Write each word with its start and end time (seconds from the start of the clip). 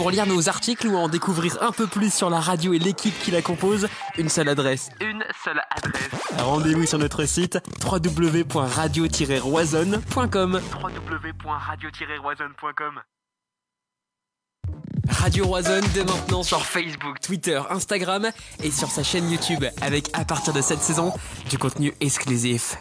Pour 0.00 0.10
lire 0.10 0.24
nos 0.24 0.48
articles 0.48 0.86
ou 0.86 0.96
en 0.96 1.08
découvrir 1.08 1.62
un 1.62 1.72
peu 1.72 1.86
plus 1.86 2.10
sur 2.10 2.30
la 2.30 2.40
radio 2.40 2.72
et 2.72 2.78
l'équipe 2.78 3.12
qui 3.18 3.30
la 3.30 3.42
compose, 3.42 3.86
une 4.16 4.30
seule 4.30 4.48
adresse. 4.48 4.88
Une 4.98 5.22
seule 5.44 5.60
adresse. 5.76 6.08
Rendez-vous 6.38 6.86
sur 6.86 6.98
notre 6.98 7.26
site 7.26 7.58
www.radio-roisonne.com. 7.84 10.60
www.radio-roisonne.com. 10.82 13.02
Radio 15.10 15.44
Roisonne 15.44 15.84
dès 15.92 16.04
maintenant 16.04 16.42
sur 16.42 16.64
Facebook, 16.64 17.20
Twitter, 17.20 17.60
Instagram 17.68 18.30
et 18.62 18.70
sur 18.70 18.88
sa 18.88 19.02
chaîne 19.02 19.30
YouTube 19.30 19.66
avec 19.82 20.08
à 20.14 20.24
partir 20.24 20.54
de 20.54 20.62
cette 20.62 20.80
saison 20.80 21.12
du 21.50 21.58
contenu 21.58 21.92
exclusif. 22.00 22.78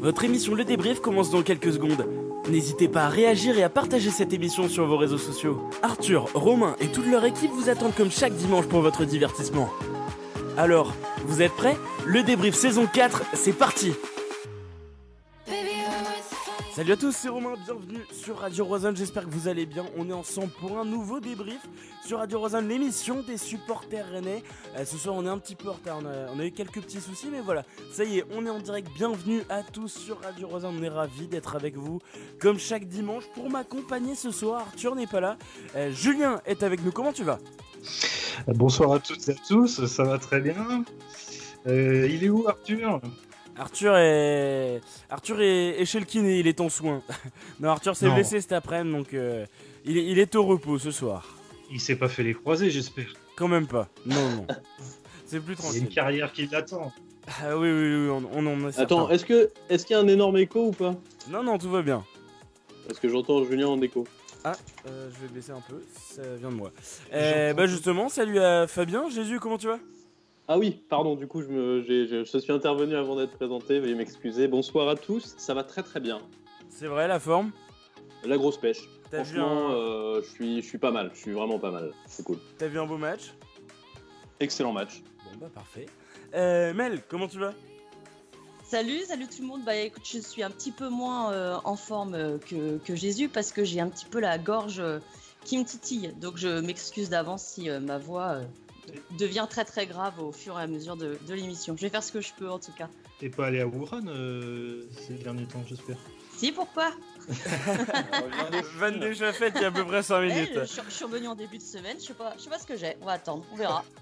Votre 0.00 0.22
émission 0.22 0.54
Le 0.54 0.64
Débrief 0.64 1.00
commence 1.00 1.30
dans 1.30 1.42
quelques 1.42 1.72
secondes. 1.72 2.06
N'hésitez 2.48 2.86
pas 2.86 3.06
à 3.06 3.08
réagir 3.08 3.58
et 3.58 3.64
à 3.64 3.68
partager 3.68 4.10
cette 4.10 4.32
émission 4.32 4.68
sur 4.68 4.86
vos 4.86 4.96
réseaux 4.96 5.18
sociaux. 5.18 5.60
Arthur, 5.82 6.28
Romain 6.34 6.76
et 6.80 6.86
toute 6.86 7.08
leur 7.08 7.24
équipe 7.24 7.50
vous 7.50 7.68
attendent 7.68 7.94
comme 7.96 8.10
chaque 8.10 8.34
dimanche 8.34 8.66
pour 8.66 8.80
votre 8.80 9.04
divertissement. 9.04 9.68
Alors, 10.56 10.94
vous 11.26 11.42
êtes 11.42 11.52
prêts? 11.52 11.76
Le 12.06 12.22
Débrief 12.22 12.54
saison 12.54 12.86
4, 12.86 13.22
c'est 13.34 13.52
parti 13.52 13.92
Salut 16.78 16.92
à 16.92 16.96
tous, 16.96 17.10
c'est 17.10 17.28
Romain, 17.28 17.54
bienvenue 17.64 17.98
sur 18.12 18.38
Radio 18.38 18.64
Rosanne, 18.64 18.96
j'espère 18.96 19.24
que 19.24 19.30
vous 19.30 19.48
allez 19.48 19.66
bien. 19.66 19.84
On 19.96 20.08
est 20.08 20.12
ensemble 20.12 20.52
pour 20.60 20.78
un 20.78 20.84
nouveau 20.84 21.18
débrief 21.18 21.58
sur 22.06 22.18
Radio 22.18 22.38
Rosanne, 22.38 22.68
l'émission 22.68 23.24
des 23.24 23.36
supporters 23.36 24.08
rennais. 24.08 24.44
Euh, 24.76 24.84
ce 24.84 24.96
soir, 24.96 25.16
on 25.16 25.26
est 25.26 25.28
un 25.28 25.38
petit 25.38 25.56
peu 25.56 25.70
en 25.70 25.72
retard, 25.72 25.98
on 26.00 26.38
a, 26.38 26.44
eu 26.44 26.52
quelques 26.52 26.80
petits 26.80 27.00
soucis, 27.00 27.30
mais 27.32 27.40
voilà, 27.40 27.64
ça 27.90 28.04
y 28.04 28.18
est, 28.18 28.24
on 28.30 28.46
est 28.46 28.48
en 28.48 28.60
direct. 28.60 28.86
Bienvenue 28.94 29.42
à 29.48 29.64
tous 29.64 29.88
sur 29.88 30.20
Radio 30.20 30.46
Rosanne, 30.46 30.76
on 30.78 30.82
est 30.84 30.88
ravis 30.88 31.26
d'être 31.26 31.56
avec 31.56 31.74
vous 31.74 31.98
comme 32.38 32.60
chaque 32.60 32.86
dimanche 32.86 33.24
pour 33.34 33.50
m'accompagner 33.50 34.14
ce 34.14 34.30
soir. 34.30 34.60
Arthur 34.68 34.94
n'est 34.94 35.08
pas 35.08 35.20
là, 35.20 35.36
Euh, 35.74 35.90
Julien 35.90 36.40
est 36.46 36.62
avec 36.62 36.84
nous, 36.84 36.92
comment 36.92 37.12
tu 37.12 37.24
vas? 37.24 37.40
Bonsoir 38.46 38.92
à 38.92 39.00
toutes 39.00 39.28
et 39.28 39.32
à 39.32 39.36
tous, 39.48 39.84
ça 39.84 40.04
va 40.04 40.18
très 40.18 40.40
bien. 40.40 40.84
Euh, 41.66 42.06
il 42.08 42.22
est 42.22 42.28
où 42.28 42.46
Arthur? 42.46 43.00
Arthur 43.58 43.96
est 43.96 44.80
Arthur 45.10 45.40
est, 45.40 45.80
est 45.80 45.84
chez 45.84 45.98
le 46.00 46.06
kiné, 46.06 46.38
il 46.38 46.46
est 46.46 46.60
en 46.60 46.68
soins. 46.68 47.02
non, 47.60 47.70
Arthur 47.70 47.96
s'est 47.96 48.10
blessé 48.10 48.40
cet 48.40 48.52
après-midi, 48.52 48.96
donc 48.96 49.14
euh, 49.14 49.44
il, 49.84 49.98
est, 49.98 50.04
il 50.06 50.18
est 50.18 50.34
au 50.36 50.44
repos 50.44 50.78
ce 50.78 50.90
soir. 50.90 51.26
Il 51.70 51.80
s'est 51.80 51.96
pas 51.96 52.08
fait 52.08 52.22
les 52.22 52.34
croisés, 52.34 52.70
j'espère. 52.70 53.12
Quand 53.36 53.48
même 53.48 53.66
pas. 53.66 53.88
Non, 54.06 54.28
non. 54.30 54.46
C'est 55.26 55.40
plus 55.40 55.54
Il 55.54 55.58
y 55.58 55.62
a 55.62 55.66
une 55.66 55.72
tranquille. 55.74 55.88
carrière 55.94 56.32
qui 56.32 56.46
l'attend. 56.46 56.90
Ah 57.42 57.58
oui, 57.58 57.70
oui, 57.70 57.94
oui, 57.94 58.08
on, 58.08 58.22
on 58.32 58.46
en 58.46 58.68
est 58.68 58.72
certain. 58.72 58.82
Attends, 58.96 59.10
est-ce 59.10 59.26
que 59.26 59.50
est-ce 59.68 59.84
qu'il 59.84 59.94
y 59.94 59.98
a 59.98 60.02
un 60.02 60.08
énorme 60.08 60.38
écho 60.38 60.68
ou 60.68 60.72
pas? 60.72 60.94
Non, 61.28 61.42
non, 61.42 61.58
tout 61.58 61.68
va 61.70 61.82
bien. 61.82 62.02
Parce 62.86 62.98
que 62.98 63.08
j'entends 63.10 63.44
Julien 63.44 63.66
en 63.68 63.82
écho. 63.82 64.06
Euh, 64.46 65.10
je 65.14 65.26
vais 65.26 65.34
baisser 65.34 65.50
un 65.52 65.60
peu, 65.68 65.82
ça 66.10 66.22
vient 66.40 66.48
de 66.48 66.54
moi. 66.54 66.72
Euh, 67.12 67.52
bah 67.52 67.66
justement, 67.66 68.08
salut 68.08 68.38
à 68.38 68.66
Fabien. 68.66 69.10
Jésus, 69.10 69.38
comment 69.40 69.58
tu 69.58 69.66
vas? 69.66 69.78
Ah 70.50 70.56
oui, 70.56 70.80
pardon, 70.88 71.14
du 71.14 71.26
coup 71.26 71.42
je 71.42 71.48
me 71.48 71.82
je 71.82 72.38
suis 72.38 72.52
intervenu 72.52 72.96
avant 72.96 73.16
d'être 73.16 73.32
présenté, 73.32 73.80
veuillez 73.80 73.94
m'excuser. 73.94 74.48
Bonsoir 74.48 74.88
à 74.88 74.96
tous, 74.96 75.34
ça 75.36 75.52
va 75.52 75.62
très 75.62 75.82
très 75.82 76.00
bien. 76.00 76.20
C'est 76.70 76.86
vrai, 76.86 77.06
la 77.06 77.20
forme? 77.20 77.52
La 78.24 78.38
grosse 78.38 78.56
pêche. 78.56 78.80
T'as 79.10 79.22
vu, 79.22 79.36
Franchement, 79.38 79.68
un... 79.68 79.74
euh, 79.74 80.22
je 80.22 80.28
suis 80.30 80.62
je 80.62 80.66
suis 80.66 80.78
pas 80.78 80.90
mal, 80.90 81.10
je 81.12 81.18
suis 81.20 81.32
vraiment 81.32 81.58
pas 81.58 81.70
mal. 81.70 81.92
C'est 82.06 82.24
cool. 82.24 82.38
t'as 82.56 82.66
vu 82.66 82.80
un 82.80 82.86
beau 82.86 82.96
match? 82.96 83.34
Excellent 84.40 84.72
match. 84.72 85.02
Bon, 85.24 85.38
bah 85.38 85.50
parfait. 85.54 85.84
Euh, 86.34 86.72
Mel, 86.72 87.02
comment 87.08 87.28
tu 87.28 87.38
vas? 87.38 87.52
Salut, 88.64 89.00
salut 89.00 89.26
tout 89.26 89.42
le 89.42 89.48
monde. 89.48 89.64
Bah 89.66 89.76
écoute, 89.76 90.08
je 90.10 90.18
suis 90.18 90.42
un 90.42 90.50
petit 90.50 90.72
peu 90.72 90.88
moins 90.88 91.30
euh, 91.30 91.58
en 91.64 91.76
forme 91.76 92.14
euh, 92.14 92.38
que, 92.38 92.78
que 92.78 92.94
Jésus 92.94 93.28
parce 93.28 93.52
que 93.52 93.64
j'ai 93.64 93.80
un 93.80 93.90
petit 93.90 94.06
peu 94.06 94.18
la 94.18 94.38
gorge 94.38 94.80
euh, 94.80 94.98
qui 95.44 95.58
me 95.58 95.64
titille. 95.64 96.14
Donc 96.22 96.38
je 96.38 96.60
m'excuse 96.60 97.10
d'avance 97.10 97.42
si 97.42 97.68
euh, 97.68 97.80
ma 97.80 97.98
voix 97.98 98.28
euh, 98.28 98.44
devient 99.18 99.46
très 99.48 99.64
très 99.64 99.86
grave 99.86 100.20
au 100.22 100.32
fur 100.32 100.58
et 100.58 100.62
à 100.62 100.66
mesure 100.66 100.96
de, 100.96 101.18
de 101.26 101.34
l'émission. 101.34 101.76
Je 101.76 101.82
vais 101.82 101.88
faire 101.88 102.02
ce 102.02 102.12
que 102.12 102.20
je 102.20 102.32
peux 102.38 102.48
en 102.50 102.58
tout 102.58 102.72
cas. 102.72 102.88
T'es 103.18 103.28
pas 103.28 103.46
allé 103.46 103.60
à 103.60 103.66
Wuhan 103.66 104.06
euh, 104.06 104.84
ces 105.06 105.14
derniers 105.14 105.46
temps, 105.46 105.62
j'espère. 105.68 105.96
Si, 106.36 106.52
pourquoi 106.52 106.90
Van 108.76 108.90
déjà 108.92 109.32
faite 109.32 109.54
il 109.56 109.62
y 109.62 109.64
a 109.64 109.68
à 109.68 109.70
peu 109.72 109.84
près 109.84 110.02
5 110.02 110.22
Eh, 110.22 110.26
minutes. 110.32 110.50
je, 110.60 110.64
suis- 110.64 110.82
je 110.88 110.94
suis 110.94 111.04
revenue 111.04 111.26
en 111.28 111.34
début 111.34 111.58
de 111.58 111.62
semaine, 111.62 111.96
je 112.00 112.04
sais 112.06 112.14
pas, 112.14 112.34
je 112.36 112.42
sais 112.44 112.50
pas 112.50 112.58
ce 112.58 112.66
que 112.66 112.76
j'ai. 112.76 112.96
On 113.02 113.06
va 113.06 113.12
attendre, 113.12 113.44
on 113.52 113.56
verra. 113.56 113.84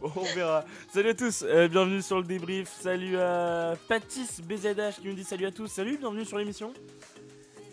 Bon, 0.00 0.12
on 0.14 0.22
verra. 0.34 0.64
Salut 0.94 1.08
à 1.10 1.14
tous, 1.14 1.42
euh, 1.42 1.66
bienvenue 1.66 2.02
sur 2.02 2.16
le 2.18 2.22
débrief. 2.24 2.70
Salut 2.80 3.18
à 3.18 3.74
Patis 3.88 4.40
BZH 4.40 5.00
qui 5.00 5.08
nous 5.08 5.14
dit 5.14 5.24
salut 5.24 5.46
à 5.46 5.50
tous. 5.50 5.66
Salut, 5.66 5.96
bienvenue 5.98 6.24
sur 6.24 6.38
l'émission. 6.38 6.72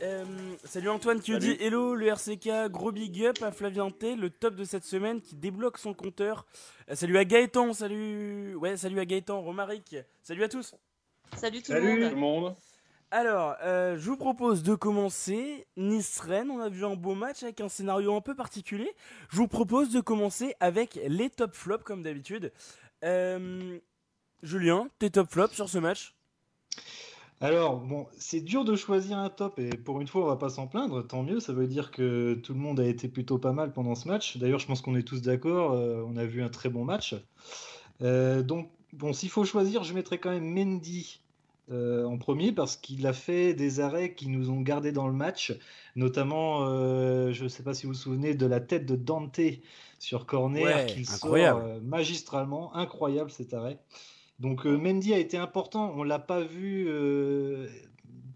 Euh, 0.01 0.23
salut 0.63 0.89
Antoine 0.89 1.19
qui 1.19 1.37
dit 1.39 1.57
hello 1.59 1.93
le 1.93 2.07
RCK, 2.07 2.71
gros 2.71 2.91
big 2.91 3.25
up 3.25 3.41
à 3.41 3.51
Flavien 3.51 3.89
T, 3.91 4.15
le 4.15 4.29
top 4.29 4.55
de 4.55 4.63
cette 4.63 4.85
semaine 4.85 5.19
qui 5.21 5.35
débloque 5.35 5.77
son 5.77 5.93
compteur. 5.93 6.45
Euh, 6.89 6.95
salut 6.95 7.17
à 7.17 7.25
Gaëtan, 7.25 7.73
salut 7.73 8.55
ouais 8.55 8.77
salut 8.77 8.99
à 8.99 9.05
Gaëtan, 9.05 9.41
Romaric, 9.41 9.97
salut 10.23 10.43
à 10.43 10.47
tous. 10.49 10.73
Salut 11.35 11.61
tout 11.61 11.73
Salut. 11.73 11.99
le 11.99 12.09
Tout 12.11 12.15
monde. 12.15 12.41
le 12.43 12.43
monde. 12.45 12.55
Alors, 13.11 13.55
euh, 13.63 13.97
je 13.97 14.09
vous 14.09 14.17
propose 14.17 14.63
de 14.63 14.75
commencer 14.75 15.67
Nice-Rennes. 15.77 16.49
On 16.51 16.59
a 16.59 16.69
vu 16.69 16.85
un 16.85 16.95
beau 16.95 17.15
match 17.15 17.43
avec 17.43 17.59
un 17.59 17.67
scénario 17.69 18.15
un 18.15 18.21
peu 18.21 18.35
particulier. 18.35 18.91
Je 19.29 19.37
vous 19.37 19.47
propose 19.47 19.91
de 19.91 19.99
commencer 19.99 20.55
avec 20.59 20.99
les 21.07 21.29
top 21.29 21.55
flops 21.55 21.83
comme 21.83 22.03
d'habitude. 22.03 22.51
Euh, 23.03 23.79
Julien, 24.43 24.87
tes 24.99 25.09
top 25.09 25.29
flops 25.31 25.55
sur 25.55 25.69
ce 25.69 25.79
match? 25.79 26.15
Alors, 27.41 27.77
bon, 27.79 28.07
c'est 28.17 28.41
dur 28.41 28.65
de 28.65 28.75
choisir 28.75 29.17
un 29.17 29.29
top 29.29 29.59
et 29.59 29.69
pour 29.69 30.01
une 30.01 30.07
fois, 30.07 30.23
on 30.23 30.27
va 30.27 30.35
pas 30.35 30.49
s'en 30.49 30.67
plaindre. 30.67 31.07
Tant 31.07 31.23
mieux, 31.23 31.39
ça 31.39 31.53
veut 31.53 31.67
dire 31.67 31.89
que 31.91 32.33
tout 32.33 32.53
le 32.53 32.59
monde 32.59 32.79
a 32.81 32.85
été 32.85 33.07
plutôt 33.07 33.37
pas 33.37 33.53
mal 33.53 33.71
pendant 33.71 33.95
ce 33.95 34.07
match. 34.09 34.37
D'ailleurs, 34.37 34.59
je 34.59 34.67
pense 34.67 34.81
qu'on 34.81 34.95
est 34.95 35.03
tous 35.03 35.21
d'accord. 35.21 35.71
euh, 35.71 36.03
on 36.05 36.17
a 36.17 36.25
vu 36.25 36.43
un 36.43 36.49
très 36.49 36.67
bon 36.69 36.83
match. 36.83 37.15
Euh, 38.01 38.43
donc, 38.43 38.69
bon, 38.93 39.13
s'il 39.13 39.29
faut 39.29 39.45
choisir, 39.45 39.83
je 39.83 39.93
mettrais 39.93 40.17
quand 40.17 40.31
même 40.31 40.53
Mendy 40.53 41.21
euh, 41.71 42.03
en 42.05 42.17
premier 42.17 42.51
parce 42.51 42.75
qu'il 42.75 43.05
a 43.07 43.13
fait 43.13 43.53
des 43.53 43.79
arrêts 43.79 44.15
qui 44.15 44.27
nous 44.27 44.49
ont 44.49 44.59
gardés 44.61 44.91
dans 44.91 45.07
le 45.07 45.13
match. 45.13 45.53
Notamment, 45.95 46.65
euh, 46.67 47.31
je 47.31 47.43
ne 47.45 47.49
sais 47.49 47.63
pas 47.63 47.73
si 47.73 47.85
vous 47.85 47.93
vous 47.93 47.99
souvenez 47.99 48.33
de 48.33 48.45
la 48.45 48.59
tête 48.59 48.85
de 48.85 48.95
Dante 48.97 49.39
sur 49.99 50.25
corner 50.25 50.63
Ouais, 50.65 50.85
qui 50.87 51.05
sort 51.05 51.33
euh, 51.35 51.79
magistralement. 51.81 52.75
Incroyable 52.75 53.31
cet 53.31 53.53
arrêt. 53.53 53.79
Donc 54.39 54.65
euh, 54.65 54.77
Mendy 54.77 55.13
a 55.13 55.19
été 55.19 55.37
important. 55.37 55.93
On 55.95 56.03
l'a 56.03 56.19
pas 56.19 56.41
vu 56.41 56.85
euh, 56.87 57.67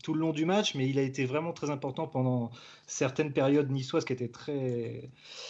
tout 0.04 0.14
le 0.14 0.20
long 0.20 0.32
du 0.34 0.46
match, 0.46 0.76
mais 0.76 0.90
il 0.90 1.00
a 1.00 1.02
été 1.02 1.26
vraiment 1.26 1.54
très 1.54 1.70
important 1.70 2.08
pendant 2.08 2.52
certaines 2.88 3.32
périodes 3.34 3.72
niçoises 3.72 4.06
qui 4.06 4.14
étaient 4.14 4.28
très 4.30 5.10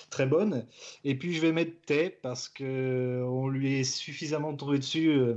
très 0.10 0.26
bonnes. 0.28 0.66
Et 1.04 1.16
puis 1.18 1.34
je 1.34 1.42
vais 1.42 1.52
mettre 1.52 1.74
Tay 1.86 2.10
parce 2.22 2.50
que 2.50 3.24
on 3.28 3.48
lui 3.48 3.80
est 3.80 3.84
suffisamment 3.84 4.56
tombé 4.56 4.78
dessus. 4.80 5.10
euh, 5.10 5.36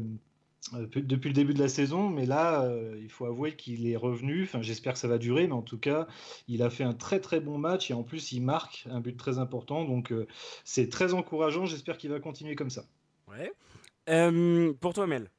euh, 0.75 0.87
depuis 0.97 1.29
le 1.29 1.35
début 1.35 1.55
de 1.55 1.61
la 1.61 1.69
saison, 1.69 2.09
mais 2.09 2.27
là, 2.27 2.63
euh, 2.65 2.99
il 3.01 3.09
faut 3.11 3.27
avouer 3.27 3.55
qu'il 3.57 3.87
est 3.89 3.97
revenu. 3.97 4.43
Enfin, 4.45 4.63
j'espère 4.63 4.95
que 4.95 4.99
ça 4.99 5.09
va 5.09 5.19
durer, 5.19 5.47
mais 5.47 5.53
en 5.53 5.63
tout 5.63 5.79
cas, 5.79 6.07
il 6.49 6.63
a 6.63 6.71
fait 6.71 6.85
un 6.85 6.95
très 6.95 7.21
très 7.21 7.41
bon 7.41 7.59
match 7.59 7.91
et 7.91 7.95
en 7.95 8.03
plus, 8.03 8.33
il 8.33 8.41
marque 8.43 8.87
un 8.91 9.01
but 9.01 9.17
très 9.17 9.39
important. 9.39 9.85
Donc, 9.85 10.13
euh, 10.13 10.27
c'est 10.65 10.89
très 10.89 11.15
encourageant. 11.15 11.67
J'espère 11.67 11.99
qu'il 11.99 12.11
va 12.11 12.21
continuer 12.21 12.57
comme 12.57 12.71
ça. 12.71 12.85
Ouais. 13.29 13.53
Euh, 14.09 14.73
pour 14.81 14.95
toi, 14.95 15.07
Mel. 15.07 15.31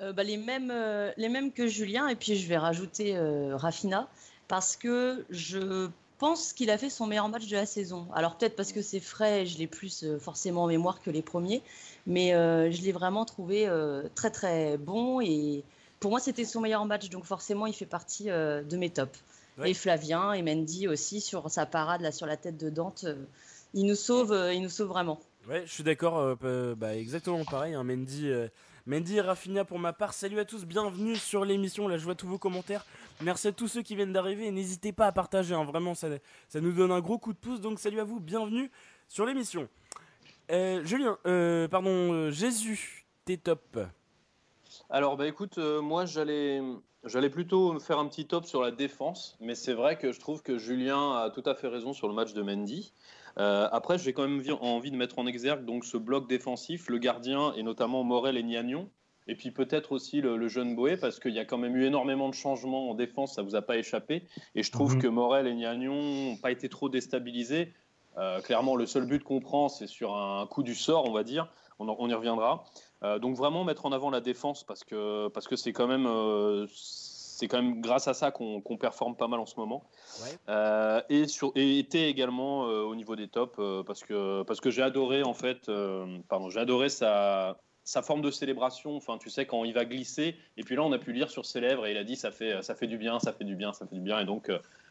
Euh, 0.00 0.12
bah, 0.12 0.22
les, 0.22 0.36
mêmes, 0.36 0.70
euh, 0.72 1.12
les 1.16 1.28
mêmes 1.28 1.52
que 1.52 1.66
Julien, 1.66 2.08
et 2.08 2.16
puis 2.16 2.36
je 2.36 2.48
vais 2.48 2.58
rajouter 2.58 3.16
Rafina, 3.52 4.08
parce 4.48 4.76
que 4.76 5.24
je 5.30 5.88
pense 6.18 6.52
qu'il 6.52 6.70
a 6.70 6.78
fait 6.78 6.90
son 6.90 7.06
meilleur 7.06 7.28
match 7.28 7.46
de 7.48 7.56
la 7.56 7.66
saison. 7.66 8.06
Alors 8.14 8.36
peut-être 8.36 8.56
parce 8.56 8.72
que 8.72 8.82
c'est 8.82 9.00
frais, 9.00 9.42
et 9.42 9.46
je 9.46 9.58
l'ai 9.58 9.66
plus 9.66 10.04
forcément 10.20 10.64
en 10.64 10.66
mémoire 10.66 11.00
que 11.00 11.10
les 11.10 11.22
premiers, 11.22 11.62
mais 12.06 12.30
je 12.30 12.82
l'ai 12.82 12.92
vraiment 12.92 13.24
trouvé 13.24 13.68
très 14.14 14.30
très 14.30 14.76
bon, 14.76 15.20
et 15.20 15.64
pour 16.00 16.10
moi 16.10 16.20
c'était 16.20 16.44
son 16.44 16.60
meilleur 16.60 16.84
match, 16.86 17.08
donc 17.08 17.24
forcément 17.24 17.66
il 17.66 17.74
fait 17.74 17.86
partie 17.86 18.26
de 18.26 18.76
mes 18.76 18.90
tops. 18.90 19.18
Ouais. 19.58 19.70
Et 19.70 19.74
Flavien 19.74 20.32
et 20.32 20.42
Mendy 20.42 20.88
aussi 20.88 21.20
sur 21.20 21.48
sa 21.48 21.66
parade 21.66 22.00
là 22.00 22.10
sur 22.10 22.26
la 22.26 22.36
tête 22.36 22.56
de 22.56 22.70
Dante, 22.70 23.06
il 23.72 23.86
nous 23.86 23.94
sauve, 23.94 24.36
il 24.52 24.60
nous 24.62 24.68
sauve 24.68 24.88
vraiment. 24.88 25.20
Ouais, 25.48 25.62
je 25.66 25.72
suis 25.72 25.82
d'accord. 25.82 26.18
euh, 26.18 26.74
bah, 26.74 26.96
exactement 26.96 27.44
pareil. 27.44 27.74
hein, 27.74 27.84
Mendy, 27.84 28.28
euh, 28.30 28.48
Mendy 28.86 29.16
et 29.16 29.20
Rafinha 29.20 29.64
pour 29.64 29.78
ma 29.78 29.92
part. 29.92 30.14
Salut 30.14 30.38
à 30.38 30.44
tous, 30.44 30.64
bienvenue 30.64 31.16
sur 31.16 31.44
l'émission. 31.44 31.86
Là, 31.86 31.98
je 31.98 32.04
vois 32.04 32.14
tous 32.14 32.26
vos 32.26 32.38
commentaires. 32.38 32.86
Merci 33.20 33.48
à 33.48 33.52
tous 33.52 33.68
ceux 33.68 33.82
qui 33.82 33.94
viennent 33.94 34.12
d'arriver 34.12 34.46
et 34.46 34.50
n'hésitez 34.50 34.92
pas 34.92 35.06
à 35.06 35.12
partager. 35.12 35.54
hein, 35.54 35.64
vraiment, 35.64 35.94
ça, 35.94 36.08
ça 36.48 36.60
nous 36.60 36.72
donne 36.72 36.92
un 36.92 37.00
gros 37.00 37.18
coup 37.18 37.32
de 37.34 37.38
pouce. 37.38 37.60
Donc, 37.60 37.78
salut 37.78 38.00
à 38.00 38.04
vous, 38.04 38.20
bienvenue 38.20 38.70
sur 39.08 39.26
l'émission. 39.26 39.68
Euh, 40.50 40.82
Julien, 40.84 41.18
pardon, 41.70 42.30
Jésus, 42.30 43.06
t'es 43.24 43.36
top. 43.36 43.78
Alors 44.90 45.16
bah 45.16 45.26
écoute, 45.28 45.56
moi 45.58 46.04
j'allais 46.04 46.60
j'allais 47.04 47.30
plutôt 47.30 47.78
faire 47.78 47.98
un 47.98 48.08
petit 48.08 48.26
top 48.26 48.44
sur 48.44 48.60
la 48.60 48.70
défense, 48.72 49.36
mais 49.40 49.54
c'est 49.54 49.72
vrai 49.72 49.96
que 49.96 50.10
je 50.10 50.18
trouve 50.18 50.42
que 50.42 50.58
Julien 50.58 51.12
a 51.22 51.30
tout 51.30 51.42
à 51.46 51.54
fait 51.54 51.68
raison 51.68 51.92
sur 51.92 52.08
le 52.08 52.14
match 52.14 52.32
de 52.34 52.42
Mendy. 52.42 52.92
Euh, 53.38 53.68
après, 53.72 53.98
j'ai 53.98 54.12
quand 54.12 54.22
même 54.22 54.40
vi- 54.40 54.52
envie 54.52 54.90
de 54.90 54.96
mettre 54.96 55.18
en 55.18 55.26
exergue 55.26 55.64
donc 55.64 55.84
ce 55.84 55.96
bloc 55.96 56.28
défensif, 56.28 56.88
le 56.88 56.98
gardien 56.98 57.52
et 57.54 57.62
notamment 57.62 58.04
Morel 58.04 58.36
et 58.36 58.42
Niagnon. 58.42 58.88
Et 59.26 59.34
puis 59.34 59.50
peut-être 59.50 59.92
aussi 59.92 60.20
le, 60.20 60.48
jeune 60.48 60.76
Boé, 60.76 60.96
parce 60.96 61.18
qu'il 61.18 61.32
y 61.32 61.38
a 61.38 61.44
quand 61.46 61.56
même 61.56 61.74
eu 61.76 61.84
énormément 61.86 62.28
de 62.28 62.34
changements 62.34 62.90
en 62.90 62.94
défense, 62.94 63.34
ça 63.34 63.42
vous 63.42 63.54
a 63.54 63.62
pas 63.62 63.78
échappé. 63.78 64.24
Et 64.54 64.62
je 64.62 64.70
trouve 64.70 64.96
mhm. 64.96 65.02
que 65.02 65.06
Morel 65.06 65.46
et 65.46 65.54
Niagnon 65.54 65.94
n'ont 65.94 66.36
pas 66.36 66.50
été 66.50 66.68
trop 66.68 66.88
déstabilisés. 66.88 67.72
Euh, 68.18 68.40
clairement, 68.42 68.76
le 68.76 68.86
seul 68.86 69.06
but 69.06 69.24
qu'on 69.24 69.40
prend, 69.40 69.68
c'est 69.68 69.86
sur 69.86 70.14
un 70.14 70.46
coup 70.46 70.62
du 70.62 70.74
sort, 70.74 71.08
on 71.08 71.12
va 71.12 71.24
dire. 71.24 71.48
On, 71.80 72.08
y 72.08 72.14
reviendra. 72.14 72.64
Euh, 73.02 73.18
donc 73.18 73.34
vraiment 73.34 73.64
mettre 73.64 73.86
en 73.86 73.92
avant 73.92 74.08
la 74.08 74.20
défense 74.20 74.62
parce 74.62 74.84
que 74.84 75.28
parce 75.28 75.48
que 75.48 75.56
c'est 75.56 75.72
quand 75.72 75.88
même 75.88 76.06
c'est 77.34 77.48
quand 77.48 77.60
même 77.60 77.80
grâce 77.80 78.08
à 78.08 78.14
ça 78.14 78.30
qu'on 78.30 78.76
performe 78.78 79.16
pas 79.16 79.28
mal 79.28 79.40
en 79.40 79.46
ce 79.46 79.56
moment. 79.56 79.84
et 81.08 81.26
sur 81.26 81.52
et 81.54 81.78
était 81.78 82.08
également 82.08 82.62
au 82.62 82.94
niveau 82.94 83.16
des 83.16 83.28
tops 83.28 83.60
parce 83.86 84.02
que 84.04 84.42
parce 84.42 84.60
que 84.60 84.70
j'ai 84.70 84.82
adoré 84.82 85.22
en 85.22 85.34
fait 85.34 85.70
pardon 86.28 86.50
j'ai 86.50 86.60
adoré 86.60 86.88
sa 86.88 87.58
sa 87.86 88.00
forme 88.00 88.22
de 88.22 88.30
célébration, 88.30 88.96
enfin 88.96 89.18
tu 89.18 89.28
sais 89.28 89.44
quand 89.44 89.64
il 89.64 89.74
va 89.74 89.84
glisser, 89.84 90.36
et 90.56 90.62
puis 90.62 90.74
là 90.74 90.82
on 90.82 90.92
a 90.92 90.98
pu 90.98 91.12
lire 91.12 91.30
sur 91.30 91.44
ses 91.44 91.60
lèvres 91.60 91.86
et 91.86 91.90
il 91.90 91.98
a 91.98 92.04
dit 92.04 92.16
ça 92.16 92.30
fait 92.30 92.62
ça 92.62 92.74
fait 92.74 92.86
du 92.86 92.96
bien, 92.96 93.18
ça 93.18 93.32
fait 93.32 93.44
du 93.44 93.56
bien, 93.56 93.72
ça 93.74 93.86
fait 93.86 93.96
du 93.96 94.00
bien, 94.00 94.20
et 94.20 94.24
donc 94.24 94.50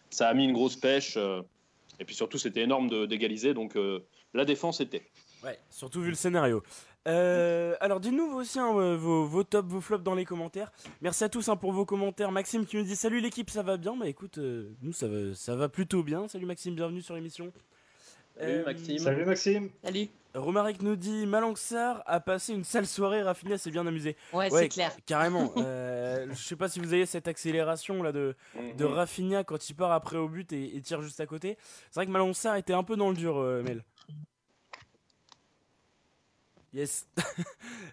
ça 0.10 0.28
a 0.28 0.34
mis 0.34 0.46
une 0.46 0.54
grosse 0.54 0.76
pêche. 0.76 1.18
Et 2.00 2.06
puis 2.06 2.16
surtout, 2.16 2.38
c'était 2.38 2.62
énorme 2.62 3.08
d'égaliser, 3.08 3.54
donc 3.54 3.76
euh, 3.76 4.00
la 4.34 4.46
défense 4.46 4.82
était. 4.82 5.04
Ouais, 5.44 5.60
surtout 5.70 6.02
vu 6.02 6.10
le 6.10 6.16
scénario. 6.16 6.64
Euh, 7.06 7.76
alors 7.82 8.00
dites-nous 8.00 8.32
aussi 8.34 8.60
hein, 8.60 8.74
euh, 8.78 8.96
vos, 8.96 9.26
vos, 9.26 9.44
tops, 9.44 9.68
vos 9.68 9.82
flops 9.82 10.04
dans 10.04 10.16
les 10.16 10.24
commentaires. 10.24 10.72
Merci 11.02 11.26
à 11.26 11.30
tous 11.30 11.50
hein, 11.50 11.58
pour 11.58 11.74
vos 11.74 11.86
commentaires. 11.86 12.32
Maxime 12.32 12.66
qui 12.66 12.78
me 12.78 12.84
dit 12.84 12.96
salut 12.96 13.20
l'équipe, 13.20 13.50
ça 13.50 13.62
va 13.62 13.76
bien? 13.76 13.96
Bah 13.98 14.08
écoute, 14.08 14.40
nous 14.82 14.94
ça 14.94 15.08
va, 15.08 15.36
ça 15.36 15.56
va 15.56 15.68
plutôt 15.68 16.02
bien. 16.02 16.28
Salut 16.30 16.46
Maxime, 16.46 16.76
bienvenue 16.76 17.02
sur 17.02 17.16
l'émission. 17.16 17.52
Salut 18.40 18.64
Maxime. 18.64 18.98
Salut 19.00 19.26
Maxime. 19.26 19.70
Salut. 19.84 20.10
Romaric 20.36 20.82
nous 20.82 20.96
dit 20.96 21.28
Malanxar 21.28 22.02
a 22.08 22.20
passé 22.20 22.54
une 22.54 22.64
sale 22.64 22.88
soirée, 22.88 23.22
Rafinha 23.22 23.58
s'est 23.60 23.70
bien 23.70 23.86
amusé. 23.86 24.16
Ouais, 24.34 24.50
c'est 24.50 24.70
clair. 24.70 24.92
Carrément. 25.06 25.54
euh, 25.58 26.26
je 26.32 26.42
sais 26.42 26.56
pas 26.56 26.70
si 26.70 26.80
vous 26.80 26.92
avez 26.94 27.06
cette 27.06 27.28
accélération 27.28 28.02
là 28.02 28.12
de, 28.12 28.36
de 28.78 28.86
Rafinha 28.86 29.44
quand 29.44 29.70
il 29.70 29.76
part 29.76 29.92
après 29.92 30.18
au 30.18 30.28
but 30.28 30.52
et, 30.52 30.82
tire 30.82 31.02
juste 31.04 31.20
à 31.20 31.28
côté. 31.28 31.58
C'est 31.92 32.00
vrai 32.00 32.08
que 32.08 32.12
Malanxar 32.12 32.56
était 32.56 32.74
un 32.74 32.84
peu 32.84 32.96
dans 32.96 33.10
le 33.10 33.16
dur, 33.16 33.38
euh, 33.38 33.62
Mel. 33.62 33.84
Yes. 36.74 37.08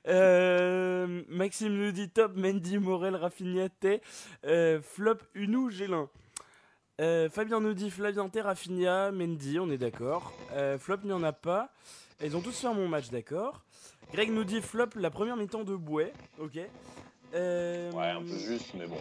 Euh, 0.08 1.22
Maxime 1.28 1.74
nous 1.74 1.92
dit 1.92 2.08
top, 2.08 2.34
Mendy, 2.34 2.78
Morel, 2.78 3.14
Rafinha, 3.14 3.68
T. 3.68 4.00
Euh, 4.46 4.80
flop, 4.80 5.18
Unou, 5.34 5.68
Gélin. 5.68 6.08
Fabien 7.30 7.60
nous 7.60 7.74
dit 7.74 7.90
Flavien 7.90 8.28
T, 8.30 8.40
Rafinha, 8.40 9.12
Mendy, 9.12 9.58
on 9.58 9.70
est 9.70 9.76
d'accord. 9.76 10.32
flop, 10.78 10.98
n'y 11.04 11.12
en 11.12 11.22
a 11.22 11.32
pas. 11.32 11.70
Ils 12.24 12.34
ont 12.34 12.40
tous 12.40 12.58
fait 12.58 12.66
un 12.66 12.74
bon 12.74 12.88
match, 12.88 13.10
d'accord. 13.10 13.62
Greg 14.12 14.30
nous 14.30 14.44
dit 14.44 14.62
flop 14.62 14.88
la 14.96 15.10
première 15.10 15.36
mi-temps 15.36 15.64
de 15.64 15.76
Bouet, 15.76 16.12
ok. 16.38 16.58
Euh, 17.34 17.92
ouais, 17.92 18.08
un 18.08 18.22
peu 18.22 18.36
juste, 18.36 18.74
mais 18.76 18.86
bon. 18.86 18.96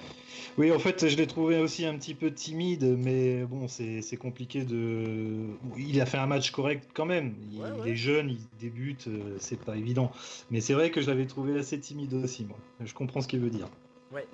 Oui, 0.57 0.71
en 0.71 0.79
fait, 0.79 1.07
je 1.07 1.17
l'ai 1.17 1.25
trouvé 1.25 1.59
aussi 1.59 1.85
un 1.85 1.97
petit 1.97 2.13
peu 2.13 2.31
timide, 2.31 2.83
mais 2.97 3.43
bon, 3.45 3.67
c'est 3.67 4.17
compliqué 4.17 4.63
de. 4.63 5.47
Il 5.77 5.99
a 5.99 6.05
fait 6.05 6.17
un 6.17 6.27
match 6.27 6.51
correct 6.51 6.89
quand 6.93 7.05
même. 7.05 7.35
Il, 7.51 7.87
est 7.87 7.95
jeune, 7.95 8.29
il 8.29 8.39
débute, 8.59 9.07
euh, 9.07 9.35
c'est 9.39 9.59
pas 9.59 9.75
évident. 9.75 10.11
Mais 10.51 10.61
c'est 10.61 10.73
vrai 10.73 10.91
que 10.91 11.01
je 11.01 11.09
l'avais 11.09 11.25
trouvé 11.25 11.57
assez 11.57 11.79
timide 11.79 12.13
aussi, 12.13 12.45
moi. 12.45 12.57
Je 12.81 12.93
comprends 12.93 13.21
ce 13.21 13.27
qu'il 13.27 13.39
veut 13.39 13.49
dire. 13.49 13.67
Ouais. 14.11 14.27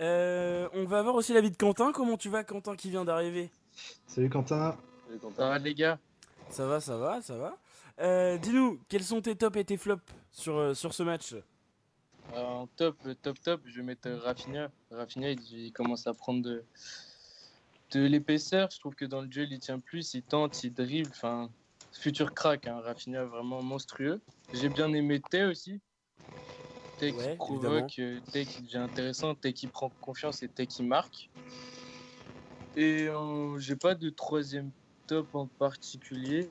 Euh, 0.00 0.68
on 0.72 0.84
va 0.84 0.98
avoir 0.98 1.14
aussi 1.14 1.32
l'avis 1.34 1.50
de 1.50 1.56
Quentin. 1.56 1.92
Comment 1.92 2.16
tu 2.16 2.28
vas, 2.28 2.44
Quentin, 2.44 2.74
qui 2.74 2.90
vient 2.90 3.04
d'arriver? 3.04 3.50
Salut 4.06 4.30
Quentin. 4.30 4.76
Salut 5.06 5.18
Quentin. 5.20 5.36
Ça 5.36 5.48
va, 5.48 5.58
les 5.58 5.74
gars? 5.74 5.98
Ça 6.48 6.66
va, 6.66 6.80
ça 6.80 6.96
va, 6.96 7.20
ça 7.22 7.36
va. 7.36 7.56
Euh, 8.00 8.38
dis-nous, 8.38 8.80
quels 8.88 9.04
sont 9.04 9.20
tes 9.20 9.36
tops 9.36 9.56
et 9.56 9.64
tes 9.64 9.76
flops 9.76 10.02
sur, 10.30 10.56
euh, 10.56 10.74
sur 10.74 10.94
ce 10.94 11.02
match? 11.02 11.34
euh, 11.34 11.42
En 12.34 12.66
top, 12.76 12.96
top, 13.20 13.40
top, 13.42 13.60
je 13.66 13.76
vais 13.76 13.82
mettre 13.82 14.10
Rafinha. 14.10 14.70
Rafinha, 14.90 15.30
il, 15.30 15.72
commence 15.72 16.06
à 16.06 16.14
prendre 16.14 16.42
de, 16.42 16.64
de 17.90 18.00
l'épaisseur. 18.00 18.70
Je 18.72 18.78
trouve 18.80 18.94
que 18.94 19.04
dans 19.04 19.20
le 19.20 19.30
jeu, 19.30 19.46
il 19.50 19.58
tient 19.58 19.78
plus, 19.78 20.14
il 20.14 20.22
tente, 20.22 20.64
il 20.64 20.72
dribble. 20.72 21.10
Enfin, 21.10 21.50
futur 21.92 22.32
crack, 22.34 22.66
hein. 22.66 22.80
Rafinha 22.80 23.24
vraiment 23.24 23.62
monstrueux. 23.62 24.20
J'ai 24.54 24.68
bien 24.68 24.92
aimé 24.92 25.20
Tay 25.20 25.44
aussi. 25.44 25.80
Tay 26.98 27.12
qui 27.12 27.36
provoque, 27.36 28.00
Tay 28.32 28.46
qui 28.46 28.62
devient 28.62 28.78
intéressant, 28.78 29.34
Tay 29.34 29.52
qui 29.52 29.66
prend 29.66 29.90
confiance 30.00 30.42
et 30.42 30.48
Tay 30.48 30.66
qui 30.66 30.82
marque. 30.82 31.28
Et 32.76 33.08
j'ai 33.58 33.76
pas 33.76 33.94
de 33.94 34.08
troisième 34.08 34.70
top 35.06 35.34
en 35.34 35.46
particulier. 35.46 36.48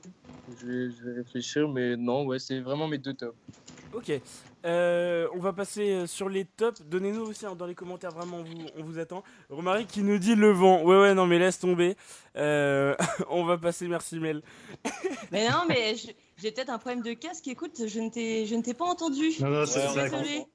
Je 0.60 0.66
vais, 0.66 1.12
réfléchir, 1.14 1.68
mais 1.68 1.96
non, 1.96 2.24
ouais, 2.26 2.38
c'est 2.38 2.60
vraiment 2.60 2.86
mes 2.86 2.98
deux 2.98 3.14
tops. 3.14 3.36
Ok. 3.92 4.12
Euh, 4.64 5.26
on 5.34 5.38
va 5.38 5.52
passer 5.52 5.92
euh, 5.92 6.06
sur 6.06 6.28
les 6.28 6.44
tops. 6.44 6.82
Donnez-nous 6.82 7.22
aussi 7.22 7.46
hein, 7.46 7.54
dans 7.56 7.66
les 7.66 7.74
commentaires, 7.74 8.12
vraiment, 8.12 8.44
on 8.76 8.82
vous, 8.82 8.98
attend. 8.98 9.22
Romaric 9.50 9.88
qui 9.88 10.02
nous 10.02 10.18
dit 10.18 10.34
le 10.34 10.50
vent. 10.50 10.82
Ouais, 10.82 11.00
ouais, 11.00 11.14
non, 11.14 11.26
mais 11.26 11.38
laisse 11.38 11.58
tomber. 11.58 11.96
Euh, 12.36 12.94
on 13.30 13.44
va 13.44 13.58
passer, 13.58 13.88
merci 13.88 14.18
Mel. 14.18 14.42
mais 15.32 15.48
non, 15.48 15.64
mais 15.68 15.94
j'ai 16.42 16.50
peut-être 16.50 16.70
un 16.70 16.78
problème 16.78 17.02
de 17.02 17.12
casque. 17.12 17.46
Écoute, 17.46 17.86
je 17.86 18.00
ne 18.00 18.62
t'ai 18.62 18.74
pas 18.74 18.84
entendu. 18.84 19.30
Non, 19.40 19.48
non, 19.48 19.66
c'est 19.66 19.80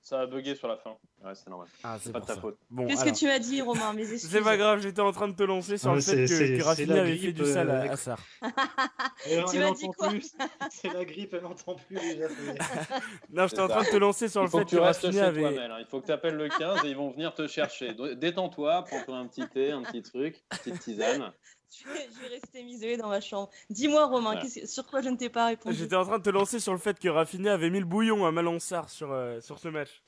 Ça 0.02 0.22
a 0.22 0.26
bugué 0.26 0.54
sur 0.56 0.68
la 0.68 0.76
fin. 0.76 0.98
Ouais, 1.24 1.34
c'est 1.34 1.50
normal. 1.50 1.68
Ah, 1.82 1.98
c'est 2.02 2.12
pas 2.12 2.20
de 2.20 2.26
ta 2.26 2.36
faute. 2.36 2.58
Qu'est-ce 2.88 3.06
que 3.06 3.18
tu 3.18 3.30
as 3.30 3.40
dit, 3.40 3.62
Romain 3.62 3.96
C'est 4.18 4.42
pas 4.42 4.58
grave, 4.58 4.82
j'étais 4.82 5.02
en 5.02 5.14
train 5.14 5.30
de 5.30 5.36
te 5.36 5.44
lancer 5.44 5.78
sur 5.78 5.96
le 5.96 6.02
fait 6.02 6.26
que, 6.26 6.58
que 6.58 6.64
Rafinha 6.64 7.02
avait 7.02 7.16
fait 7.16 7.32
du 7.32 7.46
sale 7.46 7.70
à, 7.72 7.92
à 7.92 7.96
ça. 7.96 8.18
tu 9.50 9.60
m'as 9.60 9.72
dit 9.72 9.88
quoi 9.98 10.10
C'est 10.70 10.94
la 10.94 11.06
grippe, 11.06 11.34
elle 11.34 11.44
n'entend 11.44 11.76
plus 11.76 11.96
déjà. 11.96 12.28
non, 13.32 13.48
j'étais 13.48 13.62
en 13.62 13.68
train 13.70 13.84
de 13.84 13.90
te 13.90 13.96
lancer 13.96 14.28
sur 14.28 14.44
le 14.44 14.50
fait 14.50 14.66
que, 14.66 14.72
que 14.72 14.78
Rafinha 14.78 15.28
avait. 15.28 15.46
Hein. 15.46 15.78
Il 15.80 15.86
faut 15.90 16.02
que 16.02 16.08
tu 16.08 16.12
appelles 16.12 16.36
le 16.36 16.50
15 16.50 16.84
et 16.84 16.90
ils 16.90 16.98
vont 16.98 17.12
venir 17.12 17.34
te 17.34 17.48
chercher. 17.48 17.96
Détends-toi, 18.18 18.84
prends-toi 18.84 19.16
un 19.16 19.28
petit 19.28 19.48
thé, 19.48 19.72
un 19.72 19.84
petit 19.84 20.02
truc, 20.02 20.44
une 20.52 20.58
petite 20.58 20.80
tisane. 20.82 21.32
Je 21.70 21.86
vais, 22.22 22.28
rester 22.30 22.62
isolé 22.62 22.98
dans 22.98 23.10
ma 23.10 23.22
chambre. 23.22 23.50
Dis-moi, 23.70 24.06
Romain, 24.06 24.42
sur 24.66 24.86
quoi 24.88 25.02
je 25.02 25.10
ne 25.10 25.18
t'ai 25.18 25.30
pas 25.30 25.48
répondu? 25.48 25.76
J'étais 25.76 25.96
en 25.96 26.06
train 26.06 26.18
de 26.18 26.24
te 26.24 26.30
lancer 26.30 26.60
sur 26.60 26.72
le 26.74 26.80
fait 26.80 26.98
que 26.98 27.10
Rafinha 27.10 27.54
avait 27.54 27.70
mis 27.70 27.80
le 27.80 27.86
bouillon 27.86 28.26
à 28.26 28.32
Malansar 28.32 28.90
sur, 28.90 29.12
euh, 29.12 29.42
sur 29.42 29.60
ce 29.60 29.68
match. 29.68 30.02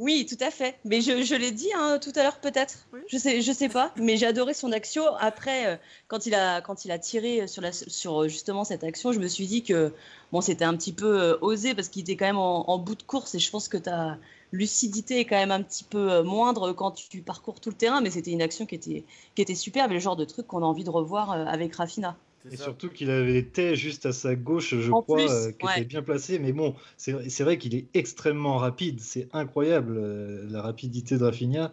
Oui, 0.00 0.24
tout 0.24 0.42
à 0.42 0.50
fait. 0.50 0.78
Mais 0.86 1.02
je, 1.02 1.34
l'ai 1.34 1.50
dit 1.50 1.68
hein, 1.76 1.98
tout 2.00 2.12
à 2.16 2.22
l'heure, 2.22 2.40
peut-être. 2.40 2.86
Je 3.06 3.18
sais, 3.18 3.42
je 3.42 3.52
sais 3.52 3.68
pas. 3.68 3.92
Mais 3.96 4.16
j'ai 4.16 4.26
adoré 4.26 4.54
son 4.54 4.72
action. 4.72 5.04
Après, 5.16 5.66
euh, 5.66 5.76
quand 6.08 6.24
il 6.24 6.34
a, 6.34 6.62
quand 6.62 6.86
il 6.86 6.90
a 6.90 6.98
tiré 6.98 7.46
sur, 7.46 7.60
la, 7.60 7.70
sur 7.70 8.22
euh, 8.22 8.28
justement 8.28 8.64
cette 8.64 8.82
action, 8.82 9.12
je 9.12 9.18
me 9.18 9.28
suis 9.28 9.46
dit 9.46 9.62
que 9.62 9.92
bon, 10.32 10.40
c'était 10.40 10.64
un 10.64 10.74
petit 10.74 10.94
peu 10.94 11.20
euh, 11.20 11.38
osé 11.42 11.74
parce 11.74 11.90
qu'il 11.90 12.00
était 12.00 12.16
quand 12.16 12.24
même 12.24 12.38
en, 12.38 12.78
bout 12.78 12.94
de 12.94 13.02
course 13.02 13.34
et 13.34 13.38
je 13.38 13.50
pense 13.50 13.68
que 13.68 13.76
ta 13.76 14.16
lucidité 14.52 15.20
est 15.20 15.24
quand 15.24 15.36
même 15.36 15.50
un 15.50 15.62
petit 15.62 15.84
peu 15.84 16.22
moindre 16.22 16.72
quand 16.72 16.92
tu 16.92 17.22
parcours 17.22 17.60
tout 17.60 17.70
le 17.70 17.76
terrain. 17.76 18.00
Mais 18.00 18.10
c'était 18.10 18.32
une 18.32 18.42
action 18.42 18.66
qui 18.66 18.74
était, 18.74 19.04
qui 19.34 19.42
était 19.42 19.54
superbe 19.54 19.90
et 19.90 19.94
le 19.94 20.00
genre 20.00 20.16
de 20.16 20.24
truc 20.24 20.46
qu'on 20.46 20.62
a 20.62 20.66
envie 20.66 20.84
de 20.84 20.90
revoir 20.90 21.30
avec 21.30 21.74
Rafina. 21.76 22.16
Et 22.50 22.56
surtout 22.56 22.88
qu'il 22.88 23.10
avait 23.10 23.36
été 23.36 23.76
juste 23.76 24.06
à 24.06 24.12
sa 24.12 24.34
gauche, 24.34 24.74
je 24.74 24.90
crois, 24.90 25.20
euh, 25.20 25.52
qui 25.52 25.66
était 25.66 25.84
bien 25.84 26.02
placé. 26.02 26.38
Mais 26.38 26.52
bon, 26.52 26.74
c'est 26.96 27.40
vrai 27.40 27.58
qu'il 27.58 27.74
est 27.74 27.86
extrêmement 27.94 28.56
rapide. 28.56 29.00
C'est 29.00 29.28
incroyable 29.32 29.96
euh, 29.98 30.46
la 30.48 30.62
rapidité 30.62 31.18
de 31.18 31.24
Rafinha. 31.24 31.72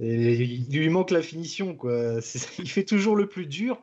Et 0.00 0.42
il 0.42 0.66
lui 0.70 0.88
manque 0.88 1.10
la 1.10 1.22
finition, 1.22 1.74
quoi. 1.74 2.20
Il 2.58 2.68
fait 2.68 2.84
toujours 2.84 3.16
le 3.16 3.28
plus 3.28 3.46
dur. 3.46 3.78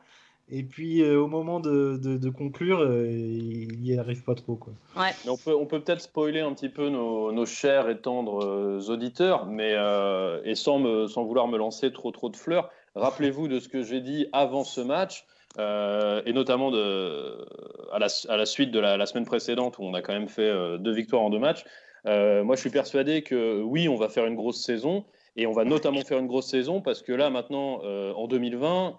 Et 0.50 0.62
puis 0.62 1.02
euh, 1.02 1.20
au 1.20 1.26
moment 1.26 1.60
de, 1.60 1.98
de, 1.98 2.30
conclure, 2.30 2.82
il 3.04 3.78
n'y 3.80 3.98
arrive 3.98 4.22
pas 4.22 4.34
trop. 4.34 4.54
Quoi. 4.54 4.72
Ouais. 4.96 5.10
on 5.28 5.36
peut 5.36 5.54
on 5.54 5.66
peut 5.66 5.80
peut-être 5.80 6.00
spoiler 6.00 6.40
un 6.40 6.54
petit 6.54 6.70
peu 6.70 6.88
nos, 6.88 7.32
nos 7.32 7.46
chers 7.46 7.88
et 7.88 7.98
tendres 7.98 8.88
auditeurs, 8.90 9.46
mais 9.46 9.74
et 10.44 10.54
sans, 10.54 10.78
me, 10.78 11.06
sans 11.06 11.24
vouloir 11.24 11.48
me 11.48 11.58
lancer 11.58 11.92
trop 11.92 12.10
trop 12.10 12.30
de 12.30 12.36
fleurs, 12.36 12.70
rappelez-vous 12.94 13.48
de 13.48 13.60
ce 13.60 13.68
que 13.68 13.82
j'ai 13.82 14.00
dit 14.00 14.26
avant 14.32 14.64
ce 14.64 14.80
match. 14.80 15.26
Euh, 15.58 16.22
et 16.24 16.32
notamment 16.32 16.70
de, 16.70 17.44
à, 17.92 17.98
la, 17.98 18.06
à, 18.28 18.36
la, 18.36 18.46
suite 18.46 18.70
de 18.70 18.78
la, 18.78 19.04
semaine 19.06 19.24
précédente 19.24 19.78
où 19.78 19.82
on 19.82 19.94
a 19.94 20.02
quand 20.02 20.12
même 20.12 20.28
fait 20.28 20.42
euh, 20.42 20.78
deux 20.78 20.92
victoires 20.92 21.22
en 21.22 21.30
deux 21.30 21.38
matchs. 21.38 21.64
Euh, 22.06 22.44
moi, 22.44 22.54
je 22.54 22.60
suis 22.60 22.70
persuadé 22.70 23.22
que 23.22 23.60
oui, 23.62 23.88
on 23.88 23.96
va 23.96 24.08
faire 24.08 24.26
une 24.26 24.36
grosse 24.36 24.62
saison. 24.62 25.04
Et 25.38 25.46
on 25.46 25.52
va 25.52 25.64
notamment 25.64 26.02
faire 26.02 26.18
une 26.18 26.26
grosse 26.26 26.48
saison 26.48 26.82
parce 26.82 27.00
que 27.00 27.12
là, 27.12 27.30
maintenant, 27.30 27.80
en 27.82 28.26
2020, 28.26 28.98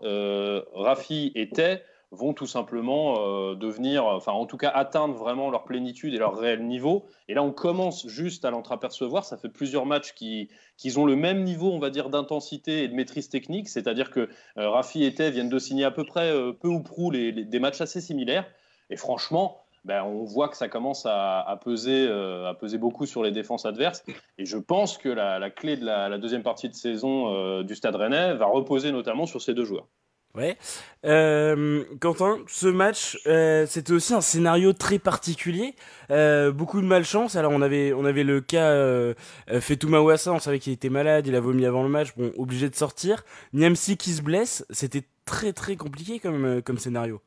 Rafi 0.74 1.32
et 1.36 1.50
Tay 1.50 1.82
vont 2.12 2.34
tout 2.34 2.48
simplement 2.48 3.18
euh, 3.20 3.56
devenir, 3.56 4.06
enfin 4.06 4.32
en 4.32 4.46
tout 4.46 4.58
cas 4.58 4.70
atteindre 4.70 5.14
vraiment 5.14 5.52
leur 5.52 5.64
plénitude 5.64 6.14
et 6.14 6.18
leur 6.18 6.36
réel 6.36 6.66
niveau. 6.66 7.06
Et 7.28 7.34
là, 7.34 7.44
on 7.44 7.52
commence 7.52 8.08
juste 8.08 8.46
à 8.46 8.52
l'entreapercevoir. 8.52 9.26
Ça 9.26 9.38
fait 9.38 9.50
plusieurs 9.50 9.86
matchs 9.86 10.14
qui, 10.14 10.50
qui 10.78 10.98
ont 10.98 11.06
le 11.06 11.16
même 11.16 11.44
niveau, 11.44 11.72
on 11.72 11.80
va 11.80 11.92
dire, 11.92 12.10
d'intensité 12.10 12.84
et 12.84 12.88
de 12.88 12.96
maîtrise 12.96 13.30
technique. 13.30 13.70
C'est-à-dire 13.70 14.10
que 14.10 14.30
euh, 14.58 14.70
Rafi 14.70 15.04
et 15.04 15.14
Tay 15.14 15.30
viennent 15.30 15.50
de 15.50 15.60
signer 15.60 15.84
à 15.84 15.92
peu 15.92 16.04
près, 16.04 16.32
euh, 16.32 16.52
peu 16.52 16.68
ou 16.68 16.82
prou, 16.82 17.12
des 17.12 17.60
matchs 17.60 17.82
assez 17.82 18.02
similaires. 18.02 18.48
Et 18.90 18.98
franchement, 18.98 19.62
ben, 19.86 20.04
on 20.04 20.24
voit 20.24 20.50
que 20.50 20.58
ça 20.58 20.68
commence 20.68 21.06
à, 21.06 21.60
peser, 21.64 22.08
à 22.10 22.54
peser 22.54 22.78
beaucoup 22.78 23.06
sur 23.06 23.24
les 23.24 23.32
défenses 23.32 23.66
adverses. 23.66 24.04
Et 24.38 24.46
je 24.46 24.58
pense 24.58 24.98
que 24.98 25.10
la, 25.10 25.50
clé 25.50 25.78
de 25.78 25.86
la, 25.86 26.18
deuxième 26.18 26.44
partie 26.44 26.70
de 26.70 26.76
saison 26.76 27.62
du 27.64 27.76
Stade 27.76 27.96
Rennais 27.96 28.34
va 28.36 28.46
reposer 28.46 28.92
notamment 28.92 29.26
sur 29.26 29.42
ces 29.42 29.54
deux 29.54 29.66
joueurs. 29.66 29.88
Ouais. 30.36 30.58
Euh, 31.06 31.84
Quentin, 32.00 32.38
ce 32.48 32.68
match, 32.68 33.18
euh, 33.26 33.66
c'était 33.68 33.94
aussi 33.94 34.14
un 34.14 34.22
scénario 34.22 34.74
très 34.74 35.00
particulier. 35.00 35.76
Euh, 36.12 36.52
beaucoup 36.52 36.82
de 36.82 36.86
malchance. 36.86 37.36
Alors 37.36 37.52
on 37.52 37.62
avait, 37.62 37.92
le 37.92 38.40
cas 38.40 38.70
euh, 38.70 39.16
euh 39.50 39.60
Fetouma 39.60 40.02
Ouassa, 40.02 40.32
on 40.32 40.40
savait 40.40 40.60
qu'il 40.60 40.72
était 40.72 40.90
malade, 40.90 41.26
il 41.26 41.36
a 41.36 41.40
vomi 41.40 41.66
avant 41.66 41.82
le 41.82 41.90
match, 41.90 42.10
bon, 42.16 42.32
obligé 42.38 42.70
de 42.70 42.76
sortir. 42.76 43.24
Niamsi 43.54 43.98
qui 43.98 44.12
se 44.12 44.22
blesse, 44.22 44.66
c'était 44.70 45.04
très 45.26 45.52
très 45.52 45.76
compliqué 45.76 46.22
euh, 46.26 46.62
comme 46.62 46.78
scénario. 46.78 47.22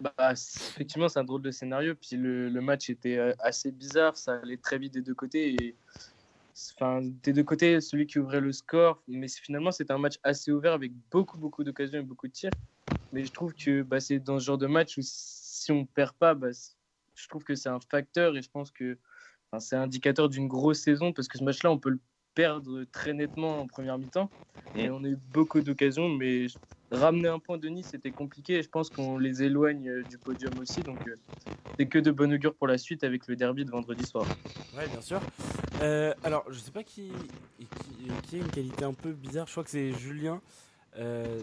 Bah, 0.00 0.32
effectivement, 0.32 1.08
c'est 1.08 1.18
un 1.18 1.24
drôle 1.24 1.42
de 1.42 1.50
scénario. 1.50 1.94
Puis 1.94 2.16
le, 2.16 2.48
le, 2.48 2.60
match 2.60 2.88
était 2.90 3.18
assez 3.40 3.72
bizarre, 3.72 4.16
ça 4.16 4.34
allait 4.42 4.56
très 4.56 4.78
vite 4.78 4.94
des 4.94 5.02
deux 5.02 5.14
côtés. 5.14 5.54
Et 5.54 5.74
enfin, 6.76 7.00
des 7.02 7.32
deux 7.32 7.42
côtés, 7.42 7.80
celui 7.80 8.06
qui 8.06 8.18
ouvrait 8.18 8.40
le 8.40 8.52
score. 8.52 9.02
Mais 9.08 9.28
finalement, 9.28 9.72
c'était 9.72 9.92
un 9.92 9.98
match 9.98 10.18
assez 10.22 10.52
ouvert 10.52 10.72
avec 10.72 10.92
beaucoup, 11.10 11.38
beaucoup 11.38 11.64
d'occasions 11.64 11.98
et 11.98 12.02
beaucoup 12.02 12.28
de 12.28 12.32
tirs. 12.32 12.52
Mais 13.12 13.24
je 13.24 13.32
trouve 13.32 13.54
que 13.54 13.82
bah, 13.82 14.00
c'est 14.00 14.18
dans 14.18 14.38
ce 14.38 14.44
genre 14.44 14.58
de 14.58 14.66
match 14.66 14.98
où 14.98 15.00
si 15.02 15.72
on 15.72 15.84
perd 15.84 16.12
pas, 16.12 16.34
bah, 16.34 16.50
je 17.14 17.28
trouve 17.28 17.42
que 17.42 17.54
c'est 17.54 17.68
un 17.68 17.80
facteur 17.80 18.36
et 18.36 18.42
je 18.42 18.50
pense 18.50 18.70
que 18.70 18.98
enfin, 19.50 19.60
c'est 19.60 19.76
indicateur 19.76 20.28
d'une 20.28 20.46
grosse 20.46 20.80
saison 20.80 21.12
parce 21.12 21.28
que 21.28 21.38
ce 21.38 21.44
match-là, 21.44 21.70
on 21.70 21.78
peut 21.78 21.90
le 21.90 22.00
perdre 22.34 22.84
très 22.84 23.14
nettement 23.14 23.60
en 23.62 23.66
première 23.66 23.98
mi-temps. 23.98 24.30
Et 24.76 24.90
on 24.90 25.02
a 25.02 25.08
eu 25.08 25.18
beaucoup 25.32 25.60
d'occasions, 25.60 26.08
mais 26.08 26.46
ramener 26.90 27.28
un 27.28 27.38
point 27.38 27.58
de 27.58 27.68
Nice, 27.68 27.88
c'était 27.90 28.10
compliqué. 28.10 28.54
Et 28.54 28.62
je 28.62 28.68
pense 28.68 28.90
qu'on 28.90 29.18
les 29.18 29.42
éloigne 29.42 29.88
euh, 29.88 30.02
du 30.04 30.18
podium 30.18 30.52
aussi. 30.58 30.80
Donc, 30.80 31.06
euh, 31.06 31.14
c'est 31.78 31.86
que 31.86 31.98
de 31.98 32.10
bon 32.10 32.32
augure 32.32 32.54
pour 32.54 32.66
la 32.66 32.78
suite 32.78 33.04
avec 33.04 33.26
le 33.26 33.36
derby 33.36 33.64
de 33.64 33.70
vendredi 33.70 34.04
soir. 34.04 34.26
Ouais, 34.76 34.86
bien 34.88 35.00
sûr. 35.00 35.20
Euh, 35.82 36.14
alors, 36.24 36.44
je 36.48 36.58
sais 36.58 36.70
pas 36.70 36.82
qui, 36.82 37.12
qui, 37.58 38.08
qui, 38.22 38.36
a 38.36 38.38
une 38.38 38.50
qualité 38.50 38.84
un 38.84 38.94
peu 38.94 39.12
bizarre. 39.12 39.46
Je 39.46 39.52
crois 39.52 39.64
que 39.64 39.70
c'est 39.70 39.92
Julien. 39.92 40.40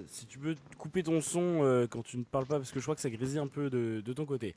Si 0.08 0.26
tu 0.26 0.38
peux 0.38 0.56
couper 0.78 1.02
ton 1.02 1.22
son 1.22 1.88
quand 1.90 2.04
tu 2.04 2.18
ne 2.18 2.24
parles 2.24 2.46
pas, 2.46 2.58
parce 2.58 2.74
que 2.74 2.80
je 2.80 2.84
crois 2.84 2.96
que 2.96 3.00
ça 3.00 3.10
grésille 3.10 3.40
un 3.40 3.48
peu 3.48 3.70
de, 3.70 4.14
ton 4.14 4.26
côté. 4.26 4.54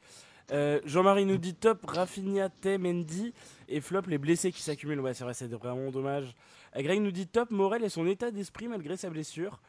Jean-Marie 0.50 1.24
nous 1.24 1.36
dit 1.36 1.54
top, 1.54 1.86
Rafinha, 1.86 2.48
T, 2.48 2.78
Mendy 2.78 3.32
et 3.68 3.80
Flop, 3.80 4.02
les 4.08 4.18
blessés 4.18 4.50
qui 4.50 4.60
s'accumulent. 4.60 4.98
Ouais, 4.98 5.14
c'est 5.14 5.22
vrai, 5.22 5.34
c'est 5.34 5.46
vraiment 5.52 5.92
dommage. 5.92 6.34
Greg 6.76 7.00
nous 7.00 7.12
dit 7.12 7.28
top, 7.28 7.52
Morel 7.52 7.84
et 7.84 7.88
son 7.88 8.08
état 8.08 8.32
d'esprit 8.32 8.66
malgré 8.66 8.96
sa 8.96 9.08
blessure. 9.08 9.60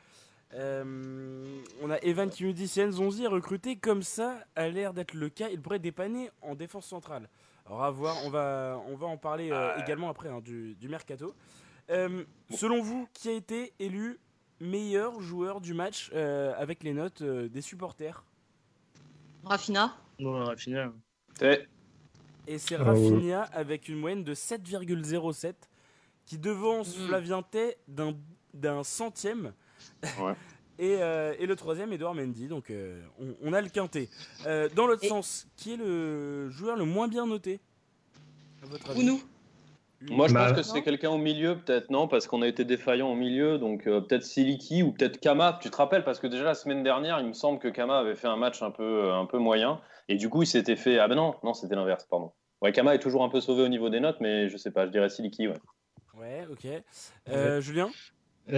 Euh, 0.55 1.61
on 1.81 1.91
a 1.91 1.97
Evan 1.99 2.29
qui 2.29 2.43
nous 2.43 2.53
dit 2.53 2.67
si 2.67 2.81
Nzonzi 2.81 3.23
est 3.23 3.27
recruté 3.27 3.75
comme 3.75 4.01
ça, 4.01 4.39
a 4.55 4.67
l'air 4.67 4.93
d'être 4.93 5.13
le 5.13 5.29
cas, 5.29 5.49
il 5.49 5.61
pourrait 5.61 5.79
dépanner 5.79 6.31
en 6.41 6.55
défense 6.55 6.87
centrale. 6.87 7.29
Alors 7.67 7.83
à 7.83 7.91
voir, 7.91 8.15
on 8.25 8.29
va, 8.31 8.81
on 8.87 8.95
va 8.95 9.05
en 9.05 9.17
parler 9.17 9.51
euh, 9.51 9.77
également 9.77 10.09
après 10.09 10.29
hein, 10.29 10.41
du, 10.41 10.75
du, 10.75 10.89
mercato. 10.89 11.35
Euh, 11.91 12.23
selon 12.49 12.81
vous, 12.81 13.07
qui 13.13 13.29
a 13.29 13.33
été 13.33 13.73
élu 13.77 14.19
meilleur 14.59 15.21
joueur 15.21 15.61
du 15.61 15.75
match 15.75 16.09
euh, 16.13 16.53
avec 16.57 16.83
les 16.83 16.93
notes 16.93 17.21
des 17.21 17.61
supporters? 17.61 18.23
Rafina. 19.43 19.95
Non, 20.17 20.45
Rafina. 20.45 20.91
Et 22.47 22.57
c'est 22.57 22.75
ah, 22.75 22.83
Rafinha 22.83 23.41
ouais. 23.41 23.47
avec 23.53 23.87
une 23.87 23.99
moyenne 23.99 24.23
de 24.23 24.33
7,07 24.33 25.53
qui 26.25 26.39
devance 26.39 26.97
mmh. 26.97 27.07
Flavien 27.07 27.43
Tay 27.43 27.77
d'un 27.87 28.83
centième. 28.83 29.53
Ouais. 30.21 30.33
et, 30.79 30.97
euh, 31.01 31.33
et, 31.39 31.45
le 31.45 31.55
troisième, 31.55 31.91
Edouard 31.93 32.15
Mendy. 32.15 32.47
Donc 32.47 32.69
euh, 32.69 33.01
on, 33.19 33.35
on, 33.43 33.53
a 33.53 33.61
le 33.61 33.69
quintet. 33.69 34.09
Euh, 34.45 34.69
dans 34.75 34.87
l'autre 34.87 35.05
sens, 35.05 35.47
qui 35.55 35.73
est 35.73 35.77
le 35.77 36.49
joueur 36.49 36.75
le 36.75 36.85
moins 36.85 37.07
bien 37.07 37.25
noté 37.25 37.59
Ou 38.95 39.03
nous 39.03 39.21
moi, 40.01 40.29
je 40.29 40.33
bah, 40.33 40.45
pense 40.45 40.57
que 40.57 40.63
c'est 40.63 40.81
quelqu'un 40.81 41.09
au 41.09 41.17
milieu, 41.17 41.57
peut-être, 41.57 41.89
non? 41.89 42.07
Parce 42.07 42.25
qu'on 42.25 42.41
a 42.41 42.47
été 42.47 42.63
défaillant 42.63 43.11
au 43.11 43.15
milieu, 43.15 43.57
donc 43.57 43.85
euh, 43.85 43.99
peut-être 43.99 44.23
Siliki 44.23 44.81
ou 44.81 44.93
peut-être 44.93 45.19
Kama. 45.19 45.59
Tu 45.61 45.69
te 45.69 45.75
rappelles? 45.75 46.05
Parce 46.05 46.19
que 46.19 46.27
déjà 46.27 46.45
la 46.45 46.53
semaine 46.53 46.83
dernière, 46.83 47.19
il 47.19 47.27
me 47.27 47.33
semble 47.33 47.59
que 47.59 47.67
Kama 47.67 47.99
avait 47.99 48.15
fait 48.15 48.27
un 48.27 48.37
match 48.37 48.61
un 48.61 48.71
peu, 48.71 49.11
un 49.11 49.25
peu 49.25 49.39
moyen, 49.39 49.81
et 50.07 50.15
du 50.15 50.29
coup, 50.29 50.43
il 50.43 50.47
s'était 50.47 50.77
fait. 50.77 50.99
Ah 50.99 51.09
ben 51.09 51.15
non, 51.15 51.35
non, 51.43 51.53
c'était 51.53 51.75
l'inverse, 51.75 52.05
pardon. 52.09 52.31
Ouais, 52.61 52.71
Kama 52.71 52.95
est 52.95 52.99
toujours 52.99 53.23
un 53.23 53.29
peu 53.29 53.41
sauvé 53.41 53.63
au 53.63 53.67
niveau 53.67 53.89
des 53.89 53.99
notes, 53.99 54.17
mais 54.21 54.47
je 54.47 54.55
sais 54.55 54.71
pas, 54.71 54.85
je 54.85 54.91
dirais 54.91 55.09
Siliki, 55.09 55.49
ouais. 55.49 55.53
Ouais, 56.17 56.47
ok. 56.49 56.65
Euh, 57.29 57.55
ouais. 57.55 57.61
Julien? 57.61 57.89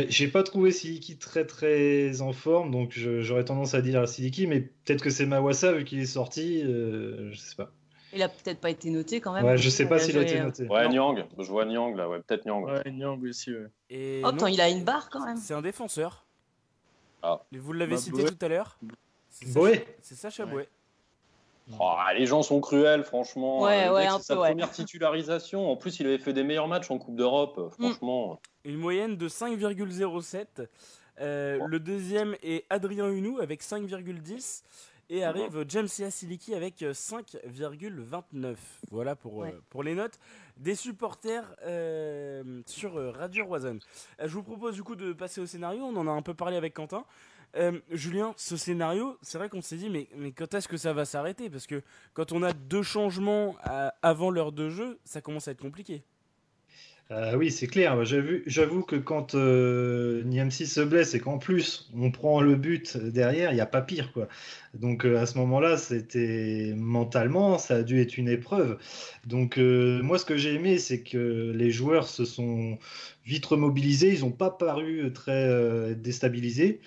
J'ai 0.07 0.27
pas 0.27 0.43
trouvé 0.43 0.71
Siliki 0.71 1.17
très 1.17 1.45
très 1.45 2.21
en 2.21 2.33
forme, 2.33 2.71
donc 2.71 2.91
j'aurais 2.95 3.45
tendance 3.45 3.73
à 3.73 3.81
dire 3.81 4.07
Siliki, 4.07 4.47
mais 4.47 4.61
peut-être 4.61 5.03
que 5.03 5.09
c'est 5.09 5.25
Mawassa 5.25 5.73
vu 5.73 5.83
qu'il 5.83 5.99
est 5.99 6.05
sorti, 6.05 6.63
euh, 6.63 7.31
je 7.31 7.37
sais 7.37 7.55
pas. 7.55 7.71
Il 8.13 8.21
a 8.21 8.29
peut-être 8.29 8.59
pas 8.59 8.69
été 8.69 8.89
noté 8.89 9.21
quand 9.21 9.33
même. 9.33 9.45
Ouais, 9.45 9.57
je 9.57 9.69
sais 9.69 9.87
pas 9.87 9.97
s'il 9.97 10.17
a 10.17 10.23
été 10.23 10.39
noté. 10.39 10.67
Ouais, 10.67 10.87
Nyang, 10.89 11.25
je 11.37 11.47
vois 11.47 11.65
Nyang 11.65 11.95
là, 11.95 12.09
ouais, 12.09 12.19
peut-être 12.19 12.45
Nyang. 12.45 12.65
Ouais, 12.65 12.91
Nyang 12.91 13.23
aussi, 13.23 13.53
ouais. 13.53 13.67
Et 13.89 14.21
oh, 14.25 14.31
non, 14.31 14.47
il 14.47 14.59
a 14.59 14.69
une 14.69 14.83
barre 14.83 15.09
quand 15.09 15.25
même. 15.25 15.37
C'est 15.37 15.53
un 15.53 15.61
défenseur. 15.61 16.25
Ah. 17.23 17.41
Vous 17.51 17.73
l'avez 17.73 17.95
bah, 17.95 18.01
cité 18.01 18.23
Boué. 18.23 18.31
tout 18.31 18.45
à 18.45 18.47
l'heure 18.49 18.77
Boué. 19.53 19.85
C'est 20.01 20.15
Sacha 20.15 20.45
Boué. 20.45 20.67
Oh, 21.79 21.95
les 22.17 22.25
gens 22.25 22.41
sont 22.41 22.59
cruels, 22.59 23.03
franchement. 23.03 23.61
Ouais, 23.61 23.89
ouais, 23.89 24.07
c'est 24.17 24.23
sa 24.23 24.35
peu, 24.35 24.41
première 24.41 24.67
ouais. 24.67 24.73
titularisation. 24.73 25.71
En 25.71 25.77
plus, 25.77 25.99
il 25.99 26.07
avait 26.07 26.17
fait 26.17 26.33
des 26.33 26.43
meilleurs 26.43 26.67
matchs 26.67 26.91
en 26.91 26.97
Coupe 26.97 27.15
d'Europe. 27.15 27.73
Franchement. 27.79 28.39
Une 28.65 28.77
moyenne 28.77 29.15
de 29.15 29.29
5,07. 29.29 30.67
Euh. 31.19 31.59
Le 31.65 31.79
deuxième 31.79 32.35
est 32.41 32.65
Adrien 32.69 33.09
Hunou 33.09 33.39
avec 33.39 33.63
5,10. 33.63 34.63
Et 35.13 35.25
arrive 35.25 35.57
oh. 35.57 35.63
James 35.67 35.89
Siliki 35.89 36.55
avec 36.55 36.79
5,29. 36.79 38.55
Voilà 38.91 39.17
pour, 39.17 39.35
ouais. 39.35 39.49
euh, 39.49 39.59
pour 39.69 39.83
les 39.83 39.93
notes 39.93 40.17
des 40.55 40.73
supporters 40.73 41.53
euh, 41.65 42.61
sur 42.65 42.93
Radio 43.13 43.45
Roison. 43.45 43.77
Euh, 44.21 44.27
je 44.29 44.33
vous 44.33 44.43
propose 44.43 44.75
du 44.75 44.83
coup 44.83 44.95
de 44.95 45.11
passer 45.11 45.41
au 45.41 45.45
scénario. 45.45 45.83
On 45.83 45.97
en 45.97 46.07
a 46.07 46.11
un 46.11 46.21
peu 46.21 46.33
parlé 46.33 46.55
avec 46.55 46.73
Quentin. 46.73 47.03
Euh, 47.57 47.79
Julien, 47.89 48.33
ce 48.37 48.55
scénario, 48.55 49.17
c'est 49.21 49.37
vrai 49.37 49.49
qu'on 49.49 49.61
s'est 49.61 49.77
dit, 49.77 49.89
mais, 49.89 50.07
quand 50.31 50.53
est-ce 50.53 50.67
que 50.67 50.77
ça 50.77 50.93
va 50.93 51.05
s'arrêter? 51.05 51.49
Parce 51.49 51.67
que 51.67 51.81
quand 52.13 52.31
on 52.31 52.43
a 52.43 52.53
deux 52.53 52.83
changements 52.83 53.55
à, 53.61 53.93
avant 54.01 54.29
l'heure 54.29 54.51
de 54.51 54.69
jeu, 54.69 54.99
ça 55.03 55.21
commence 55.21 55.47
à 55.47 55.51
être 55.51 55.61
compliqué. 55.61 56.03
Euh, 57.11 57.35
oui, 57.35 57.51
c'est 57.51 57.67
clair. 57.67 58.05
J'avoue 58.05 58.83
que 58.83 58.95
quand 58.95 59.35
euh, 59.35 60.23
Niamsi 60.23 60.65
se 60.65 60.79
blesse 60.79 61.13
et 61.13 61.19
qu'en 61.19 61.39
plus 61.39 61.89
on 61.93 62.09
prend 62.09 62.39
le 62.39 62.55
but 62.55 62.95
derrière, 62.95 63.51
il 63.51 63.55
n'y 63.55 63.61
a 63.61 63.65
pas 63.65 63.81
pire. 63.81 64.13
Quoi. 64.13 64.29
Donc 64.75 65.05
euh, 65.05 65.19
à 65.19 65.25
ce 65.25 65.37
moment-là, 65.39 65.75
c'était 65.77 66.73
mentalement, 66.73 67.57
ça 67.57 67.75
a 67.77 67.83
dû 67.83 67.99
être 67.99 68.17
une 68.17 68.29
épreuve. 68.29 68.77
Donc 69.25 69.57
euh, 69.57 70.01
moi, 70.01 70.19
ce 70.19 70.25
que 70.25 70.37
j'ai 70.37 70.53
aimé, 70.53 70.77
c'est 70.77 71.01
que 71.01 71.51
les 71.53 71.69
joueurs 71.69 72.07
se 72.07 72.23
sont 72.23 72.77
vite 73.25 73.45
remobilisés. 73.45 74.13
Ils 74.13 74.21
n'ont 74.21 74.31
pas 74.31 74.49
paru 74.49 75.11
très 75.13 75.93
déstabilisés. 75.95 76.79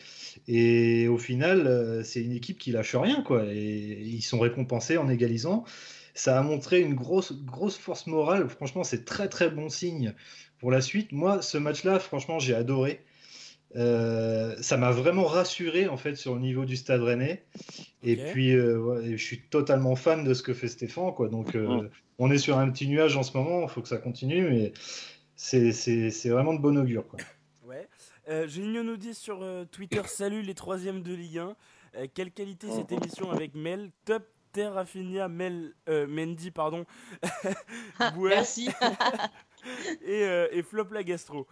Et 0.49 1.07
au 1.07 1.19
final, 1.19 2.03
c'est 2.03 2.23
une 2.23 2.33
équipe 2.33 2.59
qui 2.59 2.73
lâche 2.73 2.97
rien. 2.97 3.23
Quoi. 3.23 3.45
Et 3.53 4.01
ils 4.03 4.23
sont 4.23 4.39
récompensés 4.39 4.97
en 4.97 5.09
égalisant 5.11 5.65
ça 6.15 6.39
a 6.39 6.43
montré 6.43 6.81
une 6.81 6.95
grosse, 6.95 7.33
grosse 7.45 7.77
force 7.77 8.07
morale. 8.07 8.49
Franchement, 8.49 8.85
c'est 8.85 9.05
très 9.05 9.29
très 9.29 9.51
bon 9.51 9.69
signe 9.69 10.15
pour 10.59 10.71
la 10.71 10.81
suite. 10.81 11.13
Moi, 11.13 11.43
ce 11.43 11.59
match-là, 11.59 11.99
franchement, 11.99 12.39
j'ai 12.39 12.55
adoré. 12.55 13.05
Euh, 13.77 14.55
ça 14.61 14.77
m'a 14.77 14.93
vraiment 14.93 15.25
rassuré 15.25 15.89
en 15.89 15.97
fait 15.97 16.15
sur 16.15 16.35
le 16.35 16.41
niveau 16.41 16.65
du 16.65 16.77
Stade 16.77 17.03
Rennais. 17.03 17.45
Et 18.05 18.17
puis, 18.17 18.53
euh, 18.53 18.79
ouais, 18.79 19.17
je 19.17 19.25
suis 19.25 19.41
totalement 19.41 19.97
fan 19.97 20.23
de 20.23 20.33
ce 20.35 20.43
que 20.43 20.55
fait 20.55 20.69
Stéphane. 20.69 21.13
Quoi. 21.13 21.29
Donc, 21.29 21.57
euh, 21.57 21.83
mmh. 21.83 21.91
on 22.19 22.31
est 22.31 22.39
sur 22.39 22.59
un 22.59 22.71
petit 22.71 22.87
nuage 22.87 23.17
en 23.17 23.25
ce 23.25 23.37
moment. 23.37 23.63
Il 23.63 23.69
faut 23.69 23.83
que 23.83 23.89
ça 23.89 23.99
continue, 23.99 24.49
mais 24.49 24.73
c'est 25.35 26.29
vraiment 26.29 26.55
de 26.55 26.61
bon 26.61 26.79
augure. 26.79 27.07
Quoi. 27.09 27.19
Ouais. 27.67 27.89
Nous 28.29 28.97
dit 28.97 29.15
sur 29.15 29.45
Twitter 29.73 30.03
Salut 30.07 30.43
les 30.43 30.55
troisièmes 30.55 31.03
de 31.03 31.13
Ligue 31.13 31.39
1. 31.39 31.57
quelle 32.15 32.31
qualité 32.31 32.69
cette 32.71 32.93
émission 32.93 33.33
avec 33.33 33.55
Mel? 33.57 33.91
Top 34.05 34.25
Rafinha, 34.63 35.29
Mel, 35.29 35.75
euh, 35.89 36.07
Mendy, 36.07 36.51
pardon. 36.51 36.85
Merci. 38.17 38.69
et, 40.05 40.25
euh, 40.25 40.49
et, 40.53 40.63
Flop 40.63 40.89
la 40.93 41.03
gastro. 41.03 41.47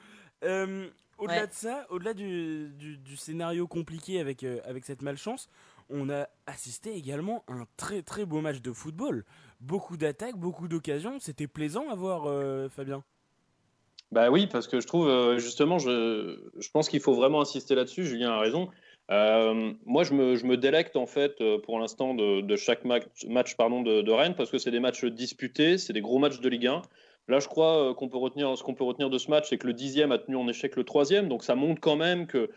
Euh, 0.45 0.89
au-delà 1.19 1.43
ouais. 1.43 1.47
de 1.47 1.53
ça, 1.53 1.87
au-delà 1.91 2.15
du, 2.15 2.71
du, 2.79 2.99
du, 2.99 3.17
scénario 3.17 3.67
compliqué 3.67 4.19
avec, 4.19 4.43
euh, 4.43 4.59
avec 4.65 4.85
cette 4.85 5.03
malchance, 5.03 5.49
on 5.89 6.11
a 6.11 6.29
assisté 6.47 6.95
également 6.95 7.45
à 7.47 7.53
un 7.53 7.67
très 7.77 8.03
très 8.03 8.25
beau 8.25 8.41
match 8.41 8.61
de 8.61 8.73
football. 8.73 9.25
Beaucoup 9.61 9.97
d'attaques, 9.97 10.37
beaucoup 10.37 10.69
d'occasions. 10.69 11.19
C'était 11.21 11.47
plaisant 11.47 11.89
à 11.91 11.95
voir, 11.95 12.25
euh, 12.27 12.69
Fabien. 12.69 13.05
Bah 14.11 14.31
oui, 14.31 14.47
parce 14.47 14.69
que 14.69 14.81
je 14.81 14.87
trouve 14.87 15.39
justement, 15.39 15.79
je, 15.79 16.39
je 16.59 16.71
pense 16.71 16.91
qu'il 16.91 17.01
faut 17.01 17.15
vraiment 17.15 17.41
insister 17.41 17.75
là-dessus. 17.75 18.05
Julien 18.05 18.33
a 18.33 18.39
raison. 18.41 18.69
Euh, 19.13 19.73
moi, 19.85 20.05
je 20.05 20.15
me, 20.15 20.37
je 20.37 20.47
me, 20.47 20.57
délecte 20.57 20.97
en 20.97 21.07
fait 21.07 21.41
euh, 21.41 21.59
pour 21.59 21.79
l'instant 21.79 22.15
de, 22.15 22.41
de, 22.41 22.57
chaque 22.57 22.85
match, 22.85 23.05
match 23.29 23.57
pardon, 23.57 23.83
de, 23.83 24.01
de, 24.01 24.11
Rennes 24.11 24.35
parce 24.35 24.51
que 24.51 24.57
c'est 24.57 24.71
des 24.71 24.81
matchs 24.81 25.05
disputés, 25.05 25.77
c'est 25.77 25.93
des 25.93 26.01
gros 26.01 26.19
matchs 26.19 26.41
de 26.41 26.49
Ligue 26.49 26.67
1. 26.67 26.83
Là, 27.29 27.39
je 27.39 27.47
crois 27.47 27.91
euh, 27.91 27.95
qu'on 27.95 28.09
peut 28.09 28.19
retenir 28.19 28.57
ce 28.57 28.63
qu'on 28.63 28.75
peut 28.75 28.85
retenir 28.85 29.11
de 29.11 29.19
ce 29.19 29.31
match, 29.31 29.47
c'est 29.51 29.59
que 29.59 29.67
le 29.67 29.73
dixième 29.75 30.13
a 30.13 30.19
tenu 30.19 30.37
en 30.37 30.49
échec 30.49 30.77
le 30.77 30.85
troisième, 30.85 31.29
donc 31.29 31.45
ça 31.45 31.55
montre 31.55 31.81
quand 31.81 31.97
même 31.97 32.27
que 32.27 32.51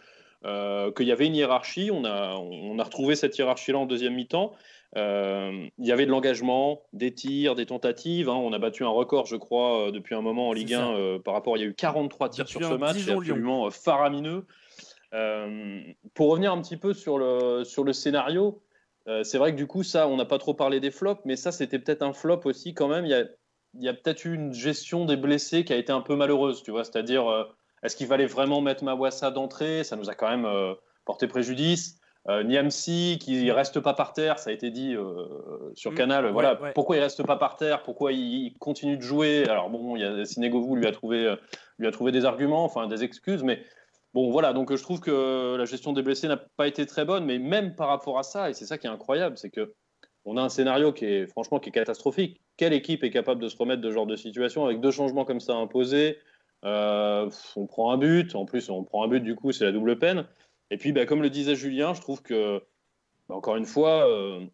euh, 0.45 0.91
qu'il 0.91 1.07
y 1.07 1.11
avait 1.11 1.27
une 1.27 1.35
hiérarchie. 1.35 1.89
On 1.91 2.05
a, 2.05 2.35
on 2.35 2.77
a 2.79 2.83
retrouvé 2.83 3.15
cette 3.15 3.37
hiérarchie-là 3.37 3.79
en 3.79 3.85
deuxième 3.85 4.13
mi-temps. 4.13 4.53
Euh, 4.95 5.67
il 5.77 5.85
y 5.85 5.91
avait 5.91 6.05
de 6.05 6.11
l'engagement, 6.11 6.81
des 6.93 7.13
tirs, 7.13 7.55
des 7.55 7.65
tentatives. 7.65 8.29
Hein. 8.29 8.35
On 8.35 8.53
a 8.53 8.59
battu 8.59 8.83
un 8.83 8.89
record, 8.89 9.25
je 9.25 9.35
crois, 9.35 9.91
depuis 9.91 10.15
un 10.15 10.21
moment 10.21 10.49
en 10.49 10.53
Ligue 10.53 10.73
1 10.73 11.19
par 11.23 11.33
rapport. 11.33 11.57
Il 11.57 11.61
y 11.61 11.63
a 11.63 11.67
eu 11.67 11.73
43 11.73 12.29
tirs 12.29 12.45
depuis 12.45 12.59
sur 12.59 12.69
ce 12.69 12.75
match, 12.75 12.97
c'est 12.99 13.11
absolument 13.11 13.69
faramineux. 13.71 14.45
Euh, 15.15 15.79
pour 16.13 16.29
revenir 16.29 16.51
un 16.51 16.61
petit 16.61 16.77
peu 16.77 16.93
sur 16.93 17.17
le, 17.17 17.63
sur 17.63 17.83
le 17.83 17.93
scénario, 17.93 18.61
euh, 19.07 19.23
c'est 19.23 19.37
vrai 19.37 19.53
que 19.53 19.57
du 19.57 19.65
coup, 19.65 19.83
ça, 19.83 20.07
on 20.07 20.17
n'a 20.17 20.25
pas 20.25 20.37
trop 20.37 20.53
parlé 20.53 20.79
des 20.79 20.91
flops, 20.91 21.21
mais 21.25 21.37
ça, 21.37 21.51
c'était 21.51 21.79
peut-être 21.79 22.01
un 22.01 22.13
flop 22.13 22.41
aussi 22.45 22.73
quand 22.73 22.89
même. 22.89 23.05
Il 23.05 23.11
y 23.11 23.13
a, 23.13 23.23
il 23.75 23.83
y 23.83 23.87
a 23.87 23.93
peut-être 23.93 24.25
eu 24.25 24.33
une 24.33 24.53
gestion 24.53 25.05
des 25.05 25.15
blessés 25.15 25.63
qui 25.63 25.73
a 25.73 25.77
été 25.77 25.91
un 25.91 26.01
peu 26.01 26.15
malheureuse, 26.15 26.63
tu 26.63 26.71
vois. 26.71 26.83
C'est-à-dire, 26.83 27.29
euh, 27.29 27.45
est-ce 27.83 27.95
qu'il 27.95 28.07
fallait 28.07 28.25
vraiment 28.25 28.61
mettre 28.61 28.83
Mawassa 28.83 29.31
d'entrée? 29.31 29.83
Ça 29.83 29.95
nous 29.95 30.09
a 30.09 30.15
quand 30.15 30.29
même 30.29 30.47
porté 31.05 31.27
préjudice. 31.27 31.99
Niamsi 32.27 33.19
qui 33.21 33.51
reste 33.51 33.79
pas 33.79 33.93
par 33.93 34.13
terre, 34.13 34.39
ça 34.39 34.49
a 34.49 34.53
été 34.53 34.71
dit 34.71 34.95
sur 35.75 35.91
mm. 35.91 35.95
Canal. 35.95 36.31
voilà, 36.31 36.55
pourquoi 36.73 36.97
il 36.97 37.01
reste 37.01 37.21
pas 37.21 37.35
par 37.35 37.57
terre? 37.57 37.83
Pourquoi 37.83 38.11
il, 38.11 38.55
continue 38.57 38.97
de 38.97 39.03
jouer? 39.03 39.47
Alors 39.47 39.69
bon, 39.69 39.95
il 39.95 40.01
y 40.01 40.03
a 40.03 40.25
Sinegovou 40.25 40.75
lui 40.75 40.87
a 40.87 40.91
trouvé 40.91 41.35
lui 41.77 41.85
a 41.85 41.91
trouvé 41.91 42.11
des 42.11 42.25
arguments, 42.25 42.63
enfin 42.63 42.87
des 42.87 43.03
excuses, 43.03 43.43
mais 43.43 43.61
bon 44.15 44.31
voilà. 44.31 44.53
Donc 44.53 44.75
je 44.75 44.81
trouve 44.81 44.99
que 44.99 45.55
la 45.55 45.65
gestion 45.65 45.93
des 45.93 46.01
blessés 46.01 46.27
n'a 46.27 46.37
pas 46.37 46.67
été 46.67 46.87
très 46.87 47.05
bonne, 47.05 47.25
mais 47.25 47.37
même 47.37 47.75
par 47.75 47.89
rapport 47.89 48.17
à 48.17 48.23
ça, 48.23 48.49
et 48.49 48.53
c'est 48.53 48.65
ça 48.65 48.79
qui 48.79 48.87
est 48.87 48.89
incroyable, 48.89 49.37
c'est 49.37 49.51
que 49.51 49.75
on 50.27 50.37
a 50.37 50.41
un 50.41 50.49
scénario 50.49 50.91
qui 50.91 51.05
est 51.05 51.27
franchement 51.27 51.59
catastrophique. 51.59 52.41
Quelle 52.57 52.73
équipe 52.73 53.03
est 53.03 53.11
capable 53.11 53.39
de 53.39 53.47
se 53.47 53.55
remettre 53.57 53.83
de 53.83 53.89
ce 53.89 53.93
genre 53.93 54.07
de 54.07 54.15
situation 54.15 54.65
avec 54.65 54.81
deux 54.81 54.89
changements 54.89 55.23
comme 55.23 55.39
ça 55.39 55.53
imposés 55.53 56.17
On 56.63 57.67
prend 57.67 57.91
un 57.91 57.97
but, 57.97 58.33
en 58.33 58.45
plus 58.45 58.71
on 58.71 58.83
prend 58.83 59.03
un 59.03 59.07
but 59.07 59.19
du 59.19 59.35
coup 59.35 59.51
c'est 59.51 59.65
la 59.65 59.71
double 59.71 59.99
peine. 59.99 60.25
Et 60.71 60.77
puis, 60.77 60.91
bah, 60.91 61.05
comme 61.05 61.21
le 61.21 61.29
disait 61.29 61.55
Julien, 61.55 61.93
je 61.93 62.01
trouve 62.01 62.21
que, 62.21 62.59
bah, 63.29 63.35
encore 63.35 63.55
une 63.55 63.65
fois, 63.65 64.09
euh, 64.09 64.45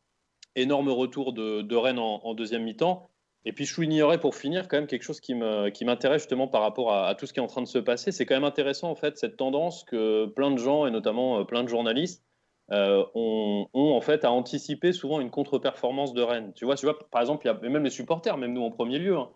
énorme 0.56 0.90
retour 0.90 1.34
de, 1.34 1.76
Rennes 1.76 2.00
en, 2.00 2.34
deuxième 2.34 2.64
mi-temps. 2.64 3.10
Et 3.46 3.54
puis, 3.54 3.66
je 3.66 3.74
soulignerais 3.74 4.20
pour 4.20 4.36
finir 4.36 4.68
quand 4.68 4.78
même 4.78 4.88
quelque 4.88 5.04
chose 5.04 5.20
qui 5.20 5.34
m'intéresse 5.34 6.22
justement 6.22 6.48
par 6.48 6.62
rapport 6.62 6.94
à, 6.94 7.16
tout 7.16 7.26
ce 7.26 7.34
qui 7.34 7.40
est 7.40 7.44
en 7.44 7.48
train 7.48 7.62
de 7.62 7.68
se 7.68 7.80
passer. 7.80 8.12
C'est 8.12 8.26
quand 8.26 8.36
même 8.36 8.44
intéressant, 8.44 8.92
en 8.92 8.96
fait, 8.96 9.18
cette 9.18 9.38
tendance 9.38 9.84
que 9.84 10.28
plein 10.28 10.52
de 10.52 10.58
gens, 10.58 10.86
et 10.86 10.92
notamment 10.92 11.40
euh, 11.40 11.44
plein 11.44 11.64
de 11.64 11.70
journalistes, 11.70 12.24
euh, 12.72 13.04
ont, 13.16 13.68
en 13.74 14.02
fait 14.02 14.24
à 14.24 14.32
anticiper 14.32 14.94
souvent 14.94 15.20
une 15.20 15.32
contre-performance 15.32 16.14
de 16.14 16.22
Rennes. 16.22 16.54
Tu 16.56 16.66
vois, 16.66 16.76
tu 16.76 16.86
vois, 16.86 16.98
par 17.10 17.22
exemple, 17.22 17.46
il 17.46 17.48
y 17.48 17.52
a 17.52 17.70
même 17.70 17.84
les 17.84 17.90
supporters, 17.90 18.38
même 18.38 18.54
nous 18.54 18.64
en 18.64 18.72
premier 18.72 19.00
lieu. 19.00 19.18
Hein. 19.18 19.30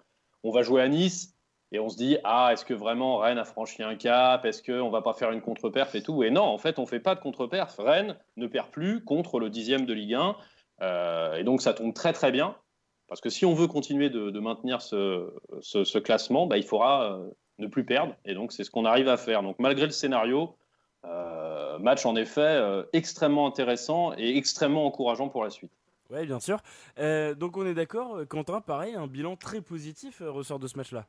On 0.43 0.51
va 0.51 0.61
jouer 0.61 0.81
à 0.81 0.87
Nice, 0.87 1.35
et 1.71 1.79
on 1.79 1.89
se 1.89 1.97
dit, 1.97 2.17
ah, 2.23 2.51
est-ce 2.53 2.63
que 2.63 2.73
vraiment 2.73 3.17
Rennes 3.17 3.37
a 3.37 3.43
franchi 3.43 3.83
un 3.83 3.95
cap? 3.95 4.45
Est-ce 4.45 4.63
qu'on 4.63 4.89
va 4.89 5.01
pas 5.01 5.13
faire 5.13 5.31
une 5.31 5.41
contre-perf 5.41 5.93
et 5.95 6.01
tout? 6.01 6.23
Et 6.23 6.29
non, 6.29 6.43
en 6.43 6.57
fait, 6.57 6.79
on 6.79 6.85
fait 6.85 6.99
pas 6.99 7.15
de 7.15 7.19
contre-perf. 7.19 7.75
Rennes 7.79 8.17
ne 8.37 8.47
perd 8.47 8.69
plus 8.69 9.03
contre 9.03 9.39
le 9.39 9.49
dixième 9.49 9.85
de 9.85 9.93
Ligue 9.93 10.13
1. 10.13 10.35
Euh, 10.81 11.35
et 11.35 11.43
donc, 11.43 11.61
ça 11.61 11.73
tombe 11.73 11.93
très, 11.93 12.13
très 12.13 12.31
bien. 12.31 12.55
Parce 13.07 13.21
que 13.21 13.29
si 13.29 13.45
on 13.45 13.53
veut 13.53 13.67
continuer 13.67 14.09
de, 14.09 14.39
maintenir 14.39 14.81
ce, 14.81 15.97
classement, 15.99 16.47
bah, 16.47 16.57
il 16.57 16.63
faudra 16.63 17.13
euh, 17.13 17.29
ne 17.59 17.67
plus 17.67 17.85
perdre. 17.85 18.15
Et 18.25 18.33
donc, 18.33 18.51
c'est 18.51 18.63
ce 18.63 18.71
qu'on 18.71 18.85
arrive 18.85 19.07
à 19.07 19.17
faire. 19.17 19.43
Donc, 19.43 19.57
malgré 19.59 19.85
le 19.85 19.91
scénario, 19.91 20.55
euh, 21.05 21.77
match 21.79 22.05
en 22.05 22.15
effet 22.15 22.61
extrêmement 22.93 23.47
intéressant 23.47 24.13
et 24.17 24.37
extrêmement 24.37 24.85
encourageant 24.85 25.29
pour 25.29 25.43
la 25.43 25.49
suite. 25.49 25.71
Oui, 26.09 26.25
bien 26.25 26.39
sûr. 26.39 26.61
donc, 26.97 27.57
on 27.57 27.65
est 27.65 27.73
d'accord, 27.73 28.21
Quentin, 28.27 28.61
pareil, 28.61 28.95
un 28.95 29.07
bilan 29.07 29.35
très 29.35 29.61
positif 29.61 30.21
ressort 30.25 30.59
de 30.59 30.67
ce 30.67 30.77
match-là. 30.77 31.05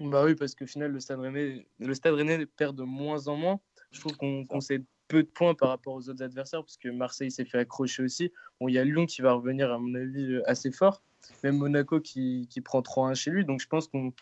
Bah 0.00 0.24
oui, 0.24 0.34
parce 0.34 0.54
qu'au 0.54 0.66
final, 0.66 0.90
le 0.90 1.00
Stade 1.00 1.20
Rennais, 1.20 1.66
le 1.78 1.94
Stade 1.94 2.14
Rennais 2.14 2.46
perd 2.46 2.76
de 2.76 2.82
moins 2.82 3.28
en 3.28 3.36
moins. 3.36 3.60
Je 3.90 4.00
trouve 4.00 4.16
qu'on 4.16 4.44
concède 4.46 4.84
peu 5.12 5.22
de 5.22 5.28
points 5.28 5.54
par 5.54 5.68
rapport 5.68 5.92
aux 5.92 6.08
autres 6.08 6.22
adversaires, 6.22 6.62
parce 6.64 6.78
que 6.78 6.88
Marseille 6.88 7.30
s'est 7.30 7.44
fait 7.44 7.58
accrocher 7.58 8.02
aussi. 8.02 8.32
Bon, 8.58 8.68
il 8.68 8.74
y 8.74 8.78
a 8.78 8.84
Lyon 8.84 9.04
qui 9.04 9.20
va 9.20 9.34
revenir, 9.34 9.70
à 9.70 9.78
mon 9.78 9.94
avis, 9.94 10.40
assez 10.46 10.72
fort. 10.72 11.02
Même 11.44 11.58
Monaco 11.58 12.00
qui, 12.00 12.48
qui 12.48 12.62
prend 12.62 12.80
3-1 12.80 13.14
chez 13.14 13.30
lui. 13.30 13.44
Donc 13.44 13.60
je 13.60 13.68
pense 13.68 13.88
qu'on 13.88 14.14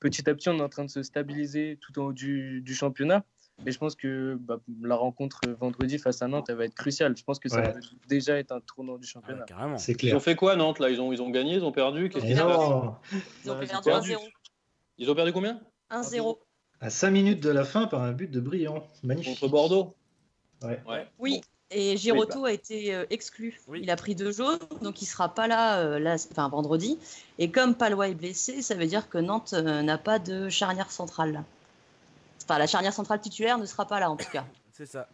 petit 0.00 0.28
à 0.28 0.34
petit, 0.34 0.48
on 0.48 0.58
est 0.58 0.62
en 0.62 0.68
train 0.70 0.86
de 0.86 0.90
se 0.90 1.02
stabiliser 1.02 1.78
tout 1.82 1.98
en 2.00 2.06
haut 2.06 2.12
du, 2.14 2.62
du 2.62 2.74
championnat. 2.74 3.24
Et 3.66 3.72
je 3.72 3.78
pense 3.78 3.94
que 3.94 4.36
bah, 4.40 4.58
la 4.82 4.94
rencontre 4.94 5.40
vendredi 5.60 5.98
face 5.98 6.22
à 6.22 6.28
Nantes, 6.28 6.46
elle 6.48 6.56
va 6.56 6.64
être 6.64 6.74
cruciale. 6.74 7.14
Je 7.16 7.24
pense 7.24 7.38
que 7.38 7.50
ça 7.50 7.60
va 7.60 7.74
déjà 8.08 8.38
être 8.38 8.52
un 8.52 8.60
tournant 8.60 8.96
du 8.96 9.06
championnat. 9.06 9.44
c'est 9.76 9.94
clair. 9.94 10.14
Ils 10.14 10.16
ont 10.16 10.20
fait 10.20 10.36
quoi 10.36 10.56
Nantes 10.56 10.78
là? 10.78 10.88
Ils 10.88 11.00
ont, 11.00 11.12
ils 11.12 11.20
ont 11.20 11.30
gagné, 11.30 11.56
ils 11.56 11.64
ont 11.64 11.72
perdu? 11.72 12.08
Qu'est-ce 12.08 12.24
Ils 12.24 12.40
ont 12.40 12.96
perdu 13.58 14.12
1-0. 14.12 14.18
Ils 14.96 15.10
ont 15.10 15.14
perdu 15.14 15.32
combien? 15.32 15.60
1-0. 15.90 16.38
À 16.80 16.90
5 16.90 17.10
minutes 17.10 17.42
de 17.42 17.50
la 17.50 17.64
fin 17.64 17.86
par 17.86 18.02
un 18.02 18.12
but 18.12 18.30
de 18.30 18.40
brillant. 18.40 18.86
Magnifique. 19.02 19.40
Contre 19.40 19.50
Bordeaux 19.50 19.96
ouais. 20.62 21.06
Oui, 21.18 21.40
et 21.70 21.98
Giroto 21.98 22.46
a 22.46 22.52
été 22.52 22.94
euh, 22.94 23.04
exclu. 23.10 23.60
Il 23.74 23.90
a 23.90 23.96
pris 23.96 24.14
deux 24.14 24.32
jaunes, 24.32 24.58
donc 24.80 25.02
il 25.02 25.04
ne 25.04 25.08
sera 25.08 25.28
pas 25.28 25.46
là, 25.46 25.80
euh, 25.80 26.16
enfin, 26.30 26.48
vendredi. 26.48 26.98
Et 27.38 27.50
comme 27.50 27.74
Palois 27.74 28.08
est 28.08 28.14
blessé, 28.14 28.62
ça 28.62 28.74
veut 28.74 28.86
dire 28.86 29.10
que 29.10 29.18
Nantes 29.18 29.52
euh, 29.52 29.82
n'a 29.82 29.98
pas 29.98 30.18
de 30.18 30.48
charnière 30.48 30.90
centrale. 30.90 31.44
Enfin, 32.42 32.58
la 32.58 32.66
charnière 32.66 32.94
centrale 32.94 33.20
titulaire 33.20 33.58
ne 33.58 33.66
sera 33.66 33.84
pas 33.84 34.00
là 34.00 34.10
en 34.10 34.16
tout 34.16 34.30
cas. 34.30 34.46
C'est 34.72 34.86
ça. 34.86 35.08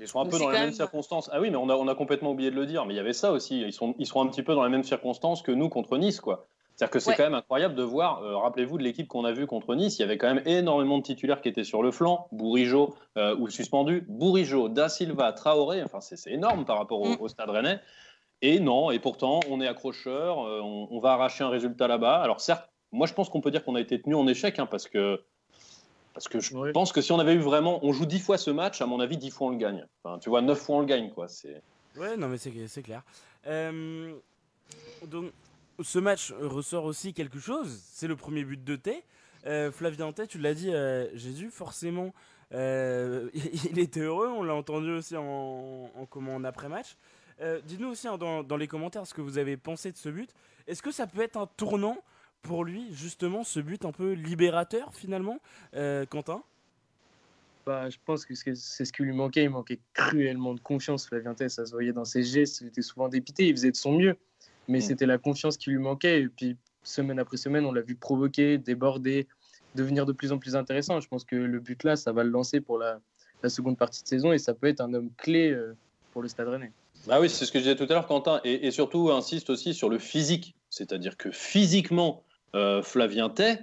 Ils 0.00 0.08
sont 0.08 0.20
un 0.20 0.26
peu 0.26 0.38
dans 0.38 0.50
les 0.50 0.58
mêmes 0.58 0.72
circonstances. 0.72 1.30
Ah 1.32 1.40
oui, 1.40 1.50
mais 1.50 1.56
on 1.56 1.68
a, 1.68 1.74
on 1.74 1.86
a, 1.86 1.94
complètement 1.94 2.32
oublié 2.32 2.50
de 2.50 2.56
le 2.56 2.66
dire. 2.66 2.84
Mais 2.86 2.94
il 2.94 2.96
y 2.96 3.00
avait 3.00 3.12
ça 3.12 3.30
aussi. 3.30 3.60
Ils 3.60 3.72
sont, 3.72 3.94
ils 3.98 4.06
sont 4.06 4.20
un 4.20 4.26
petit 4.26 4.42
peu 4.42 4.54
dans 4.54 4.64
les 4.64 4.70
mêmes 4.70 4.82
circonstances 4.82 5.42
que 5.42 5.52
nous 5.52 5.68
contre 5.68 5.96
Nice, 5.96 6.20
quoi. 6.20 6.46
C'est-à-dire 6.76 6.90
que 6.90 7.00
c'est 7.00 7.14
quand 7.14 7.24
même 7.24 7.34
incroyable 7.34 7.74
de 7.74 7.82
voir, 7.82 8.22
euh, 8.22 8.36
rappelez-vous 8.36 8.78
de 8.78 8.82
l'équipe 8.82 9.06
qu'on 9.06 9.24
a 9.24 9.32
vue 9.32 9.46
contre 9.46 9.74
Nice, 9.74 9.98
il 9.98 10.02
y 10.02 10.04
avait 10.04 10.16
quand 10.16 10.32
même 10.32 10.42
énormément 10.46 10.98
de 10.98 11.02
titulaires 11.02 11.40
qui 11.40 11.48
étaient 11.48 11.64
sur 11.64 11.82
le 11.82 11.90
flanc, 11.90 12.28
Bourigeau 12.32 12.94
euh, 13.18 13.36
ou 13.36 13.48
suspendu, 13.50 14.04
Bourigeau, 14.08 14.68
Da 14.68 14.88
Silva, 14.88 15.32
Traoré, 15.32 15.82
enfin 15.82 16.00
c'est 16.00 16.30
énorme 16.30 16.64
par 16.64 16.78
rapport 16.78 17.00
au, 17.00 17.24
mm. 17.24 17.28
Stade 17.28 17.50
Rennais. 17.50 17.80
Et 18.40 18.58
non, 18.58 18.90
et 18.90 18.98
pourtant 18.98 19.40
on 19.50 19.60
est 19.60 19.68
accrocheur, 19.68 20.40
euh, 20.40 20.60
on, 20.62 20.98
va 20.98 21.12
arracher 21.12 21.44
un 21.44 21.50
résultat 21.50 21.88
là-bas. 21.88 22.20
Alors 22.20 22.40
certes, 22.40 22.68
moi 22.90 23.06
je 23.06 23.12
pense 23.12 23.28
qu'on 23.28 23.40
peut 23.40 23.50
dire 23.50 23.64
qu'on 23.64 23.74
a 23.74 23.80
été 23.80 24.00
tenu 24.00 24.14
en 24.14 24.26
échec, 24.26 24.58
hein, 24.58 24.66
parce 24.66 24.88
que 24.88 25.20
parce 26.14 26.28
que 26.28 26.40
je 26.40 26.72
pense 26.72 26.92
que 26.92 27.00
si 27.00 27.12
on 27.12 27.18
avait 27.18 27.34
eu 27.34 27.38
vraiment, 27.38 27.80
on 27.82 27.92
joue 27.92 28.04
dix 28.06 28.18
fois 28.18 28.36
ce 28.38 28.50
match, 28.50 28.82
à 28.82 28.86
mon 28.86 29.00
avis, 29.00 29.16
dix 29.16 29.30
fois 29.30 29.48
on 29.48 29.50
le 29.50 29.56
gagne. 29.56 29.86
Enfin, 30.02 30.18
tu 30.18 30.28
vois, 30.28 30.42
neuf 30.42 30.58
fois 30.58 30.76
on 30.76 30.80
le 30.80 30.86
gagne, 30.86 31.10
quoi. 31.10 31.28
C'est. 31.28 31.62
Ouais, 31.96 32.16
non 32.16 32.28
mais 32.28 32.38
c'est 32.38 32.82
clair. 32.82 33.02
donc 35.06 35.32
ce 35.80 35.98
match 35.98 36.32
ressort 36.32 36.84
aussi 36.84 37.14
quelque 37.14 37.38
chose. 37.38 37.80
C'est 37.92 38.08
le 38.08 38.16
premier 38.16 38.44
but 38.44 38.62
de 38.62 38.76
T. 38.76 39.04
Euh, 39.46 39.72
Flavien 39.72 40.12
T, 40.12 40.26
tu 40.26 40.38
l'as 40.38 40.54
dit, 40.54 40.72
euh, 40.72 41.08
Jésus, 41.14 41.50
forcément, 41.50 42.14
euh, 42.52 43.28
il 43.70 43.78
était 43.78 44.00
heureux. 44.00 44.28
On 44.28 44.42
l'a 44.42 44.54
entendu 44.54 44.90
aussi 44.90 45.16
en, 45.16 45.90
en, 45.94 46.44
après-match. 46.44 46.96
Dites-nous 47.66 47.88
aussi 47.88 48.06
hein, 48.06 48.18
dans, 48.18 48.56
les 48.56 48.68
commentaires 48.68 49.04
ce 49.04 49.14
que 49.14 49.20
vous 49.20 49.36
avez 49.36 49.56
pensé 49.56 49.90
de 49.90 49.96
ce 49.96 50.08
but. 50.08 50.30
Est-ce 50.68 50.80
que 50.80 50.92
ça 50.92 51.08
peut 51.08 51.22
être 51.22 51.36
un 51.36 51.48
tournant 51.56 51.98
pour 52.40 52.64
lui, 52.64 52.86
justement, 52.94 53.42
ce 53.42 53.58
but 53.58 53.84
un 53.84 53.90
peu 53.90 54.12
libérateur 54.12 54.94
finalement, 54.94 55.40
Quentin? 55.72 56.44
Bah, 57.66 57.90
je 57.90 57.96
pense 58.04 58.24
que 58.24 58.34
c'est 58.36 58.84
ce 58.84 58.92
qui 58.92 59.02
lui 59.02 59.12
manquait. 59.12 59.42
Il 59.42 59.50
manquait 59.50 59.80
cruellement 59.92 60.54
de 60.54 60.60
confiance, 60.60 61.08
Flavien 61.08 61.34
T. 61.34 61.48
Ça 61.48 61.66
se 61.66 61.72
voyait 61.72 61.92
dans 61.92 62.04
ses 62.04 62.22
gestes. 62.22 62.60
Il 62.60 62.68
était 62.68 62.82
souvent 62.82 63.08
dépité. 63.08 63.48
Il 63.48 63.56
faisait 63.56 63.72
de 63.72 63.76
son 63.76 63.98
mieux 63.98 64.16
mais 64.68 64.78
mm. 64.78 64.82
c'était 64.82 65.06
la 65.06 65.18
confiance 65.18 65.56
qui 65.56 65.70
lui 65.70 65.78
manquait. 65.78 66.22
Et 66.22 66.28
puis, 66.28 66.56
semaine 66.82 67.18
après 67.18 67.36
semaine, 67.36 67.64
on 67.64 67.72
l'a 67.72 67.82
vu 67.82 67.94
provoquer, 67.94 68.58
déborder, 68.58 69.26
devenir 69.74 70.06
de 70.06 70.12
plus 70.12 70.32
en 70.32 70.38
plus 70.38 70.56
intéressant. 70.56 71.00
Je 71.00 71.08
pense 71.08 71.24
que 71.24 71.36
le 71.36 71.60
but 71.60 71.82
là, 71.84 71.96
ça 71.96 72.12
va 72.12 72.24
le 72.24 72.30
lancer 72.30 72.60
pour 72.60 72.78
la, 72.78 73.00
seconde 73.48 73.76
partie 73.76 74.02
de 74.02 74.08
saison 74.08 74.32
et 74.32 74.38
ça 74.38 74.54
peut 74.54 74.68
être 74.68 74.80
un 74.80 74.94
homme 74.94 75.10
clé 75.16 75.50
euh, 75.50 75.74
pour 76.12 76.22
le 76.22 76.28
Stade 76.28 76.48
Rennais. 76.48 76.70
Bah 77.08 77.18
oui, 77.20 77.28
c'est 77.28 77.44
ce 77.44 77.50
que 77.50 77.58
je 77.58 77.64
disais 77.64 77.76
tout 77.76 77.90
à 77.90 77.94
l'heure, 77.94 78.06
Quentin, 78.06 78.40
et, 78.44 78.70
surtout 78.70 79.10
insiste 79.10 79.50
aussi 79.50 79.74
sur 79.74 79.88
le 79.88 79.98
physique, 79.98 80.54
c'est-à-dire 80.70 81.16
que 81.16 81.32
physiquement, 81.32 82.22
euh, 82.54 82.82
Flavien 82.82 83.28
Tay, 83.28 83.58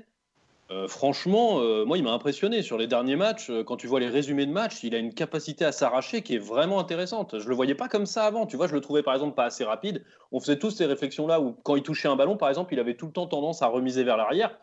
euh, 0.71 0.88
franchement, 0.88 1.62
euh, 1.62 1.84
moi, 1.84 1.97
il 1.97 2.03
m'a 2.03 2.12
impressionné 2.12 2.62
sur 2.62 2.77
les 2.77 2.86
derniers 2.86 3.15
matchs. 3.15 3.49
Euh, 3.49 3.63
quand 3.63 3.75
tu 3.75 3.88
vois 3.88 3.99
les 3.99 4.08
résumés 4.08 4.45
de 4.45 4.51
matchs, 4.51 4.84
il 4.84 4.93
a 4.93 4.99
une 4.99 5.13
capacité 5.13 5.65
à 5.65 5.71
s'arracher 5.71 6.21
qui 6.21 6.36
est 6.36 6.39
vraiment 6.39 6.79
intéressante. 6.79 7.39
Je 7.39 7.49
le 7.49 7.55
voyais 7.55 7.73
pas 7.73 7.88
comme 7.88 8.05
ça 8.05 8.25
avant. 8.25 8.45
Tu 8.45 8.55
vois, 8.55 8.67
je 8.67 8.75
le 8.75 8.82
trouvais 8.82 9.01
par 9.01 9.15
exemple 9.15 9.34
pas 9.34 9.45
assez 9.45 9.63
rapide. 9.63 10.03
On 10.32 10.39
faisait 10.39 10.60
tous 10.60 10.69
ces 10.69 10.86
réflexions-là 10.86 11.41
où, 11.41 11.55
quand 11.63 11.75
il 11.75 11.82
touchait 11.82 12.08
un 12.08 12.15
ballon, 12.15 12.38
par 12.38 12.49
exemple, 12.49 12.71
il 12.73 12.79
avait 12.79 12.95
tout 12.95 13.08
le 13.08 13.12
temps 13.12 13.25
tendance 13.25 13.63
à 13.63 13.67
remiser 13.67 14.03
vers 14.03 14.15
l'arrière. 14.15 14.60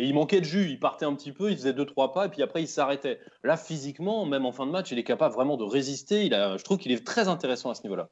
Et 0.00 0.04
il 0.04 0.14
manquait 0.14 0.38
de 0.38 0.44
jus. 0.44 0.70
Il 0.70 0.78
partait 0.78 1.06
un 1.06 1.14
petit 1.14 1.32
peu, 1.32 1.50
il 1.50 1.56
faisait 1.56 1.72
deux 1.72 1.86
trois 1.86 2.12
pas, 2.12 2.26
et 2.26 2.28
puis 2.28 2.40
après 2.42 2.62
il 2.62 2.68
s'arrêtait. 2.68 3.18
Là, 3.42 3.56
physiquement, 3.56 4.26
même 4.26 4.46
en 4.46 4.52
fin 4.52 4.64
de 4.64 4.70
match, 4.70 4.92
il 4.92 4.98
est 5.00 5.04
capable 5.04 5.34
vraiment 5.34 5.56
de 5.56 5.64
résister. 5.64 6.24
Il 6.24 6.34
a, 6.34 6.56
je 6.56 6.62
trouve 6.62 6.78
qu'il 6.78 6.92
est 6.92 7.04
très 7.04 7.26
intéressant 7.26 7.70
à 7.70 7.74
ce 7.74 7.82
niveau-là. 7.82 8.08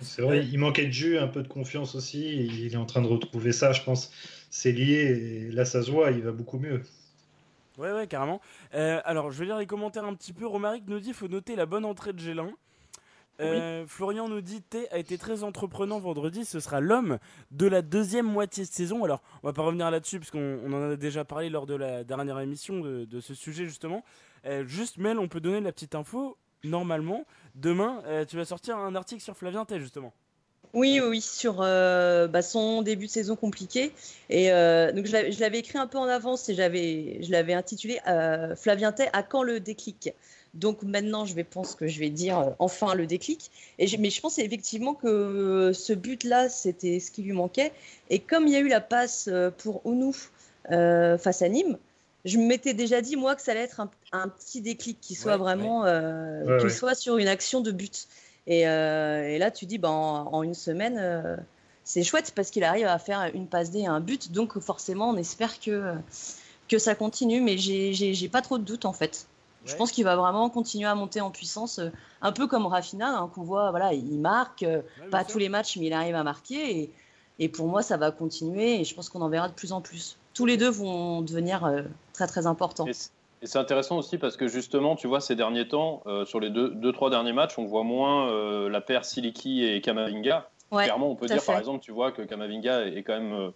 C'est 0.00 0.22
vrai, 0.22 0.44
il 0.44 0.58
manquait 0.58 0.86
de 0.86 0.92
jus, 0.92 1.18
un 1.18 1.28
peu 1.28 1.42
de 1.42 1.48
confiance 1.48 1.94
aussi. 1.94 2.46
Il 2.46 2.72
est 2.72 2.76
en 2.76 2.86
train 2.86 3.02
de 3.02 3.06
retrouver 3.06 3.52
ça, 3.52 3.72
je 3.72 3.82
pense. 3.82 4.12
C'est 4.50 4.72
lié, 4.72 5.48
et 5.48 5.52
là 5.52 5.64
ça 5.64 5.82
se 5.82 5.90
voit, 5.90 6.10
il 6.10 6.22
va 6.22 6.32
beaucoup 6.32 6.58
mieux. 6.58 6.82
Ouais, 7.78 7.92
ouais, 7.92 8.06
carrément. 8.06 8.40
Euh, 8.74 9.00
alors, 9.04 9.30
je 9.30 9.38
vais 9.38 9.46
lire 9.46 9.58
les 9.58 9.66
commentaires 9.66 10.04
un 10.04 10.14
petit 10.14 10.32
peu. 10.32 10.46
Romaric 10.46 10.84
nous 10.86 11.00
dit 11.00 11.12
faut 11.12 11.28
noter 11.28 11.56
la 11.56 11.66
bonne 11.66 11.84
entrée 11.84 12.12
de 12.12 12.18
Gélin. 12.18 12.50
Euh, 13.40 13.86
Florian 13.86 14.28
nous 14.28 14.42
dit 14.42 14.60
T 14.60 14.90
a 14.90 14.98
été 14.98 15.16
très 15.16 15.44
entreprenant 15.44 15.98
vendredi. 15.98 16.44
Ce 16.44 16.60
sera 16.60 16.80
l'homme 16.80 17.18
de 17.50 17.66
la 17.66 17.80
deuxième 17.80 18.26
moitié 18.26 18.64
de 18.64 18.68
saison. 18.68 19.02
Alors, 19.04 19.22
on 19.42 19.46
va 19.46 19.52
pas 19.52 19.62
revenir 19.62 19.90
là-dessus 19.90 20.18
parce 20.18 20.30
qu'on 20.30 20.72
en 20.72 20.90
a 20.90 20.96
déjà 20.96 21.24
parlé 21.24 21.48
lors 21.48 21.66
de 21.66 21.74
la 21.74 22.04
dernière 22.04 22.38
émission 22.40 22.80
de, 22.80 23.20
ce 23.20 23.34
sujet 23.34 23.64
justement. 23.64 24.04
Euh, 24.44 24.66
juste, 24.66 24.98
Mel, 24.98 25.18
on 25.18 25.28
peut 25.28 25.40
donner 25.40 25.60
la 25.60 25.72
petite 25.72 25.94
info. 25.94 26.36
Normalement, 26.64 27.24
demain, 27.54 28.02
tu 28.28 28.36
vas 28.36 28.44
sortir 28.44 28.76
un 28.76 28.94
article 28.94 29.22
sur 29.22 29.36
Flavien 29.36 29.64
T 29.64 29.78
justement. 29.80 30.12
Oui, 30.72 31.00
oui, 31.02 31.20
sur 31.20 31.62
euh, 31.62 32.28
bah, 32.28 32.42
son 32.42 32.82
début 32.82 33.06
de 33.06 33.10
saison 33.10 33.34
compliqué. 33.34 33.90
Et 34.28 34.52
euh, 34.52 34.92
donc 34.92 35.06
je 35.06 35.40
l'avais 35.40 35.58
écrit 35.58 35.78
un 35.78 35.88
peu 35.88 35.98
en 35.98 36.04
avance 36.04 36.48
et 36.48 36.54
je 36.54 37.30
l'avais 37.30 37.54
intitulé 37.54 37.98
euh, 38.06 38.54
Flavien 38.54 38.92
Tay, 38.92 39.08
à 39.12 39.22
quand 39.24 39.42
le 39.42 39.58
déclic? 39.58 40.12
Donc 40.54 40.82
maintenant, 40.82 41.24
je 41.24 41.34
vais 41.34 41.44
pense 41.44 41.74
que 41.74 41.86
je 41.86 41.98
vais 42.00 42.10
dire 42.10 42.38
euh, 42.38 42.50
enfin 42.60 42.94
le 42.94 43.06
déclic. 43.06 43.50
Et 43.80 43.86
mais 43.98 44.10
je 44.10 44.20
pense 44.20 44.38
effectivement 44.38 44.94
que 44.94 45.72
ce 45.74 45.92
but-là, 45.92 46.48
c'était 46.48 47.00
ce 47.00 47.10
qui 47.10 47.22
lui 47.22 47.32
manquait. 47.32 47.72
Et 48.08 48.20
comme 48.20 48.46
il 48.46 48.52
y 48.52 48.56
a 48.56 48.60
eu 48.60 48.68
la 48.68 48.80
passe 48.80 49.28
pour 49.58 49.84
Ounou 49.84 50.14
face 50.68 51.42
à 51.42 51.48
Nîmes, 51.48 51.78
je 52.24 52.38
m'étais 52.38 52.74
déjà 52.74 53.00
dit 53.00 53.16
moi 53.16 53.34
que 53.34 53.42
ça 53.42 53.52
allait 53.52 53.60
être 53.60 53.80
un, 54.12 54.28
petit 54.28 54.60
déclic 54.60 54.98
qui 55.00 55.14
soit 55.14 55.36
vraiment, 55.36 55.84
qui 56.60 56.70
soit 56.70 56.94
sur 56.94 57.16
une 57.16 57.28
action 57.28 57.60
de 57.60 57.70
but. 57.70 58.06
Euh, 58.48 59.22
et, 59.22 59.38
là, 59.38 59.50
tu 59.50 59.66
dis, 59.66 59.78
bah, 59.78 59.90
en, 59.90 60.42
une 60.42 60.54
semaine, 60.54 60.96
euh, 60.98 61.36
c'est 61.84 62.02
chouette 62.02 62.32
parce 62.34 62.50
qu'il 62.50 62.64
arrive 62.64 62.86
à 62.86 62.98
faire 62.98 63.30
une 63.34 63.46
passe 63.46 63.70
D 63.70 63.80
et 63.80 63.86
un 63.86 64.00
but. 64.00 64.32
Donc, 64.32 64.58
forcément, 64.58 65.10
on 65.10 65.16
espère 65.16 65.60
que, 65.60 65.94
que 66.68 66.78
ça 66.78 66.94
continue. 66.94 67.40
Mais 67.40 67.58
j'ai 67.58 68.28
pas 68.28 68.42
trop 68.42 68.58
de 68.58 68.64
doutes, 68.64 68.84
en 68.84 68.92
fait. 68.92 69.26
Je 69.66 69.76
pense 69.76 69.92
qu'il 69.92 70.04
va 70.04 70.16
vraiment 70.16 70.48
continuer 70.48 70.86
à 70.86 70.94
monter 70.94 71.20
en 71.20 71.30
puissance, 71.30 71.80
euh, 71.80 71.90
un 72.22 72.32
peu 72.32 72.46
comme 72.46 72.64
Rafinha, 72.64 73.08
hein, 73.08 73.30
qu'on 73.34 73.42
voit, 73.42 73.70
voilà, 73.70 73.92
il 73.92 74.18
marque, 74.18 74.64
pas 75.10 75.22
tous 75.22 75.36
les 75.36 75.50
matchs, 75.50 75.76
mais 75.76 75.86
il 75.86 75.92
arrive 75.92 76.14
à 76.14 76.22
marquer. 76.22 76.80
Et, 76.80 76.90
et, 77.38 77.48
pour 77.50 77.68
moi, 77.68 77.82
ça 77.82 77.98
va 77.98 78.10
continuer 78.10 78.80
et 78.80 78.84
je 78.84 78.94
pense 78.94 79.10
qu'on 79.10 79.20
en 79.20 79.28
verra 79.28 79.48
de 79.48 79.52
plus 79.52 79.72
en 79.72 79.82
plus. 79.82 80.16
Tous 80.40 80.46
les 80.46 80.56
deux 80.56 80.70
vont 80.70 81.20
devenir 81.20 81.70
très 82.14 82.26
très 82.26 82.46
importants. 82.46 82.86
Et 83.42 83.46
c'est 83.46 83.58
intéressant 83.58 83.98
aussi 83.98 84.16
parce 84.16 84.38
que 84.38 84.48
justement, 84.48 84.96
tu 84.96 85.06
vois, 85.06 85.20
ces 85.20 85.36
derniers 85.36 85.68
temps, 85.68 86.02
euh, 86.06 86.24
sur 86.24 86.40
les 86.40 86.48
deux, 86.48 86.70
deux, 86.70 86.92
trois 86.92 87.10
derniers 87.10 87.34
matchs, 87.34 87.58
on 87.58 87.66
voit 87.66 87.84
moins 87.84 88.30
euh, 88.30 88.70
la 88.70 88.80
paire 88.80 89.04
Siliki 89.04 89.66
et 89.66 89.82
Kamavinga. 89.82 90.48
Clairement, 90.70 91.10
on 91.10 91.14
peut 91.14 91.26
dire 91.26 91.44
par 91.44 91.58
exemple, 91.58 91.80
tu 91.80 91.92
vois, 91.92 92.10
que 92.10 92.22
Kamavinga 92.22 92.86
est 92.86 93.02
quand 93.02 93.20
même, 93.20 93.34
euh, 93.34 93.50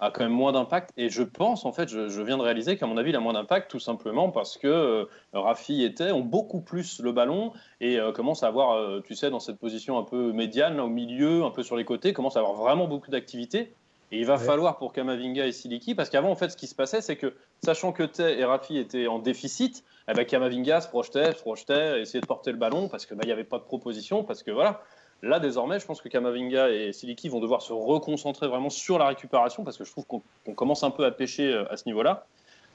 a 0.00 0.10
quand 0.10 0.24
même 0.24 0.32
moins 0.32 0.50
d'impact. 0.50 0.90
Et 0.96 1.08
je 1.08 1.22
pense, 1.22 1.64
en 1.64 1.72
fait, 1.72 1.88
je, 1.88 2.08
je 2.08 2.20
viens 2.20 2.36
de 2.36 2.42
réaliser 2.42 2.76
qu'à 2.76 2.86
mon 2.86 2.96
avis, 2.96 3.10
il 3.10 3.16
a 3.16 3.20
moins 3.20 3.34
d'impact 3.34 3.70
tout 3.70 3.78
simplement 3.78 4.30
parce 4.32 4.58
que 4.58 5.06
Rafi 5.32 5.84
et 5.84 5.94
Tay 5.94 6.10
ont 6.10 6.20
beaucoup 6.20 6.62
plus 6.62 7.00
le 7.00 7.12
ballon 7.12 7.52
et 7.80 7.96
commence 8.12 8.42
à 8.42 8.48
avoir, 8.48 9.02
tu 9.04 9.14
sais, 9.14 9.30
dans 9.30 9.38
cette 9.38 9.58
position 9.60 9.98
un 9.98 10.02
peu 10.02 10.32
médiane, 10.32 10.80
au 10.80 10.88
milieu, 10.88 11.44
un 11.44 11.50
peu 11.50 11.62
sur 11.62 11.76
les 11.76 11.84
côtés, 11.84 12.12
commence 12.12 12.36
à 12.36 12.40
avoir 12.40 12.54
vraiment 12.54 12.88
beaucoup 12.88 13.12
d'activité. 13.12 13.72
Et 14.12 14.18
il 14.18 14.26
va 14.26 14.38
falloir 14.38 14.76
pour 14.76 14.92
Kamavinga 14.92 15.46
et 15.46 15.52
Siliki, 15.52 15.94
parce 15.94 16.10
qu'avant, 16.10 16.30
en 16.30 16.36
fait, 16.36 16.50
ce 16.50 16.56
qui 16.56 16.66
se 16.66 16.74
passait, 16.74 17.00
c'est 17.00 17.16
que, 17.16 17.34
sachant 17.64 17.92
que 17.92 18.02
Tay 18.02 18.38
et 18.38 18.44
Rafi 18.44 18.78
étaient 18.78 19.06
en 19.06 19.18
déficit, 19.18 19.82
eh 20.08 20.12
ben, 20.12 20.24
Kamavinga 20.24 20.80
se 20.80 20.88
projetait, 20.88 21.32
se 21.32 21.40
projetait, 21.40 22.02
essayait 22.02 22.20
de 22.20 22.26
porter 22.26 22.52
le 22.52 22.58
ballon, 22.58 22.88
parce 22.88 23.06
qu'il 23.06 23.16
bah, 23.16 23.24
n'y 23.24 23.32
avait 23.32 23.44
pas 23.44 23.58
de 23.58 23.64
proposition, 23.64 24.22
parce 24.22 24.42
que 24.42 24.50
voilà. 24.50 24.82
Là, 25.22 25.40
désormais, 25.40 25.80
je 25.80 25.86
pense 25.86 26.02
que 26.02 26.08
Kamavinga 26.08 26.68
et 26.70 26.92
Siliki 26.92 27.28
vont 27.30 27.40
devoir 27.40 27.62
se 27.62 27.72
reconcentrer 27.72 28.46
vraiment 28.46 28.68
sur 28.68 28.98
la 28.98 29.06
récupération, 29.08 29.64
parce 29.64 29.78
que 29.78 29.84
je 29.84 29.90
trouve 29.90 30.04
qu'on 30.06 30.54
commence 30.54 30.82
un 30.82 30.90
peu 30.90 31.04
à 31.06 31.10
pêcher 31.10 31.52
euh, 31.52 31.72
à 31.72 31.76
ce 31.76 31.84
niveau-là. 31.86 32.26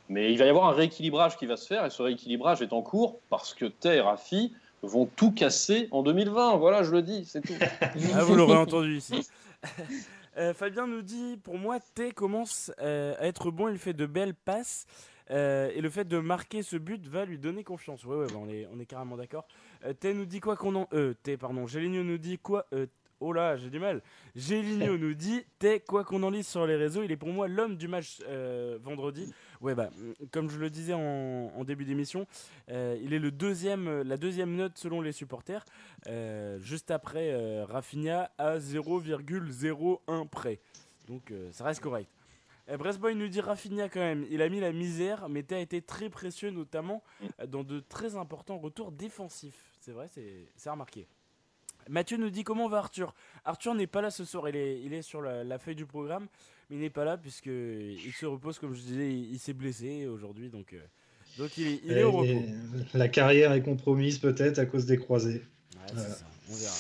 Mais 0.09 0.31
il 0.31 0.39
va 0.39 0.45
y 0.45 0.49
avoir 0.49 0.67
un 0.67 0.73
rééquilibrage 0.73 1.37
qui 1.37 1.45
va 1.45 1.57
se 1.57 1.67
faire, 1.67 1.85
et 1.85 1.91
ce 1.91 2.01
rééquilibrage 2.01 2.63
est 2.63 2.73
en 2.73 2.81
cours, 2.81 3.19
parce 3.29 3.53
que 3.53 3.65
Tay 3.65 3.97
et 3.97 4.01
Rafi 4.01 4.53
vont 4.81 5.05
tout 5.05 5.31
casser 5.31 5.87
en 5.91 6.01
2020. 6.01 6.57
Voilà, 6.57 6.83
je 6.83 6.91
le 6.91 7.03
dis, 7.03 7.25
c'est 7.25 7.41
tout. 7.41 7.53
ah, 8.15 8.23
vous 8.23 8.35
l'aurez 8.35 8.57
entendu 8.57 8.97
ici. 8.97 9.27
Euh, 10.39 10.53
Fabien 10.53 10.87
nous 10.87 11.01
dit 11.01 11.37
Pour 11.43 11.57
moi, 11.57 11.79
T 11.95 12.11
commence 12.11 12.71
euh, 12.79 13.13
à 13.19 13.27
être 13.27 13.51
bon, 13.51 13.67
il 13.67 13.77
fait 13.77 13.93
de 13.93 14.05
belles 14.05 14.33
passes. 14.33 14.85
Euh, 15.31 15.69
et 15.75 15.81
le 15.81 15.89
fait 15.89 16.05
de 16.05 16.17
marquer 16.17 16.63
ce 16.63 16.75
but 16.75 17.05
va 17.07 17.25
lui 17.25 17.37
donner 17.37 17.63
confiance. 17.63 18.03
Ouais, 18.05 18.15
ouais, 18.15 18.27
bah, 18.27 18.39
on, 18.39 18.49
est, 18.49 18.67
on 18.73 18.79
est 18.79 18.85
carrément 18.85 19.17
d'accord. 19.17 19.47
T 19.99 20.13
nous 20.13 20.25
dit 20.25 20.39
quoi 20.39 20.55
qu'on 20.55 20.75
en. 20.75 20.87
Euh, 20.93 21.13
T, 21.21 21.37
pardon. 21.37 21.67
Géligno 21.67 22.03
nous 22.03 22.17
dit 22.17 22.39
quoi 22.39 22.65
Oh 23.19 23.33
là, 23.33 23.57
j'ai 23.57 23.69
du 23.69 23.79
mal. 23.79 24.01
Géligno 24.33 24.97
nous 24.97 25.13
dit 25.13 25.43
T, 25.59 25.81
quoi 25.81 26.05
qu'on 26.05 26.23
en 26.23 26.29
lise 26.29 26.47
sur 26.47 26.65
les 26.65 26.77
réseaux, 26.77 27.03
il 27.03 27.11
est 27.11 27.17
pour 27.17 27.29
moi 27.29 27.49
l'homme 27.49 27.75
du 27.75 27.89
match 27.89 28.19
vendredi. 28.81 29.31
Ouais, 29.61 29.75
bah, 29.75 29.89
comme 30.31 30.49
je 30.49 30.57
le 30.57 30.69
disais 30.69 30.93
en, 30.93 31.63
début 31.65 31.83
d'émission, 31.83 32.25
euh, 32.69 32.97
il 33.01 33.13
est 33.13 33.19
le 33.19 33.29
deuxième, 33.29 34.03
la 34.03 34.15
deuxième 34.15 34.55
note 34.55 34.77
selon 34.77 35.01
les 35.01 35.11
supporters, 35.11 35.65
euh, 36.07 36.57
juste 36.59 36.91
après 36.91 37.31
euh, 37.33 37.65
Rafinha 37.65 38.31
à 38.37 38.57
0,01 38.57 40.27
près. 40.27 40.59
Donc 41.07 41.33
ça 41.51 41.65
reste 41.65 41.81
correct. 41.81 42.09
Brestboy 42.77 43.15
nous 43.15 43.27
dit 43.27 43.41
Rafinha 43.41 43.89
quand 43.89 43.99
même, 43.99 44.27
il 44.29 44.43
a 44.43 44.49
mis 44.49 44.59
la 44.59 44.71
misère, 44.71 45.27
mais 45.27 45.43
as 45.51 45.59
été 45.59 45.81
très 45.81 46.07
précieux 46.07 46.51
notamment 46.51 47.01
dans 47.47 47.63
de 47.63 47.79
très 47.79 48.15
importants 48.15 48.59
retours 48.59 48.91
défensifs. 48.91 49.71
C'est 49.81 49.91
vrai, 49.91 50.07
c'est 50.55 50.69
remarqué. 50.69 51.07
Mathieu 51.89 52.17
nous 52.17 52.29
dit 52.29 52.43
comment 52.43 52.69
va 52.69 52.77
Arthur? 52.77 53.15
Arthur 53.43 53.73
n'est 53.73 53.87
pas 53.87 54.01
là 54.01 54.11
ce 54.11 54.23
soir, 54.23 54.47
il 54.49 54.55
est, 54.55 54.81
il 54.83 54.93
est 54.93 55.01
sur 55.01 55.19
la 55.21 55.57
feuille 55.57 55.75
du 55.75 55.87
programme 55.87 56.27
mais 56.69 56.77
il 56.77 56.79
n'est 56.79 56.89
pas 56.89 57.05
là 57.05 57.17
puisque 57.17 57.47
il 57.47 58.11
se 58.11 58.25
repose, 58.25 58.59
comme 58.59 58.73
je 58.73 58.81
disais, 58.81 59.11
il, 59.11 59.39
s'est 59.39 59.53
blessé 59.53 60.07
aujourd'hui, 60.07 60.49
donc, 60.49 60.73
euh, 60.73 60.79
donc 61.37 61.57
il 61.57 61.91
est, 61.91 62.03
au 62.03 62.11
repos. 62.11 62.41
La 62.93 63.07
carrière 63.07 63.51
est 63.53 63.61
compromise 63.61 64.19
peut-être 64.19 64.59
à 64.59 64.65
cause 64.65 64.85
des 64.85 64.97
croisés. 64.97 65.41
Ouais, 65.75 65.99
ça, 66.01 66.25
on 66.49 66.55
verra. 66.55 66.75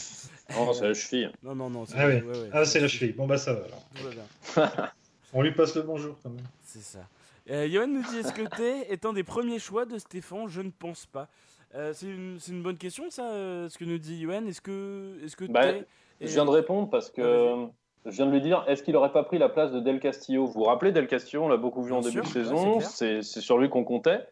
Oh, 0.57 0.73
c'est 0.73 0.87
la 0.87 0.93
cheville. 0.93 1.31
Non, 1.43 1.55
non, 1.55 1.69
non. 1.69 1.83
Ah, 1.95 2.07
ouais. 2.07 2.23
ah 2.51 2.65
c'est 2.65 2.79
la 2.79 2.87
cheville. 2.87 3.13
Bon, 3.13 3.27
bah 3.27 3.37
ça 3.37 3.53
va 3.53 3.65
alors. 3.65 4.91
on 5.33 5.41
lui 5.41 5.51
passe 5.51 5.75
le 5.75 5.83
bonjour 5.83 6.17
quand 6.23 6.29
même. 6.29 6.45
C'est 6.63 6.81
ça. 6.81 7.07
Euh, 7.49 7.67
Johan 7.67 7.87
nous 7.87 8.03
dit 8.03 8.17
est-ce 8.17 8.33
que 8.33 8.47
Tay 8.55 8.85
est 8.89 9.05
un 9.05 9.13
des 9.13 9.23
premiers 9.23 9.59
choix 9.59 9.85
de 9.85 9.97
Stéphane? 9.97 10.47
Je 10.47 10.61
ne 10.61 10.71
pense 10.71 11.05
pas. 11.05 11.27
Euh, 11.75 11.93
c'est 11.93 12.07
une, 12.07 12.39
une, 12.47 12.63
bonne 12.63 12.77
question, 12.77 13.09
ça, 13.09 13.31
euh, 13.31 13.69
ce 13.69 13.77
que 13.77 13.85
nous 13.85 13.99
dit 13.99 14.21
Johan. 14.21 14.45
Est-ce 14.47 14.61
que, 14.61 15.19
est 15.23 15.27
-ce 15.27 15.35
que 15.35 15.45
bah, 15.45 15.73
Je 16.19 16.27
viens 16.27 16.45
de 16.45 16.49
répondre 16.49 16.89
parce 16.89 17.11
que 17.11 17.67
je 18.05 18.11
viens 18.11 18.25
de 18.25 18.31
lui 18.31 18.41
dire, 18.41 18.63
est-ce 18.67 18.81
qu'il 18.83 18.93
n'aurait 18.93 19.11
pas 19.11 19.23
pris 19.23 19.37
la 19.37 19.49
place 19.49 19.71
de 19.71 19.79
Del 19.79 19.99
Castillo? 19.99 20.45
Vous 20.45 20.53
vous 20.53 20.63
rappelez, 20.63 20.91
Del 20.91 21.07
Castillo, 21.07 21.43
on 21.43 21.49
l'a 21.49 21.57
beaucoup 21.57 21.83
vu 21.83 21.93
en 21.93 22.01
début 22.01 22.21
de 22.21 22.27
saison, 22.27 22.79
c'est 22.79 23.21
sur 23.21 23.57
lui 23.57 23.69
qu'on 23.69 23.83
comptait. 23.83 24.25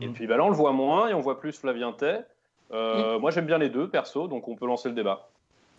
Et 0.00 0.08
mm. 0.08 0.12
puis 0.12 0.26
bah 0.26 0.36
là, 0.36 0.44
on 0.44 0.50
le 0.50 0.56
voit 0.56 0.72
moins 0.72 1.08
et 1.08 1.14
on 1.14 1.20
voit 1.20 1.40
plus 1.40 1.58
Flavien 1.58 1.92
Tay. 1.92 2.20
Euh, 2.72 3.16
mm. 3.16 3.20
Moi, 3.20 3.30
j'aime 3.30 3.46
bien 3.46 3.58
les 3.58 3.70
deux, 3.70 3.88
perso, 3.88 4.28
donc 4.28 4.48
on 4.48 4.54
peut 4.54 4.66
lancer 4.66 4.88
le 4.88 4.94
débat. 4.94 5.30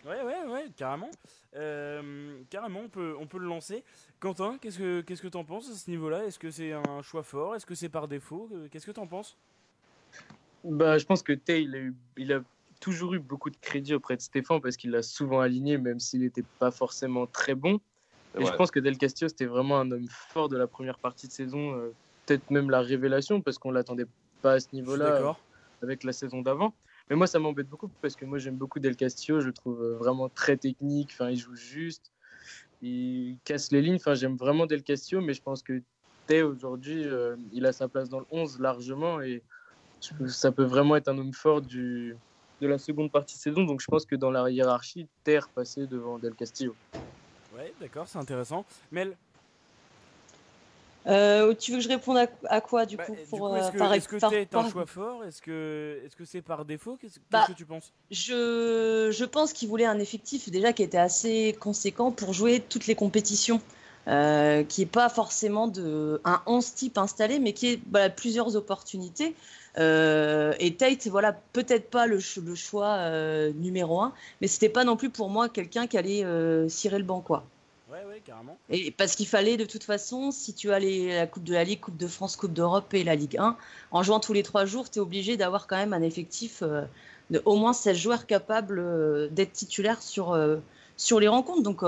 Ouais, 0.06 0.24
ouais, 0.24 0.52
ouais, 0.52 0.66
carrément. 0.76 1.10
Euh, 1.56 2.38
carrément, 2.50 2.82
on 2.86 2.90
peut, 2.90 3.16
on 3.20 3.28
peut 3.28 3.40
le 3.40 3.48
lancer. 3.48 3.84
Quentin, 4.20 4.58
qu'est-ce 4.62 4.80
que 4.80 5.02
qu'est-ce 5.02 5.22
que 5.22 5.28
t'en 5.28 5.44
penses 5.44 5.70
à 5.70 5.74
ce 5.74 5.90
niveau-là? 5.90 6.24
Est-ce 6.24 6.40
que 6.40 6.50
c'est 6.50 6.72
un 6.72 7.02
choix 7.02 7.24
fort? 7.24 7.56
Est-ce 7.56 7.66
que 7.66 7.76
c'est 7.76 7.90
par 7.90 8.08
défaut? 8.08 8.50
Qu'est-ce 8.72 8.86
que 8.86 8.92
t'en 8.92 9.08
penses? 9.08 9.38
Bah, 10.64 10.98
je 10.98 11.06
pense 11.06 11.22
que 11.24 11.34
Tay, 11.34 11.64
il 11.64 11.76
a, 11.76 11.80
eu, 11.80 11.96
il 12.16 12.34
a 12.34 12.42
toujours 12.80 13.14
eu 13.14 13.20
beaucoup 13.20 13.50
de 13.50 13.58
crédit 13.58 13.94
auprès 13.94 14.16
de 14.16 14.22
Stéphane 14.22 14.62
parce 14.62 14.78
qu'il 14.78 14.92
l'a 14.92 15.04
souvent 15.04 15.40
aligné, 15.40 15.78
même 15.78 16.00
s'il 16.00 16.22
n'était 16.22 16.46
pas 16.60 16.72
forcément 16.72 17.28
très 17.28 17.56
bon. 17.56 17.80
Et 18.40 18.46
je 18.46 18.52
pense 18.52 18.72
que 18.72 18.80
Del 18.80 18.98
Castillo, 18.98 19.30
c'était 19.30 19.46
vraiment 19.46 19.80
un 19.80 19.92
homme 19.92 20.08
fort 20.10 20.50
de 20.50 20.58
la 20.58 20.68
première 20.68 21.00
partie 21.00 21.28
de 21.28 21.32
saison, 21.32 21.74
euh, 21.74 21.92
peut-être 22.26 22.52
même 22.52 22.70
la 22.70 22.82
révélation, 22.82 23.42
parce 23.42 23.58
qu'on 23.58 23.70
ne 23.70 23.74
l'attendait 23.74 24.06
pas 24.42 24.54
à 24.54 24.60
ce 24.60 24.68
niveau-là 24.74 25.36
avec 25.82 26.04
la 26.04 26.14
saison 26.14 26.42
d'avant. 26.42 26.74
Mais 27.10 27.16
moi, 27.16 27.28
ça 27.28 27.40
m'embête 27.40 27.70
beaucoup 27.70 27.90
parce 28.02 28.16
que 28.16 28.26
moi, 28.26 28.38
j'aime 28.38 28.58
beaucoup 28.58 28.80
Del 28.80 28.96
Castillo. 28.96 29.40
Je 29.40 29.48
le 29.48 29.54
trouve 29.54 29.82
euh, 29.82 29.96
vraiment 29.96 30.30
très 30.30 30.58
technique. 30.58 31.12
Enfin, 31.14 31.30
il 31.30 31.38
joue 31.38 31.56
juste. 31.56 32.12
Il 32.82 33.38
casse 33.46 33.72
les 33.72 33.82
lignes. 33.82 33.96
Enfin, 33.96 34.14
j'aime 34.14 34.36
vraiment 34.36 34.66
Del 34.66 34.84
Castillo, 34.84 35.22
mais 35.22 35.34
je 35.34 35.42
pense 35.42 35.64
que 35.64 35.82
Tay, 36.28 36.42
aujourd'hui, 36.42 37.06
euh, 37.06 37.38
il 37.54 37.66
a 37.66 37.72
sa 37.72 37.88
place 37.88 38.10
dans 38.10 38.20
le 38.20 38.26
11 38.32 38.60
largement. 38.60 39.22
Et 39.22 39.42
ça 40.28 40.52
peut 40.52 40.66
vraiment 40.66 40.98
être 40.98 41.08
un 41.08 41.18
homme 41.18 41.34
fort 41.34 41.62
du, 41.62 42.16
de 42.62 42.68
la 42.68 42.78
seconde 42.78 43.12
partie 43.12 43.36
de 43.36 43.42
saison. 43.42 43.64
Donc 43.64 43.82
je 43.82 43.88
pense 43.88 44.06
que 44.06 44.16
dans 44.16 44.32
la 44.32 44.50
hiérarchie, 44.50 45.08
Terre 45.24 45.50
passait 45.50 45.88
devant 45.88 46.18
Del 46.18 46.36
Castillo. 46.36 46.76
Ouais, 47.56 47.74
d'accord, 47.80 48.08
c'est 48.08 48.20
intéressant. 48.20 48.66
Mel? 48.92 49.16
Euh, 51.08 51.54
tu 51.54 51.72
veux 51.72 51.78
que 51.78 51.84
je 51.84 51.90
réponde 51.90 52.18
à, 52.50 52.60
quoi 52.60 52.86
du 52.86 52.98
bah, 52.98 53.06
coup, 53.06 53.16
pour, 53.30 53.56
Est-ce 53.56 53.72
que, 54.10 54.16
est 54.36 54.42
est 54.42 54.56
un 54.56 54.70
choix 54.70 54.86
fort? 54.86 55.24
Est-ce 55.24 55.42
que 55.42 56.02
c'est 56.10 56.24
-ce 56.24 56.26
c'est 56.26 56.42
par 56.42 56.66
défaut? 56.66 56.98
Qu'est-ce 57.00 57.20
bah, 57.32 57.46
que 57.48 57.54
tu 57.54 57.66
penses? 57.66 57.94
je, 58.12 59.10
je 59.12 59.26
pense 59.26 59.54
qu'il 59.54 59.70
voulait 59.70 59.86
un 59.86 60.00
effectif 60.00 60.50
déjà 60.50 60.74
qui 60.74 60.84
était 60.84 60.98
assez 60.98 61.56
conséquent 61.62 62.12
pour 62.12 62.34
jouer 62.34 62.60
toutes 62.60 62.88
les 62.88 62.96
compétitions. 62.96 63.62
Euh, 64.08 64.64
qui 64.64 64.82
n'est 64.82 64.88
pas 64.88 65.10
forcément 65.10 65.68
de, 65.68 66.22
un 66.24 66.42
11 66.46 66.74
type 66.76 66.98
installé, 66.98 67.40
mais 67.40 67.52
qui 67.52 67.74
est 67.74 67.80
voilà, 67.92 68.10
plusieurs 68.10 68.56
opportunités. 68.56 69.36
Euh, 69.78 70.54
et 70.60 70.76
Tate, 70.76 71.08
voilà, 71.08 71.34
peut-être 71.54 71.90
pas 71.90 72.08
le, 72.08 72.20
choix 72.20 72.96
euh, 72.96 73.52
numéro 73.54 74.02
un, 74.02 74.14
mais 74.42 74.48
c'était 74.48 74.70
pas 74.70 74.84
non 74.84 74.98
plus 74.98 75.10
pour 75.10 75.30
moi 75.30 75.50
quelqu'un 75.50 75.88
qui 75.88 75.98
allait 75.98 76.24
euh, 76.24 76.68
cirer 76.68 76.98
le 76.98 77.04
banc, 77.04 77.22
quoi. 77.22 77.44
Ouais, 77.92 78.04
ouais, 78.10 78.22
carrément. 78.26 78.58
Et 78.70 78.92
parce 78.92 79.16
qu'il 79.16 79.28
fallait 79.28 79.56
de 79.56 79.66
toute 79.66 79.84
façon, 79.84 80.32
si 80.32 80.54
tu 80.54 80.72
as 80.72 80.80
la 80.80 81.28
Coupe 81.28 81.44
de 81.44 81.54
la 81.54 81.64
Ligue, 81.64 81.80
Coupe 81.80 81.98
de 81.98 82.08
France, 82.08 82.36
Coupe 82.36 82.54
d'Europe 82.54 82.94
et 82.94 83.04
la 83.04 83.16
Ligue 83.16 83.38
1, 83.38 83.56
en 83.92 84.04
jouant 84.04 84.20
tous 84.20 84.34
les 84.34 84.44
trois 84.44 84.66
jours, 84.66 84.90
tu 84.90 85.00
es 85.00 85.02
obligé 85.02 85.38
d'avoir 85.38 85.68
quand 85.68 85.78
même 85.78 85.94
un 85.94 86.02
effectif 86.02 86.64
de 87.30 87.42
au 87.46 87.56
moins 87.56 87.72
16 87.72 87.98
joueurs 87.98 88.26
capables 88.26 89.30
d'être 89.32 89.54
titulaires 89.54 90.02
sur, 90.02 90.38
sur 90.98 91.22
les 91.22 91.30
rencontres. 91.30 91.64
Donc 91.64 91.82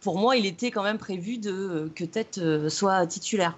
pour 0.00 0.18
moi, 0.18 0.36
il 0.36 0.44
était 0.44 0.70
quand 0.70 0.82
même 0.82 0.98
prévu 0.98 1.38
de, 1.38 1.90
que 1.94 2.04
Tate 2.04 2.68
soit 2.68 3.06
titulaire. 3.06 3.56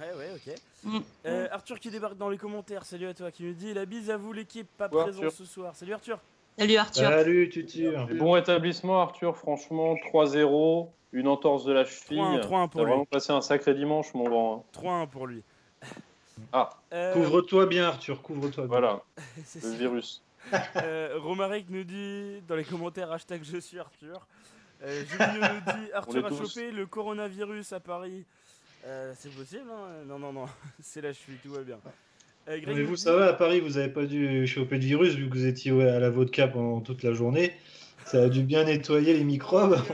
Ouais, 0.00 0.16
ouais, 0.16 0.30
ok. 0.36 0.54
Mm. 0.84 0.98
Euh, 1.26 1.48
Arthur 1.50 1.80
qui 1.80 1.90
débarque 1.90 2.16
dans 2.16 2.28
les 2.28 2.38
commentaires, 2.38 2.84
salut 2.84 3.06
à 3.08 3.14
toi, 3.14 3.30
qui 3.30 3.44
me 3.44 3.52
dit 3.54 3.74
la 3.74 3.86
bise 3.86 4.10
à 4.10 4.16
vous 4.16 4.32
l'équipe, 4.32 4.68
pas 4.76 4.88
présent 4.88 5.30
ce 5.30 5.44
soir. 5.44 5.74
Salut 5.74 5.94
Arthur. 5.94 6.18
Salut 6.58 6.76
Arthur. 6.76 7.08
Salut 7.08 7.48
Tutu. 7.50 7.88
Bon 8.18 8.32
rétablissement 8.32 9.00
Arthur, 9.02 9.36
franchement 9.36 9.94
3-0, 9.94 10.88
une 11.12 11.28
entorse 11.28 11.64
de 11.64 11.72
la 11.72 11.84
cheville. 11.84 12.18
3-1 12.18 12.68
pour 12.68 12.70
T'as 12.70 12.78
lui. 12.80 12.90
vraiment 12.90 13.04
passé 13.04 13.32
un 13.32 13.40
sacré 13.40 13.74
dimanche 13.74 14.14
mon 14.14 14.24
grand. 14.24 14.64
3-1 14.74 15.08
pour 15.08 15.26
lui. 15.26 15.42
Ah. 16.52 16.70
Euh, 16.92 17.12
Couvre-toi 17.14 17.66
bien, 17.66 17.86
Arthur, 17.88 18.22
couvre-toi 18.22 18.64
bien. 18.64 18.68
Voilà, 18.68 19.02
c'est 19.44 19.62
le 19.62 19.70
ça. 19.70 19.76
virus. 19.76 20.22
Euh, 20.76 21.18
Romaric 21.18 21.68
nous 21.70 21.82
dit 21.84 22.40
dans 22.46 22.54
les 22.54 22.64
commentaires 22.64 23.10
hashtag 23.10 23.42
je 23.42 23.58
suis 23.58 23.78
Arthur. 23.78 24.26
Euh, 24.82 25.02
Julio 25.06 25.40
nous 25.40 25.72
dit 25.72 25.92
Arthur 25.94 26.26
a 26.26 26.30
chopé 26.30 26.70
le 26.70 26.86
coronavirus 26.86 27.72
à 27.72 27.80
Paris. 27.80 28.24
Euh, 28.86 29.12
c'est 29.18 29.30
possible 29.34 29.64
hein 29.70 30.04
Non, 30.06 30.18
non, 30.18 30.32
non, 30.32 30.46
c'est 30.80 31.00
la 31.00 31.12
cheville, 31.12 31.38
tout 31.42 31.50
va 31.50 31.62
bien. 31.62 31.78
Euh, 32.48 32.60
Greg 32.60 32.76
Mais 32.76 32.82
vous, 32.84 32.96
ça 32.96 33.14
va, 33.16 33.26
à 33.26 33.32
Paris, 33.32 33.60
vous 33.60 33.70
n'avez 33.70 33.88
pas 33.88 34.04
dû 34.06 34.46
choper 34.46 34.78
de 34.78 34.84
virus 34.84 35.14
vu 35.14 35.28
que 35.28 35.34
vous 35.34 35.46
étiez 35.46 35.72
ouais, 35.72 35.88
à 35.88 35.98
la 35.98 36.10
vodka 36.10 36.46
pendant 36.46 36.80
toute 36.80 37.02
la 37.02 37.12
journée. 37.12 37.52
Ça 38.04 38.22
a 38.22 38.28
dû 38.28 38.42
bien 38.42 38.64
nettoyer 38.64 39.14
les 39.14 39.24
microbes. 39.24 39.78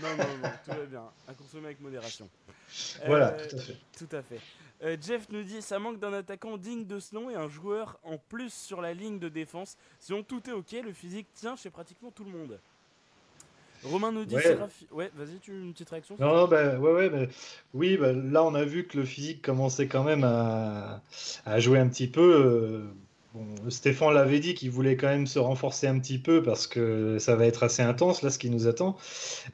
Non, 0.00 0.10
non, 0.16 0.24
non, 0.42 0.50
tout 0.64 0.70
va 0.70 0.86
bien. 0.86 1.02
À 1.26 1.34
consommer 1.34 1.66
avec 1.66 1.80
modération. 1.80 2.28
voilà, 3.06 3.32
Euh, 3.32 3.48
tout 3.48 3.56
à 3.56 3.58
fait. 3.58 3.76
Tout 3.96 4.16
à 4.16 4.22
fait. 4.22 4.40
Euh, 4.84 4.96
Jeff 5.00 5.26
nous 5.30 5.42
dit 5.42 5.60
ça 5.60 5.80
manque 5.80 5.98
d'un 5.98 6.12
attaquant 6.12 6.56
digne 6.56 6.86
de 6.86 7.00
ce 7.00 7.16
nom 7.16 7.30
et 7.30 7.34
un 7.34 7.48
joueur 7.48 7.98
en 8.04 8.16
plus 8.16 8.52
sur 8.52 8.80
la 8.80 8.94
ligne 8.94 9.18
de 9.18 9.28
défense. 9.28 9.76
Sinon 9.98 10.22
tout 10.22 10.48
est 10.48 10.52
ok, 10.52 10.72
le 10.84 10.92
physique 10.92 11.26
tient 11.34 11.56
chez 11.56 11.70
pratiquement 11.70 12.12
tout 12.12 12.22
le 12.24 12.30
monde. 12.30 12.60
Romain 13.84 14.12
nous 14.12 14.24
dit 14.24 14.34
Ouais. 14.34 14.56
Ouais, 14.92 15.10
vas-y, 15.16 15.38
tu 15.40 15.52
une 15.52 15.72
petite 15.72 15.90
réaction 15.90 16.16
Non, 16.18 16.34
non, 16.34 16.48
bah, 16.48 16.78
ouais, 16.78 16.92
ouais, 16.92 17.10
bah, 17.10 17.26
oui, 17.74 17.96
bah, 17.96 18.12
là 18.12 18.42
on 18.44 18.54
a 18.54 18.64
vu 18.64 18.86
que 18.86 18.98
le 18.98 19.04
physique 19.04 19.42
commençait 19.42 19.86
quand 19.86 20.04
même 20.04 20.24
à, 20.24 21.02
à 21.46 21.60
jouer 21.60 21.78
un 21.78 21.88
petit 21.88 22.08
peu. 22.08 22.20
euh, 22.20 22.82
bon, 23.34 23.44
Stéphane 23.70 24.14
l'avait 24.14 24.40
dit 24.40 24.54
qu'il 24.54 24.70
voulait 24.70 24.96
quand 24.96 25.06
même 25.06 25.26
se 25.26 25.38
renforcer 25.38 25.86
un 25.86 25.98
petit 26.00 26.18
peu 26.18 26.42
parce 26.42 26.66
que 26.66 27.18
ça 27.18 27.36
va 27.36 27.46
être 27.46 27.62
assez 27.62 27.82
intense 27.82 28.22
là 28.22 28.30
ce 28.30 28.38
qui 28.38 28.50
nous 28.50 28.66
attend. 28.66 28.96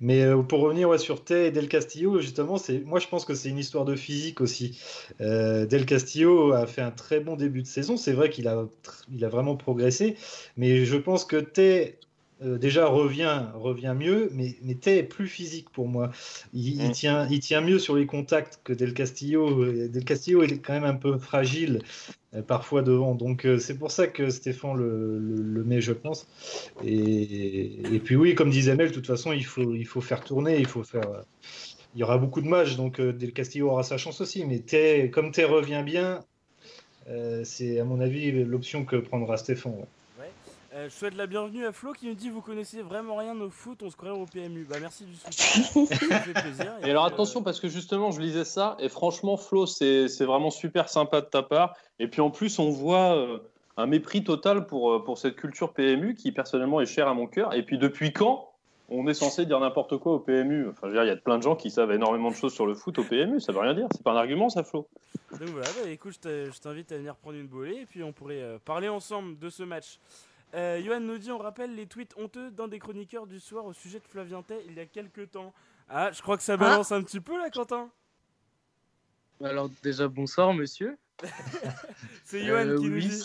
Mais 0.01 0.23
euh, 0.23 0.43
pour 0.43 0.61
revenir 0.61 0.89
ouais, 0.89 0.99
sur 0.99 1.23
Tay 1.23 1.47
et 1.49 1.51
Del 1.51 1.69
Castillo, 1.69 2.19
justement, 2.21 2.57
c'est 2.57 2.81
moi 2.81 3.01
je 3.01 3.09
pense 3.09 3.25
que 3.27 3.35
c'est 3.35 3.51
une 3.51 3.59
histoire 3.59 3.85
de 3.85 3.95
physique 3.95 4.41
aussi. 4.41 4.81
Euh, 5.21 5.67
Del 5.67 5.85
Castillo 5.87 6.53
a 6.53 6.67
fait 6.67 6.83
un 6.83 6.91
très 6.93 7.21
bon 7.21 7.37
début 7.37 7.61
de 7.63 7.67
saison. 7.67 7.97
C'est 7.97 8.13
vrai 8.13 8.31
qu'il 8.31 8.49
a, 8.49 8.65
il 9.13 9.25
a 9.25 9.29
vraiment 9.29 9.57
progressé, 9.57 10.17
mais 10.57 10.85
je 10.87 10.97
pense 10.97 11.25
que 11.25 11.37
Tay 11.37 11.99
euh, 12.44 12.59
déjà 12.59 12.87
revient, 12.87 13.42
revient 13.54 13.94
mieux, 13.98 14.30
mais, 14.33 14.57
mais 14.62 14.74
Tay 14.74 14.98
est 14.98 15.02
plus 15.02 15.26
physique 15.28 15.70
pour 15.70 15.88
moi. 15.88 16.11
Il, 16.52 16.83
il 16.83 16.88
Mm. 16.88 16.92
tient, 16.92 17.28
il 17.28 17.40
tient 17.40 17.61
mieux 17.61 17.78
sur 17.78 17.96
les 17.96 18.07
contacts 18.07 18.61
que 18.64 18.72
Del 18.72 18.94
Castillo. 18.94 19.64
Del 19.64 20.04
Castillo 20.04 20.42
il 20.44 20.52
est 20.52 20.59
quand 20.59 20.72
même 20.74 20.85
un 20.85 20.94
peu 20.94 21.18
fragile 21.18 21.80
euh, 22.35 22.42
parfois 22.42 22.83
devant. 22.83 23.14
Donc 23.14 23.44
euh, 23.46 23.59
c'est 23.59 23.78
pour 23.78 23.90
ça 23.90 24.07
que 24.07 24.30
Stéphane 24.30 24.76
le, 24.76 25.18
le- 25.18 25.42
le 25.42 25.64
met, 25.64 25.80
je 25.80 25.92
pense. 25.92 26.26
Et, 26.85 27.94
et 27.94 27.98
puis 28.00 28.16
oui, 28.16 28.35
comme 28.35 28.50
disait 28.50 28.76
Mel, 28.76 28.88
de 28.88 28.94
toute 28.94 29.07
façon, 29.07 29.33
il 29.33 29.44
faut, 29.44 29.74
il 29.74 29.87
faut 29.87 30.00
faire 30.00 30.22
tourner, 30.24 30.59
il 30.59 30.66
faut 30.66 30.83
faire. 30.85 31.24
Il 31.94 32.00
y 32.00 32.02
aura 32.02 32.18
beaucoup 32.18 32.40
de 32.40 32.48
matchs, 32.48 32.76
donc 32.76 33.00
Del 33.00 33.33
Castillo 33.33 33.68
aura 33.70 33.83
sa 33.85 33.98
chance 33.98 34.20
aussi. 34.20 34.44
Mais 34.44 34.59
Tay, 34.59 35.11
comme 35.11 35.30
Tay 35.30 35.44
revient 35.44 35.83
bien, 35.85 36.24
c'est 37.44 37.78
à 37.78 37.85
mon 37.85 38.00
avis 38.00 38.33
l'option 38.33 38.85
que 38.85 38.96
prendra 38.96 39.37
Stéphane. 39.37 39.72
ouais. 39.74 39.87
Euh, 40.75 40.89
je 40.89 40.95
souhaite 40.95 41.15
la 41.15 41.29
bienvenue 41.29 41.65
à 41.65 41.71
Flo 41.71 41.93
qui 41.93 42.09
nous 42.09 42.15
dit 42.15 42.31
vous 42.31 42.41
connaissez 42.41 42.83
vraiment 42.83 43.15
rien 43.15 43.41
au 43.41 43.49
foot, 43.49 43.81
on 43.85 43.91
se 43.91 43.97
croirait 43.97 44.19
au 44.19 44.27
PMU. 44.27 44.67
Bah 44.69 44.79
merci 44.81 45.05
du 45.05 45.15
soutien. 45.15 45.87
ça 45.87 46.19
fait 46.19 46.33
plaisir. 46.33 46.73
Et 46.83 46.91
alors 46.91 47.05
euh, 47.05 47.09
attention 47.09 47.45
parce 47.45 47.61
que 47.61 47.69
justement 47.69 48.11
je 48.11 48.21
lisais 48.21 48.45
ça 48.45 48.77
et 48.81 48.89
franchement 48.89 49.37
Flo 49.37 49.67
c'est 49.67 50.09
c'est 50.09 50.25
vraiment 50.25 50.51
super 50.51 50.89
sympa 50.89 51.21
de 51.21 51.27
ta 51.27 51.45
part 51.45 51.77
et 52.01 52.09
puis 52.09 52.21
en 52.21 52.31
plus 52.31 52.59
on 52.59 52.71
voit 52.71 53.17
euh, 53.17 53.39
un 53.77 53.87
mépris 53.87 54.25
total 54.25 54.67
pour, 54.67 55.05
pour 55.05 55.17
cette 55.17 55.37
culture 55.37 55.73
PMU 55.73 56.17
qui 56.17 56.33
personnellement 56.33 56.81
est 56.81 56.87
chère 56.87 57.07
à 57.07 57.15
mon 57.15 57.29
cœur 57.29 57.55
et 57.55 57.63
puis 57.63 57.79
depuis 57.79 58.13
quand 58.13 58.51
on 58.89 59.07
est 59.07 59.15
censé 59.15 59.47
dire 59.47 59.61
n'importe 59.61 59.97
quoi 59.99 60.15
au 60.15 60.19
PMU 60.19 60.71
Enfin 60.71 60.81
je 60.83 60.87
veux 60.89 60.95
dire 60.95 61.05
il 61.05 61.09
y 61.09 61.13
a 61.13 61.17
plein 61.17 61.39
de 61.39 61.45
gens 61.45 61.55
qui 61.55 61.71
savent 61.71 61.93
énormément 61.93 62.31
de 62.31 62.37
choses 62.37 62.53
sur 62.53 62.67
le 62.67 62.75
foot 62.75 62.99
au 62.99 63.05
PMU 63.05 63.41
ça 63.41 63.53
veut 63.53 63.61
rien 63.61 63.75
dire 63.75 63.87
c'est 63.93 64.03
pas 64.03 64.11
un 64.11 64.17
argument 64.17 64.49
ça 64.49 64.65
Flo? 64.65 64.89
Donc 65.39 65.49
voilà, 65.49 65.69
bah, 65.83 65.91
écoute, 65.91 66.15
je 66.23 66.61
t'invite 66.61 66.93
à 66.93 66.97
venir 66.97 67.17
prendre 67.17 67.37
une 67.37 67.49
bolée 67.49 67.79
et 67.83 67.87
puis 67.87 68.05
on 68.05 68.13
pourrait 68.13 68.41
euh, 68.41 68.59
parler 68.65 68.89
ensemble 68.89 69.37
de 69.39 69.51
ce 69.51 69.65
match. 69.65 69.99
Euh, 70.55 70.81
Johan 70.83 71.01
nous 71.01 71.19
dit 71.19 71.33
on 71.33 71.38
rappelle 71.38 71.75
les 71.75 71.87
tweets 71.87 72.14
honteux 72.17 72.51
d'un 72.51 72.69
des 72.69 72.79
chroniqueurs 72.79 73.27
du 73.27 73.40
soir 73.40 73.64
au 73.64 73.73
sujet 73.73 73.99
de 73.99 74.07
Flavien 74.07 74.43
Tay 74.43 74.62
il 74.67 74.75
y 74.75 74.81
a 74.81 74.87
quelques 74.87 75.31
temps. 75.33 75.53
Ah, 75.88 76.12
je 76.12 76.23
crois 76.23 76.37
que 76.37 76.43
ça 76.43 76.57
balance 76.57 76.93
un 76.93 77.03
petit 77.03 77.21
peu 77.21 77.37
là, 77.37 77.51
Quentin. 77.51 77.90
Alors 79.43 79.69
déjà 79.83 80.07
bonsoir 80.09 80.55
monsieur. 80.55 80.97
C'est 82.25 82.45
Johan 82.45 82.69
Euh, 82.69 82.77
qui 82.79 82.88
nous 82.88 82.95
oui, 82.95 83.09
dit. 83.09 83.23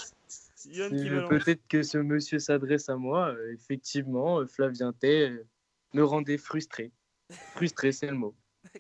Peut-être 1.30 1.66
que 1.68 1.84
ce 1.84 1.98
monsieur 1.98 2.40
s'adresse 2.40 2.90
à 2.90 2.96
moi. 2.98 3.30
Euh, 3.30 3.54
effectivement, 3.54 4.40
euh, 4.40 4.46
Flavien 4.46 4.92
Tay 4.92 5.30
euh, 5.30 5.48
me 5.94 6.04
rendait 6.04 6.38
frustré. 6.38 6.92
Frustré, 7.30 7.92
c'est 7.92 8.08
le 8.08 8.16
mot. 8.16 8.36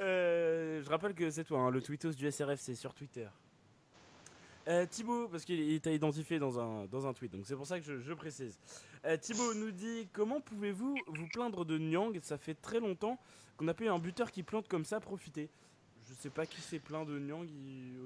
Euh, 0.00 0.80
je 0.80 0.88
rappelle 0.88 1.12
que 1.12 1.28
c'est 1.28 1.42
toi, 1.42 1.58
hein, 1.58 1.70
le 1.72 1.82
tweetos 1.82 2.12
du 2.12 2.30
SRF, 2.30 2.60
c'est 2.60 2.76
sur 2.76 2.94
Twitter. 2.94 3.26
Euh, 4.68 4.84
Thibaut, 4.84 5.28
parce 5.28 5.44
qu'il 5.46 5.58
il 5.60 5.80
t'a 5.80 5.90
identifié 5.92 6.38
dans 6.38 6.60
un, 6.60 6.84
dans 6.90 7.06
un 7.06 7.14
tweet, 7.14 7.32
donc 7.32 7.42
c'est 7.44 7.56
pour 7.56 7.66
ça 7.66 7.78
que 7.78 7.86
je, 7.86 7.98
je 7.98 8.12
précise. 8.12 8.58
Euh, 9.06 9.16
Thibaut 9.16 9.54
nous 9.54 9.70
dit 9.70 10.08
Comment 10.12 10.40
pouvez-vous 10.40 10.94
vous 11.06 11.26
plaindre 11.32 11.64
de 11.64 11.78
Nyang? 11.78 12.18
Ça 12.20 12.36
fait 12.36 12.54
très 12.54 12.78
longtemps 12.78 13.18
qu'on 13.56 13.64
n'a 13.64 13.72
pas 13.72 13.84
eu 13.84 13.88
un 13.88 13.98
buteur 13.98 14.30
qui 14.30 14.42
plante 14.42 14.68
comme 14.68 14.84
ça, 14.84 15.00
profitez. 15.00 15.48
Je 16.06 16.14
sais 16.14 16.30
pas 16.30 16.46
qui 16.46 16.60
s'est 16.60 16.78
plaint 16.78 17.06
de 17.06 17.18
Nyang. 17.18 17.46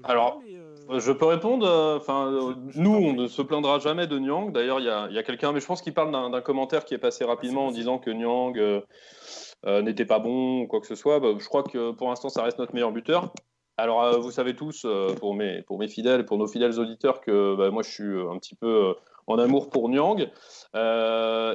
Alors, 0.03 0.41
mais, 0.43 0.55
euh, 0.55 0.99
Je 0.99 1.11
peux 1.11 1.25
répondre. 1.25 1.67
Enfin, 1.97 2.55
nous, 2.75 2.93
on 2.93 3.13
ne 3.13 3.27
se 3.27 3.41
plaindra 3.41 3.79
jamais 3.79 4.07
de 4.07 4.19
Nyang. 4.19 4.51
D'ailleurs, 4.51 4.79
il 4.79 4.85
y 4.85 4.89
a, 4.89 5.09
y 5.09 5.17
a 5.17 5.23
quelqu'un, 5.23 5.51
mais 5.53 5.59
je 5.61 5.65
pense 5.65 5.81
qu'il 5.81 5.93
parle 5.93 6.11
d'un 6.11 6.41
commentaire 6.41 6.83
qui 6.85 6.93
est 6.93 6.97
passé 6.97 7.23
rapidement 7.23 7.61
en 7.61 7.67
possible. 7.67 7.79
disant 7.79 7.97
que 7.99 8.09
Nyang 8.09 8.57
euh, 8.57 9.81
n'était 9.81 10.05
pas 10.05 10.19
bon 10.19 10.61
ou 10.61 10.67
quoi 10.67 10.81
que 10.81 10.87
ce 10.87 10.95
soit. 10.95 11.19
Bah, 11.19 11.29
je 11.37 11.45
crois 11.47 11.63
que 11.63 11.91
pour 11.91 12.09
l'instant, 12.09 12.29
ça 12.29 12.43
reste 12.43 12.59
notre 12.59 12.73
meilleur 12.73 12.91
buteur. 12.91 13.33
Alors, 13.77 14.03
euh, 14.03 14.17
vous 14.19 14.31
savez 14.31 14.55
tous, 14.55 14.85
euh, 14.85 15.15
pour, 15.15 15.33
mes, 15.33 15.63
fidèles 15.87 16.25
pour 16.25 16.37
nos 16.37 16.47
fidèles 16.47 16.79
auditeurs, 16.79 17.21
que 17.21 17.55
bah, 17.55 17.71
moi, 17.71 17.81
je 17.81 17.89
suis 17.89 18.03
euh, 18.03 18.29
un 18.29 18.37
petit 18.37 18.55
peu 18.55 18.95
en 19.25 19.39
amour 19.39 19.69
pour 19.69 19.89
Nyang. 19.89 20.29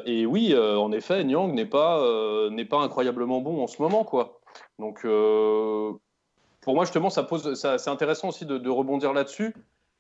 Et 0.07 0.27
oui, 0.27 0.57
en 0.57 0.91
effet, 0.93 1.23
Nyang 1.23 1.53
n'est 1.53 1.67
pas, 1.67 1.99
pas 2.71 2.79
incroyablement 2.79 3.41
bon 3.41 3.63
en 3.63 3.67
ce 3.67 3.81
moment, 3.81 4.05
quoi. 4.05 4.41
Donc, 4.79 5.03
pour 5.03 6.75
moi, 6.75 6.85
justement, 6.85 7.11
ça 7.11 7.23
pose, 7.23 7.55
ça, 7.55 7.79
c'est 7.79 7.91
intéressant 7.91 8.29
aussi 8.29 8.47
de, 8.47 8.71
rebondir 8.71 9.13
là-dessus. 9.13 9.55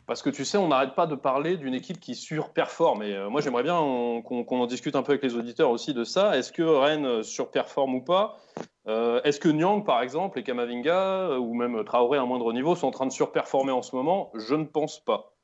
Parce 0.07 0.23
que 0.23 0.31
tu 0.31 0.47
sais, 0.47 0.57
on 0.57 0.69
n'arrête 0.69 0.95
pas 0.95 1.07
de 1.07 1.15
parler 1.15 1.59
d'une 1.59 1.75
équipe 1.75 2.01
qui 2.01 2.15
surperforme. 2.15 3.03
Et 3.03 3.29
moi, 3.29 3.43
j'aimerais 3.43 3.63
bien 3.63 3.79
on- 3.79 4.23
qu'on 4.23 4.43
qu'on 4.43 4.59
en 4.61 4.67
discute 4.67 4.97
un 4.97 5.03
peu 5.03 5.13
avec 5.13 5.23
les 5.23 5.37
auditeurs 5.37 5.69
aussi 5.69 5.93
de 5.93 6.03
ça. 6.03 6.35
Est-ce 6.39 6.51
que 6.51 6.63
Rennes 6.63 7.23
surperforme 7.23 7.97
ou 7.97 8.01
pas? 8.01 8.39
Euh, 8.89 9.21
Est-ce 9.23 9.39
que 9.39 9.49
Nyang, 9.49 9.85
par 9.85 10.01
exemple, 10.01 10.39
et 10.39 10.43
Kamavinga, 10.43 11.31
euh, 11.31 11.39
ou 11.39 11.53
même 11.55 11.85
Traoré 11.85 12.19
à 12.19 12.23
un 12.23 12.27
moindre 12.27 12.53
niveau, 12.55 12.75
sont 12.75 12.87
en 12.87 12.91
train 12.91 13.07
de 13.07 13.13
surperformer 13.13 13.73
en 13.73 13.83
ce 13.83 13.95
moment? 13.95 14.33
Je 14.35 14.55
ne 14.55 14.65
pense 14.65 15.01
pas. 15.05 15.35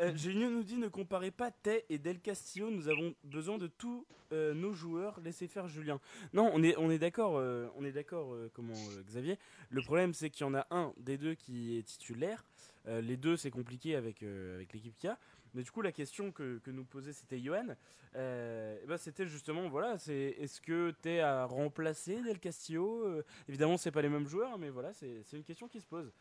Euh, 0.00 0.10
Génieux 0.16 0.48
nous 0.48 0.62
dit 0.62 0.78
ne 0.78 0.88
comparez 0.88 1.30
pas 1.30 1.50
Tay 1.50 1.84
et 1.90 1.98
Del 1.98 2.18
Castillo, 2.18 2.70
nous 2.70 2.88
avons 2.88 3.14
besoin 3.24 3.58
de 3.58 3.66
tous 3.66 4.06
euh, 4.32 4.54
nos 4.54 4.72
joueurs, 4.72 5.20
laissez 5.22 5.46
faire 5.46 5.68
Julien. 5.68 6.00
Non, 6.32 6.50
on 6.54 6.62
est, 6.62 6.98
d'accord, 6.98 7.34
on 7.76 7.84
est 7.84 7.92
d'accord, 7.92 8.34
comment 8.54 8.72
Xavier. 9.06 9.38
Le 9.68 9.82
problème 9.82 10.14
c'est 10.14 10.30
qu'il 10.30 10.46
y 10.46 10.48
en 10.48 10.54
a 10.54 10.66
un 10.70 10.94
des 10.96 11.18
deux 11.18 11.34
qui 11.34 11.78
est 11.78 11.82
titulaire. 11.82 12.42
Les 12.86 13.18
deux 13.18 13.36
c'est 13.36 13.50
compliqué 13.50 13.94
avec, 13.94 14.22
avec 14.22 14.72
l'équipe 14.72 14.96
qu'il. 14.96 15.18
Mais 15.54 15.62
du 15.62 15.70
coup 15.70 15.82
la 15.82 15.92
question 15.92 16.32
que, 16.32 16.58
que 16.58 16.70
nous 16.70 16.84
posait 16.84 17.12
c'était 17.12 17.38
Johan. 17.40 17.76
Euh, 18.16 18.78
eh 18.82 18.86
ben, 18.86 18.96
c'était 18.96 19.26
justement 19.26 19.68
voilà, 19.68 19.98
c'est 19.98 20.36
est-ce 20.38 20.60
que 20.60 20.90
Tay 21.02 21.20
a 21.20 21.44
remplacé 21.44 22.22
Del 22.22 22.38
Castillo 22.38 23.04
Euh, 23.06 23.22
Évidemment 23.48 23.76
c'est 23.76 23.90
pas 23.90 24.02
les 24.02 24.08
mêmes 24.08 24.26
joueurs, 24.26 24.58
mais 24.58 24.70
voilà 24.70 24.92
c'est 24.92 25.22
c'est 25.24 25.36
une 25.36 25.44
question 25.44 25.68
qui 25.68 25.80
se 25.80 25.86
pose. 25.86 26.12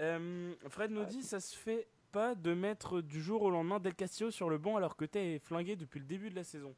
Euh, 0.00 0.54
Fred 0.68 0.90
nous 0.90 1.04
dit 1.04 1.22
ça 1.22 1.40
se 1.40 1.56
fait 1.56 1.88
pas 2.12 2.34
de 2.34 2.54
mettre 2.54 3.00
du 3.00 3.20
jour 3.22 3.42
au 3.42 3.50
lendemain 3.50 3.78
Del 3.80 3.94
Castillo 3.94 4.30
sur 4.30 4.48
le 4.50 4.58
banc 4.58 4.76
alors 4.76 4.96
que 4.96 5.04
Tay 5.04 5.34
est 5.34 5.38
flingué 5.38 5.76
depuis 5.76 6.00
le 6.00 6.06
début 6.06 6.30
de 6.30 6.36
la 6.36 6.44
saison. 6.44 6.74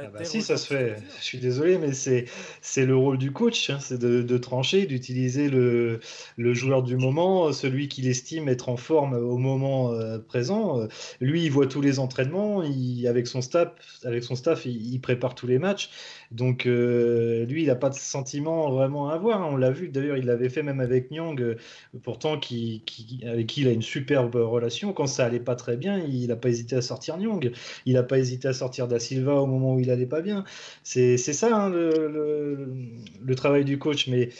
Ah 0.00 0.08
bah 0.10 0.24
si, 0.24 0.40
ça 0.42 0.56
se 0.56 0.66
fait. 0.66 0.96
Je 1.18 1.22
suis 1.24 1.38
désolé, 1.38 1.76
mais 1.76 1.92
c'est 1.92 2.24
c'est 2.62 2.86
le 2.86 2.96
rôle 2.96 3.18
du 3.18 3.30
coach, 3.30 3.68
hein, 3.70 3.78
c'est 3.78 3.98
de, 3.98 4.22
de 4.22 4.38
trancher, 4.38 4.86
d'utiliser 4.86 5.50
le, 5.50 6.00
le 6.38 6.54
joueur 6.54 6.82
du 6.82 6.96
moment, 6.96 7.52
celui 7.52 7.88
qu'il 7.88 8.08
estime 8.08 8.48
être 8.48 8.70
en 8.70 8.78
forme 8.78 9.12
au 9.14 9.36
moment 9.36 9.92
euh, 9.92 10.18
présent. 10.18 10.88
Lui, 11.20 11.44
il 11.44 11.50
voit 11.50 11.66
tous 11.66 11.82
les 11.82 11.98
entraînements, 11.98 12.62
il, 12.62 13.06
avec 13.06 13.26
son 13.26 13.42
staff, 13.42 13.68
avec 14.04 14.24
son 14.24 14.34
staff, 14.34 14.64
il, 14.64 14.94
il 14.94 14.98
prépare 15.00 15.34
tous 15.34 15.46
les 15.46 15.58
matchs. 15.58 15.90
Donc 16.30 16.64
euh, 16.66 17.44
lui, 17.44 17.62
il 17.62 17.66
n'a 17.66 17.76
pas 17.76 17.90
de 17.90 17.94
sentiment 17.94 18.70
vraiment 18.70 19.10
à 19.10 19.14
avoir. 19.14 19.42
hein. 19.42 19.48
On 19.52 19.56
l'a 19.56 19.70
vu, 19.70 19.88
d'ailleurs, 19.90 20.16
il 20.16 20.24
l'avait 20.24 20.48
fait 20.48 20.62
même 20.62 20.80
avec 20.80 21.10
Nyang, 21.10 21.38
euh, 21.40 21.56
pourtant 22.02 22.38
qui, 22.38 22.82
qui- 22.86 23.20
avec 23.26 23.46
qui 23.46 23.60
il 23.62 23.68
a 23.68 23.72
une 23.72 23.82
superbe 23.82 24.34
relation. 24.36 24.92
Quand 24.92 25.06
ça 25.06 25.24
allait 25.26 25.40
pas 25.40 25.54
très 25.56 25.76
bien, 25.76 25.98
il 25.98 26.28
n'a 26.28 26.36
pas 26.36 26.48
hésité 26.48 26.76
à 26.76 26.82
sortir 26.82 27.16
Nyang. 27.18 27.52
Il 27.86 27.94
n'a 27.94 28.02
pas 28.02 28.18
hésité 28.18 28.48
à 28.48 28.52
sortir 28.52 28.88
Da 28.88 28.98
Silva 28.98 29.34
au 29.34 29.46
moment 29.46 29.61
où 29.62 29.80
il 29.80 29.90
allait 29.90 30.06
pas 30.06 30.20
bien. 30.20 30.44
C'est 30.82 31.16
ça 31.16 31.56
hein, 31.56 31.70
le, 31.70 33.34
travail 33.36 33.64
du 33.64 33.78
coach. 33.78 34.08
Mais 34.08 34.30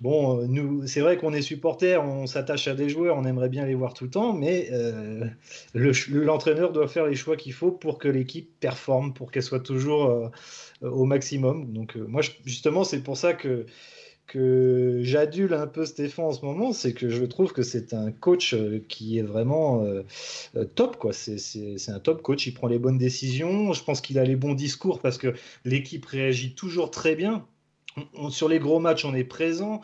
bon, 0.00 0.46
nous, 0.48 0.86
c'est 0.86 1.00
vrai 1.00 1.16
qu'on 1.16 1.32
est 1.32 1.42
supporters, 1.42 2.04
on 2.04 2.26
s'attache 2.26 2.68
à 2.68 2.74
des 2.74 2.88
joueurs, 2.88 3.16
on 3.16 3.24
aimerait 3.24 3.48
bien 3.48 3.66
les 3.66 3.74
voir 3.74 3.94
tout 3.94 4.04
le 4.04 4.10
temps, 4.10 4.32
mais 4.32 4.68
euh, 4.72 5.26
l'entraîneur 5.74 6.72
doit 6.72 6.88
faire 6.88 7.06
les 7.06 7.16
choix 7.16 7.36
qu'il 7.36 7.52
faut 7.52 7.70
pour 7.70 7.98
que 7.98 8.08
l'équipe 8.08 8.50
performe, 8.60 9.12
pour 9.14 9.30
qu'elle 9.30 9.42
soit 9.42 9.60
toujours 9.60 10.06
euh, 10.06 10.28
au 10.82 11.04
maximum. 11.04 11.72
Donc 11.72 11.96
moi, 11.96 12.22
justement, 12.44 12.84
c'est 12.84 13.02
pour 13.02 13.16
ça 13.16 13.34
que 13.34 13.66
que 14.28 15.00
j'adule 15.02 15.54
un 15.54 15.66
peu 15.66 15.84
Stéphane 15.86 16.26
en 16.26 16.32
ce 16.32 16.44
moment, 16.44 16.72
c'est 16.72 16.92
que 16.92 17.08
je 17.08 17.24
trouve 17.24 17.52
que 17.52 17.62
c'est 17.62 17.94
un 17.94 18.12
coach 18.12 18.54
euh, 18.54 18.84
qui 18.88 19.18
est 19.18 19.22
vraiment 19.22 19.82
euh, 19.82 20.02
euh, 20.56 20.64
top. 20.64 20.96
quoi. 20.98 21.12
C'est 21.12 21.88
un 21.88 21.98
top 21.98 22.22
coach, 22.22 22.46
il 22.46 22.52
prend 22.52 22.68
les 22.68 22.78
bonnes 22.78 22.98
décisions. 22.98 23.72
Je 23.72 23.82
pense 23.82 24.00
qu'il 24.00 24.18
a 24.18 24.24
les 24.24 24.36
bons 24.36 24.54
discours 24.54 25.00
parce 25.00 25.18
que 25.18 25.34
l'équipe 25.64 26.04
réagit 26.06 26.54
toujours 26.54 26.90
très 26.90 27.16
bien. 27.16 27.46
sur 28.30 28.48
les 28.48 28.58
gros 28.58 28.78
matchs, 28.78 29.04
on 29.04 29.14
est 29.14 29.24
présent. 29.24 29.80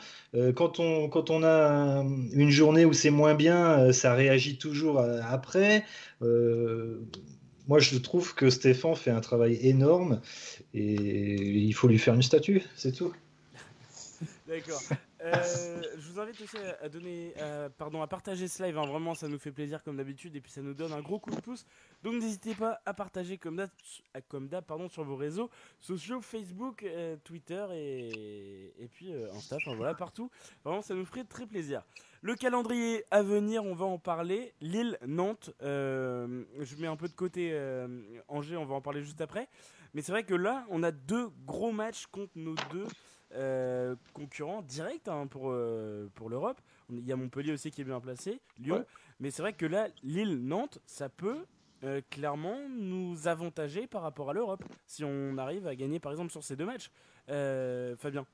quand, 0.54 0.78
on, 0.78 1.08
quand 1.08 1.30
on 1.30 1.42
a 1.42 2.04
une 2.32 2.50
journée 2.50 2.84
où 2.84 2.92
c'est 2.92 3.10
moins 3.10 3.34
bien, 3.34 3.92
ça 3.92 4.14
réagit 4.14 4.58
toujours 4.58 5.00
après. 5.00 5.84
moi, 6.20 7.78
je 7.78 7.96
trouve 7.98 8.34
que 8.34 8.50
Stéphane 8.50 8.94
fait 8.94 9.10
un 9.10 9.20
travail 9.20 9.58
énorme 9.62 10.20
et 10.74 11.64
il 11.66 11.72
faut 11.72 11.88
lui 11.88 11.98
faire 11.98 12.14
une 12.14 12.22
statue, 12.22 12.62
c'est 12.76 12.92
tout. 12.92 13.12
D'accord. 14.46 14.80
Euh, 15.22 15.82
je 15.96 16.10
vous 16.10 16.20
invite 16.20 16.40
aussi 16.40 16.56
à, 16.82 16.88
donner, 16.88 17.34
pardon, 17.78 18.02
à 18.02 18.06
partager 18.06 18.46
ce 18.48 18.62
live. 18.62 18.76
Hein. 18.76 18.86
Vraiment, 18.86 19.14
ça 19.14 19.28
nous 19.28 19.38
fait 19.38 19.52
plaisir 19.52 19.82
comme 19.82 19.96
d'habitude 19.96 20.36
et 20.36 20.40
puis 20.40 20.52
ça 20.52 20.60
nous 20.60 20.74
donne 20.74 20.92
un 20.92 21.00
gros 21.00 21.18
coup 21.18 21.30
de 21.30 21.40
pouce. 21.40 21.64
Donc 22.02 22.14
n'hésitez 22.14 22.54
pas 22.54 22.80
à 22.84 22.92
partager 22.92 23.38
comme 23.38 23.56
d'hab, 23.56 24.64
pardon, 24.64 24.88
sur 24.88 25.04
vos 25.04 25.16
réseaux 25.16 25.50
sociaux, 25.80 26.20
Facebook, 26.20 26.82
euh, 26.82 27.16
Twitter 27.24 27.64
et, 27.72 28.74
et 28.78 28.88
puis 28.88 29.12
euh, 29.12 29.32
Insta. 29.32 29.56
Enfin 29.56 29.74
voilà, 29.76 29.94
partout. 29.94 30.30
Vraiment, 30.64 30.82
ça 30.82 30.94
nous 30.94 31.06
ferait 31.06 31.24
très 31.24 31.46
plaisir. 31.46 31.82
Le 32.20 32.34
calendrier 32.34 33.04
à 33.10 33.22
venir, 33.22 33.64
on 33.64 33.74
va 33.74 33.86
en 33.86 33.98
parler. 33.98 34.54
Lille, 34.60 34.98
Nantes. 35.06 35.50
je 35.60 36.76
mets 36.78 36.86
un 36.86 36.96
peu 36.96 37.08
de 37.08 37.14
côté 37.14 37.54
Angers, 38.28 38.56
on 38.56 38.64
va 38.64 38.74
en 38.74 38.80
parler 38.80 39.02
juste 39.02 39.20
après. 39.20 39.48
Mais 39.94 40.02
c'est 40.02 40.12
vrai 40.12 40.24
que 40.24 40.34
là, 40.34 40.66
on 40.70 40.82
a 40.82 40.90
deux 40.90 41.28
gros 41.46 41.70
matchs 41.70 42.06
contre 42.06 42.32
nos 42.34 42.54
deux 42.72 42.86
euh, 43.34 43.94
concurrent 44.12 44.62
direct 44.62 45.08
hein, 45.08 45.26
pour, 45.26 45.50
euh, 45.50 46.08
pour 46.14 46.28
l'Europe. 46.28 46.60
Il 46.90 47.06
y 47.06 47.12
a 47.12 47.16
Montpellier 47.16 47.52
aussi 47.52 47.70
qui 47.70 47.80
est 47.80 47.84
bien 47.84 48.00
placé, 48.00 48.40
Lyon. 48.58 48.84
Mais 49.20 49.30
c'est 49.30 49.42
vrai 49.42 49.52
que 49.52 49.66
là, 49.66 49.88
Lille-Nantes, 50.02 50.78
ça 50.86 51.08
peut 51.08 51.38
euh, 51.84 52.00
clairement 52.10 52.58
nous 52.68 53.28
avantager 53.28 53.86
par 53.86 54.02
rapport 54.02 54.30
à 54.30 54.32
l'Europe 54.32 54.64
si 54.86 55.04
on 55.04 55.38
arrive 55.38 55.66
à 55.66 55.74
gagner 55.74 55.98
par 55.98 56.12
exemple 56.12 56.30
sur 56.30 56.42
ces 56.42 56.56
deux 56.56 56.66
matchs. 56.66 56.90
Fabien 57.26 58.26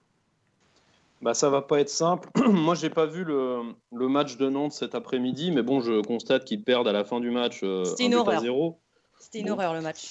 bah, 1.23 1.35
ça 1.35 1.51
va 1.51 1.63
pas 1.63 1.81
être 1.81 1.91
simple. 1.91 2.29
Moi, 2.49 2.75
j'ai 2.75 2.91
pas 2.91 3.07
vu 3.07 3.25
le, 3.25 3.75
le, 3.93 4.09
match 4.09 4.37
de 4.37 4.49
Nantes 4.49 4.73
cet 4.73 4.95
après-midi, 4.95 5.51
mais 5.51 5.63
bon, 5.63 5.81
je 5.81 6.01
constate 6.01 6.45
qu'ils 6.45 6.63
perdent 6.63 6.89
à 6.89 6.93
la 6.93 7.05
fin 7.05 7.21
du 7.21 7.31
match 7.31 7.61
euh, 7.63 7.85
0. 7.85 8.79
C'était 9.21 9.41
une 9.41 9.51
horreur 9.51 9.75
le 9.75 9.83
match. 9.83 10.09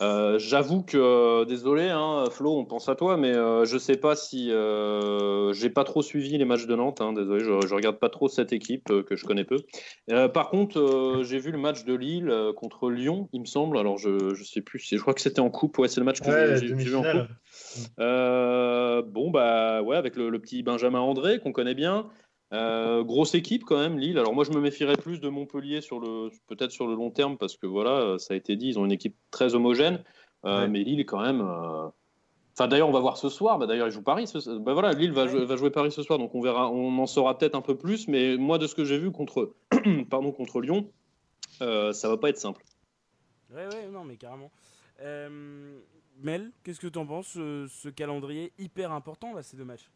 Euh, 0.00 0.38
j'avoue 0.38 0.82
que, 0.82 0.98
euh, 0.98 1.44
désolé, 1.46 1.88
hein, 1.88 2.24
Flo, 2.30 2.58
on 2.58 2.66
pense 2.66 2.90
à 2.90 2.94
toi, 2.94 3.16
mais 3.16 3.34
euh, 3.34 3.64
je 3.64 3.78
sais 3.78 3.96
pas 3.96 4.14
si. 4.14 4.48
j'ai 4.48 5.70
pas 5.70 5.84
trop 5.84 6.02
suivi 6.02 6.36
les 6.36 6.44
matchs 6.44 6.66
de 6.66 6.76
Nantes, 6.76 7.00
hein, 7.00 7.14
désolé, 7.14 7.40
je, 7.40 7.66
je, 7.66 7.74
regarde 7.74 7.98
pas 7.98 8.10
trop 8.10 8.28
cette 8.28 8.52
équipe 8.52 8.92
que 9.04 9.16
je 9.16 9.24
connais 9.24 9.44
peu. 9.44 9.56
par 10.28 10.50
contre, 10.50 11.22
j'ai 11.24 11.38
vu 11.38 11.52
le 11.52 11.58
match 11.58 11.84
de 11.84 11.94
Lille 11.94 12.32
contre 12.54 12.90
Lyon, 12.90 13.30
il 13.32 13.40
me 13.40 13.46
semble. 13.46 13.78
Alors, 13.78 13.96
je, 13.96 14.34
je 14.34 14.44
sais 14.44 14.60
plus, 14.60 14.78
je 14.78 15.00
crois 15.00 15.14
que 15.14 15.22
c'était 15.22 15.40
en 15.40 15.50
coupe, 15.50 15.78
ouais, 15.78 15.88
c'est 15.88 16.00
le 16.00 16.04
match 16.04 16.20
que 16.20 16.56
j'ai 16.56 16.74
vu 16.74 16.94
en 16.94 17.02
coupe. 17.02 17.28
bon, 17.96 19.30
bah, 19.30 19.82
ouais, 19.82 19.96
avec 19.96 20.16
le, 20.16 20.28
le 20.28 20.38
petit 20.38 20.62
Benjamin 20.62 21.00
André, 21.00 21.40
qu'on 21.40 21.52
connaît 21.52 21.74
bien. 21.74 22.10
Euh, 22.52 23.04
grosse 23.04 23.34
équipe 23.34 23.64
quand 23.64 23.78
même, 23.78 23.98
Lille. 23.98 24.18
Alors 24.18 24.34
moi, 24.34 24.44
je 24.44 24.50
me 24.50 24.60
méfierais 24.60 24.96
plus 24.96 25.20
de 25.20 25.28
Montpellier 25.28 25.80
sur 25.80 26.00
le, 26.00 26.30
peut-être 26.48 26.72
sur 26.72 26.86
le 26.86 26.94
long 26.94 27.10
terme 27.10 27.38
parce 27.38 27.56
que 27.56 27.66
voilà, 27.66 28.18
ça 28.18 28.34
a 28.34 28.36
été 28.36 28.56
dit, 28.56 28.68
ils 28.68 28.78
ont 28.78 28.84
une 28.84 28.92
équipe 28.92 29.16
très 29.30 29.54
homogène. 29.54 30.02
Euh, 30.44 30.68
mais 30.68 30.82
Lille 30.82 31.04
quand 31.06 31.20
même. 31.20 31.40
Euh, 31.40 31.88
enfin, 32.54 32.68
d'ailleurs, 32.68 32.88
on 32.88 32.92
va 32.92 33.00
voir 33.00 33.16
ce 33.16 33.28
soir. 33.28 33.58
Bah, 33.58 33.66
d'ailleurs, 33.66 33.88
ils 33.88 33.92
jouent 33.92 34.02
Paris. 34.02 34.30
Bah, 34.60 34.72
voilà, 34.72 34.92
Lille 34.92 35.12
va, 35.12 35.26
va, 35.26 35.56
jouer 35.56 35.70
Paris 35.70 35.92
ce 35.92 36.02
soir, 36.02 36.18
donc 36.18 36.34
on 36.34 36.40
verra. 36.40 36.70
On 36.70 36.98
en 36.98 37.06
saura 37.06 37.36
peut-être 37.36 37.54
un 37.54 37.60
peu 37.60 37.76
plus. 37.76 38.08
Mais 38.08 38.36
moi, 38.36 38.58
de 38.58 38.66
ce 38.66 38.74
que 38.74 38.84
j'ai 38.84 38.98
vu 38.98 39.10
contre, 39.12 39.54
pardon, 40.10 40.32
contre 40.32 40.60
Lyon, 40.60 40.90
ça 41.58 42.08
va 42.08 42.16
pas 42.16 42.30
être 42.30 42.38
simple. 42.38 42.64
Ouais, 43.54 43.66
ouais, 43.66 43.88
non, 43.92 44.04
mais 44.04 44.16
carrément. 44.16 44.50
Mel, 46.22 46.52
qu'est-ce 46.62 46.80
que 46.80 46.86
tu 46.86 46.98
en 46.98 47.06
penses 47.06 47.28
ce, 47.28 47.88
calendrier 47.88 48.52
hyper 48.58 48.92
important 48.92 49.32
là, 49.32 49.42
ces 49.42 49.56
deux 49.56 49.64
matchs? 49.64 49.90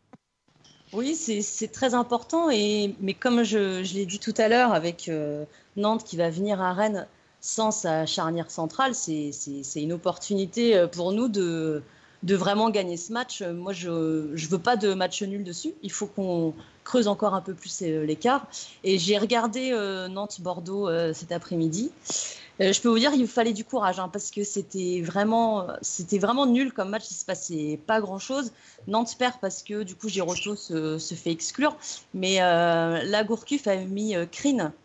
Oui, 0.95 1.15
c'est 1.15 1.69
très 1.69 1.95
important. 1.95 2.51
Et, 2.51 2.95
mais 3.01 3.15
comme 3.15 3.43
je, 3.43 3.83
l'ai 3.95 4.07
dit 4.07 4.19
tout 4.19 4.35
à 4.37 4.49
l'heure, 4.49 4.73
avec 4.73 5.09
euh, 5.09 5.45
Nantes 5.77 6.05
qui 6.05 6.17
va 6.17 6.31
venir 6.31 6.61
à 6.61 6.73
Rennes 6.73 7.07
sans 7.41 7.71
sa 7.71 8.07
charnière 8.07 8.51
centrale, 8.51 8.95
c'est 8.95 9.33
une 9.77 9.93
opportunité 9.93 10.77
euh, 10.77 10.87
pour 10.87 11.13
nous 11.13 11.29
de, 11.29 11.83
vraiment 12.23 12.71
gagner 12.71 12.97
ce 12.97 13.13
match. 13.13 13.43
Moi, 13.43 13.73
je 13.73 13.91
ne 13.91 14.49
veux 14.49 14.59
pas 14.59 14.77
de 14.77 14.95
match 14.95 15.23
nul 15.23 15.45
dessus. 15.45 15.75
Il 15.83 15.93
faut 15.93 16.07
qu'on 16.07 16.55
creuse 16.85 17.09
encore 17.09 17.35
un 17.35 17.43
peu 17.43 17.55
plus 17.55 17.83
euh, 17.83 18.05
l'écart. 18.05 18.47
Et 18.83 18.99
j'ai 18.99 19.19
regardé 19.19 19.71
Nantes-Bordeaux 20.11 20.89
cet 21.13 21.33
après-midi. 21.33 21.91
Euh, 22.61 22.73
je 22.73 22.81
peux 22.81 22.89
vous 22.89 22.99
dire, 22.99 23.13
il 23.15 23.27
fallait 23.27 23.53
du 23.53 23.65
courage 23.65 23.99
hein, 23.99 24.09
parce 24.13 24.31
que 24.31 24.45
c'était 24.45 25.01
vraiment, 25.03 25.67
c'était 25.83 26.19
vraiment 26.19 26.47
nul 26.47 26.73
comme 26.73 26.91
match. 26.91 27.11
Il 27.11 27.15
se 27.15 27.25
passait 27.25 27.81
pas 27.87 28.01
grand 28.01 28.19
chose. 28.19 28.53
Nantes 28.87 29.17
perd 29.19 29.35
parce 29.41 29.63
que 29.63 29.83
du 29.83 29.95
coup 29.95 30.09
Giroto 30.09 30.55
se, 30.55 30.99
se 30.99 31.15
fait 31.15 31.33
exclure. 31.33 31.77
Mais 32.13 32.43
euh, 32.43 33.03
la 33.05 33.25
Gourcuff 33.25 33.67
a 33.67 33.77
mis 33.77 34.15
euh, 34.17 34.27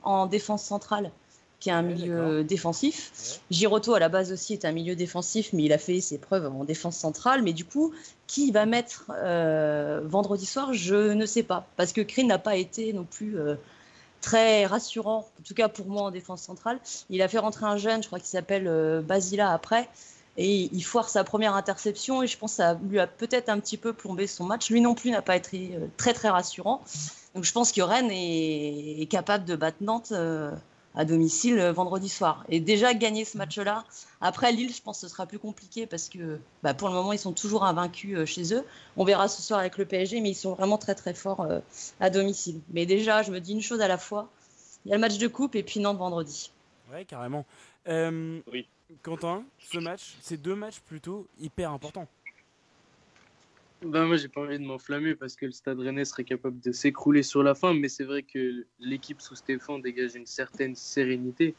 en 0.04 0.26
défense 0.26 0.64
centrale, 0.64 1.12
qui 1.60 1.70
est 1.70 1.74
un 1.74 1.84
milieu 1.84 2.44
défensif. 2.44 3.40
Giroto 3.52 3.94
à 3.94 4.00
la 4.00 4.10
base 4.10 4.32
aussi 4.32 4.54
est 4.54 4.66
un 4.66 4.72
milieu 4.72 4.96
défensif, 4.96 5.50
mais 5.54 5.64
il 5.64 5.74
a 5.74 5.78
fait 5.78 6.02
ses 6.02 6.18
preuves 6.18 6.48
en 6.48 6.64
défense 6.64 6.98
centrale. 6.98 7.44
Mais 7.44 7.54
du 7.54 7.66
coup, 7.66 7.94
qui 8.26 8.52
va 8.52 8.66
mettre 8.66 9.12
euh, 9.14 10.02
vendredi 10.06 10.48
soir, 10.48 10.74
je 10.74 11.14
ne 11.14 11.26
sais 11.28 11.44
pas, 11.44 11.68
parce 11.78 11.94
que 11.94 12.02
Krine 12.02 12.28
n'a 12.28 12.40
pas 12.40 12.56
été 12.56 12.94
non 12.94 13.04
plus 13.04 13.38
très 14.22 14.66
rassurant, 14.66 15.28
en 15.40 15.44
tout 15.44 15.54
cas 15.54 15.68
pour 15.68 15.88
moi 15.88 16.04
en 16.04 16.12
défense 16.12 16.42
centrale. 16.42 16.80
Il 17.10 17.22
a 17.22 17.28
fait 17.28 17.40
rentrer 17.40 17.66
un 17.66 17.78
jeune, 17.78 18.02
je 18.02 18.08
crois 18.08 18.20
qu'il 18.20 18.28
s'appelle 18.28 18.68
euh, 18.68 19.02
Basila 19.02 19.52
après, 19.52 19.90
et 20.38 20.70
il 20.72 20.84
foire 20.84 21.10
sa 21.10 21.24
première 21.24 21.56
interception, 21.56 22.24
et 22.24 22.28
je 22.28 22.38
pense 22.38 22.52
que 22.52 22.58
ça 22.58 22.80
lui 22.90 23.00
a 23.00 23.08
peut-être 23.08 23.50
un 23.50 23.60
petit 23.60 23.78
peu 23.78 23.94
plombé 23.94 24.28
son 24.28 24.46
match. 24.46 24.70
Lui 24.70 24.82
non 24.82 24.96
plus 24.96 25.12
n'a 25.12 25.22
pas 25.22 25.36
été 25.36 25.72
euh, 25.76 25.88
très 25.98 26.14
très 26.14 26.30
rassurant. 26.30 26.82
Donc 27.36 27.44
je 27.44 27.52
pense 27.52 27.72
que 27.72 27.82
Rennes 27.82 28.10
est, 28.12 29.08
capable 29.10 29.46
de 29.46 29.56
battre 29.56 29.78
Nantes 29.82 30.12
euh, 30.12 30.52
à 31.00 31.06
domicile 31.06 31.60
euh, 31.60 31.72
vendredi 31.72 32.10
soir. 32.10 32.44
Et 32.50 32.60
déjà 32.60 32.94
gagner 32.94 33.24
ce 33.24 33.38
match-là, 33.38 33.86
après 34.20 34.52
Lille, 34.52 34.74
je 34.74 34.82
pense 34.82 35.00
que 35.00 35.08
ce 35.08 35.14
sera 35.14 35.26
plus 35.26 35.40
compliqué 35.40 35.88
parce 35.88 36.10
que 36.10 36.42
bah, 36.62 36.74
pour 36.74 36.90
le 36.90 36.94
moment, 36.94 37.14
ils 37.14 37.20
sont 37.20 37.32
toujours 37.32 37.64
invaincus 37.64 38.18
euh, 38.18 38.26
chez 38.26 38.54
eux. 38.54 38.66
On 38.98 39.06
verra 39.06 39.30
ce 39.30 39.42
soir 39.42 39.62
avec 39.62 39.78
le 39.78 39.86
PSG, 39.86 40.20
mais 40.20 40.32
ils 40.32 40.36
sont 40.36 40.56
vraiment 40.56 40.78
très 40.78 40.96
très 40.96 41.14
forts 41.14 41.40
euh, 41.40 41.62
à 42.02 42.10
domicile. 42.10 42.60
Mais 42.74 42.86
déjà, 42.86 43.24
je 43.24 43.32
me 43.32 43.40
dis 43.40 43.54
une 43.54 43.62
chose 43.62 43.80
à 43.80 43.88
la 43.88 43.98
fois. 43.98 44.30
Il 44.84 44.90
y 44.90 44.92
a 44.92 44.98
le 44.98 45.02
match 45.02 45.18
de 45.18 45.28
coupe 45.28 45.56
et 45.56 45.64
puis 45.64 45.80
Nantes 45.80 45.98
vendredi. 45.98 46.52
Ouais, 46.92 47.06
carrément. 47.06 47.46
oui. 47.88 48.68
Quentin, 49.04 49.46
ce 49.60 49.78
match, 49.78 50.18
ces 50.20 50.36
deux 50.36 50.56
matchs 50.56 50.80
plutôt 50.80 51.28
hyper 51.40 51.72
importants. 51.72 52.08
Ben 53.82 54.06
moi, 54.06 54.18
j'ai 54.18 54.28
pas 54.28 54.42
envie 54.42 54.60
de 54.60 54.66
m'enflammer 54.66 55.16
parce 55.16 55.36
que 55.36 55.46
le 55.46 55.52
Stade 55.52 55.80
Rennais 55.80 56.04
serait 56.04 56.26
capable 56.26 56.60
de 56.60 56.72
s'écrouler 56.72 57.24
sur 57.24 57.44
la 57.44 57.56
fin, 57.56 57.74
mais 57.74 57.88
c'est 57.88 58.04
vrai 58.04 58.24
que 58.24 58.66
l'équipe 58.80 59.22
sous 59.22 59.36
Stéphane 59.36 59.82
dégage 59.82 60.16
une 60.16 60.26
certaine 60.26 60.76
sérénité. 60.76 61.56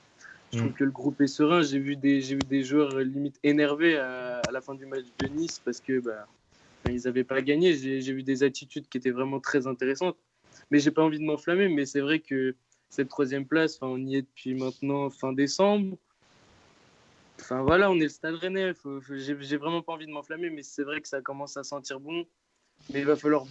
Je 0.52 0.58
trouve 0.58 0.70
mm. 0.70 0.74
que 0.74 0.84
le 0.84 0.90
groupe 0.90 1.20
est 1.22 1.26
serein. 1.26 1.62
J'ai 1.62 1.78
vu 1.78 1.96
des, 1.96 2.20
j'ai 2.20 2.34
vu 2.34 2.42
des 2.46 2.62
joueurs 2.62 2.94
euh, 2.94 3.04
limite 3.04 3.38
énervés 3.42 3.96
à, 3.96 4.42
la 4.52 4.60
fin 4.60 4.74
du 4.74 4.84
match 4.84 5.06
de 5.18 5.28
Nice 5.28 5.60
parce 5.64 5.80
que 5.80 6.00
bah, 6.00 6.26
ils 6.88 7.02
n'avaient 7.04 7.24
pas 7.24 7.40
gagné. 7.40 7.74
J'ai, 7.74 8.02
j'ai 8.02 8.12
vu 8.12 8.22
des 8.22 8.42
attitudes 8.42 8.88
qui 8.88 8.98
étaient 8.98 9.10
vraiment 9.10 9.40
très 9.40 9.66
intéressantes. 9.66 10.16
Mais 10.70 10.78
j'ai 10.78 10.90
pas 10.90 11.02
envie 11.02 11.18
de 11.18 11.24
m'enflammer. 11.24 11.68
Mais 11.68 11.86
c'est 11.86 12.00
vrai 12.00 12.18
que 12.18 12.54
cette 12.90 13.08
troisième 13.08 13.46
place, 13.46 13.78
on 13.80 13.96
y 13.96 14.16
est 14.16 14.22
depuis 14.22 14.54
maintenant 14.54 15.08
fin 15.08 15.32
décembre. 15.32 15.96
Enfin 17.40 17.62
voilà, 17.62 17.90
on 17.90 17.96
est 17.96 18.04
le 18.04 18.08
stade 18.08 18.34
rennais. 18.34 18.72
J'ai 19.10 19.56
vraiment 19.56 19.82
pas 19.82 19.92
envie 19.92 20.06
de 20.06 20.12
m'enflammer, 20.12 20.50
mais 20.50 20.62
c'est 20.62 20.82
vrai 20.82 21.00
que 21.00 21.08
ça 21.08 21.20
commence 21.20 21.56
à 21.56 21.64
sentir 21.64 22.00
bon. 22.00 22.24
Mais 22.92 23.00
il 23.00 23.06
va 23.06 23.16
falloir 23.16 23.44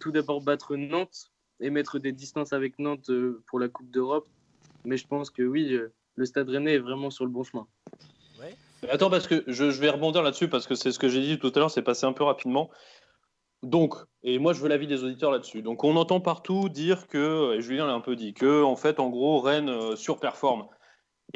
tout 0.00 0.10
d'abord 0.10 0.40
battre 0.40 0.76
Nantes 0.76 1.30
et 1.60 1.70
mettre 1.70 1.98
des 1.98 2.12
distances 2.12 2.52
avec 2.52 2.78
Nantes 2.78 3.10
euh, 3.10 3.42
pour 3.46 3.58
la 3.58 3.68
Coupe 3.68 3.90
d'Europe. 3.90 4.26
Mais 4.84 4.96
je 4.96 5.06
pense 5.06 5.30
que 5.30 5.42
oui, 5.42 5.72
euh, 5.72 5.92
le 6.16 6.26
stade 6.26 6.48
rennais 6.48 6.74
est 6.74 6.78
vraiment 6.78 7.10
sur 7.10 7.24
le 7.24 7.30
bon 7.30 7.44
chemin. 7.44 7.66
Attends, 8.90 9.10
parce 9.10 9.26
que 9.26 9.44
je, 9.46 9.64
vais 9.64 9.90
rebondir 9.90 10.22
là-dessus, 10.22 10.48
parce 10.48 10.66
que 10.66 10.74
c'est 10.74 10.92
ce 10.92 10.98
que 10.98 11.08
j'ai 11.08 11.20
dit 11.20 11.38
tout 11.38 11.50
à 11.54 11.58
l'heure, 11.58 11.70
c'est 11.70 11.82
passé 11.82 12.04
un 12.06 12.12
peu 12.12 12.24
rapidement. 12.24 12.70
Donc, 13.62 13.94
et 14.22 14.38
moi 14.38 14.52
je 14.52 14.60
veux 14.60 14.68
l'avis 14.68 14.86
des 14.86 15.04
auditeurs 15.04 15.30
là-dessus. 15.30 15.62
Donc 15.62 15.84
on 15.84 15.96
entend 15.96 16.20
partout 16.20 16.68
dire 16.68 17.06
que, 17.06 17.54
et 17.54 17.62
Julien 17.62 17.86
l'a 17.86 17.94
un 17.94 18.00
peu 18.00 18.14
dit, 18.14 18.34
que 18.34 18.62
en 18.62 18.76
fait 18.76 19.00
en 19.00 19.08
gros 19.08 19.40
Rennes 19.40 19.70
euh, 19.70 19.96
surperforme 19.96 20.66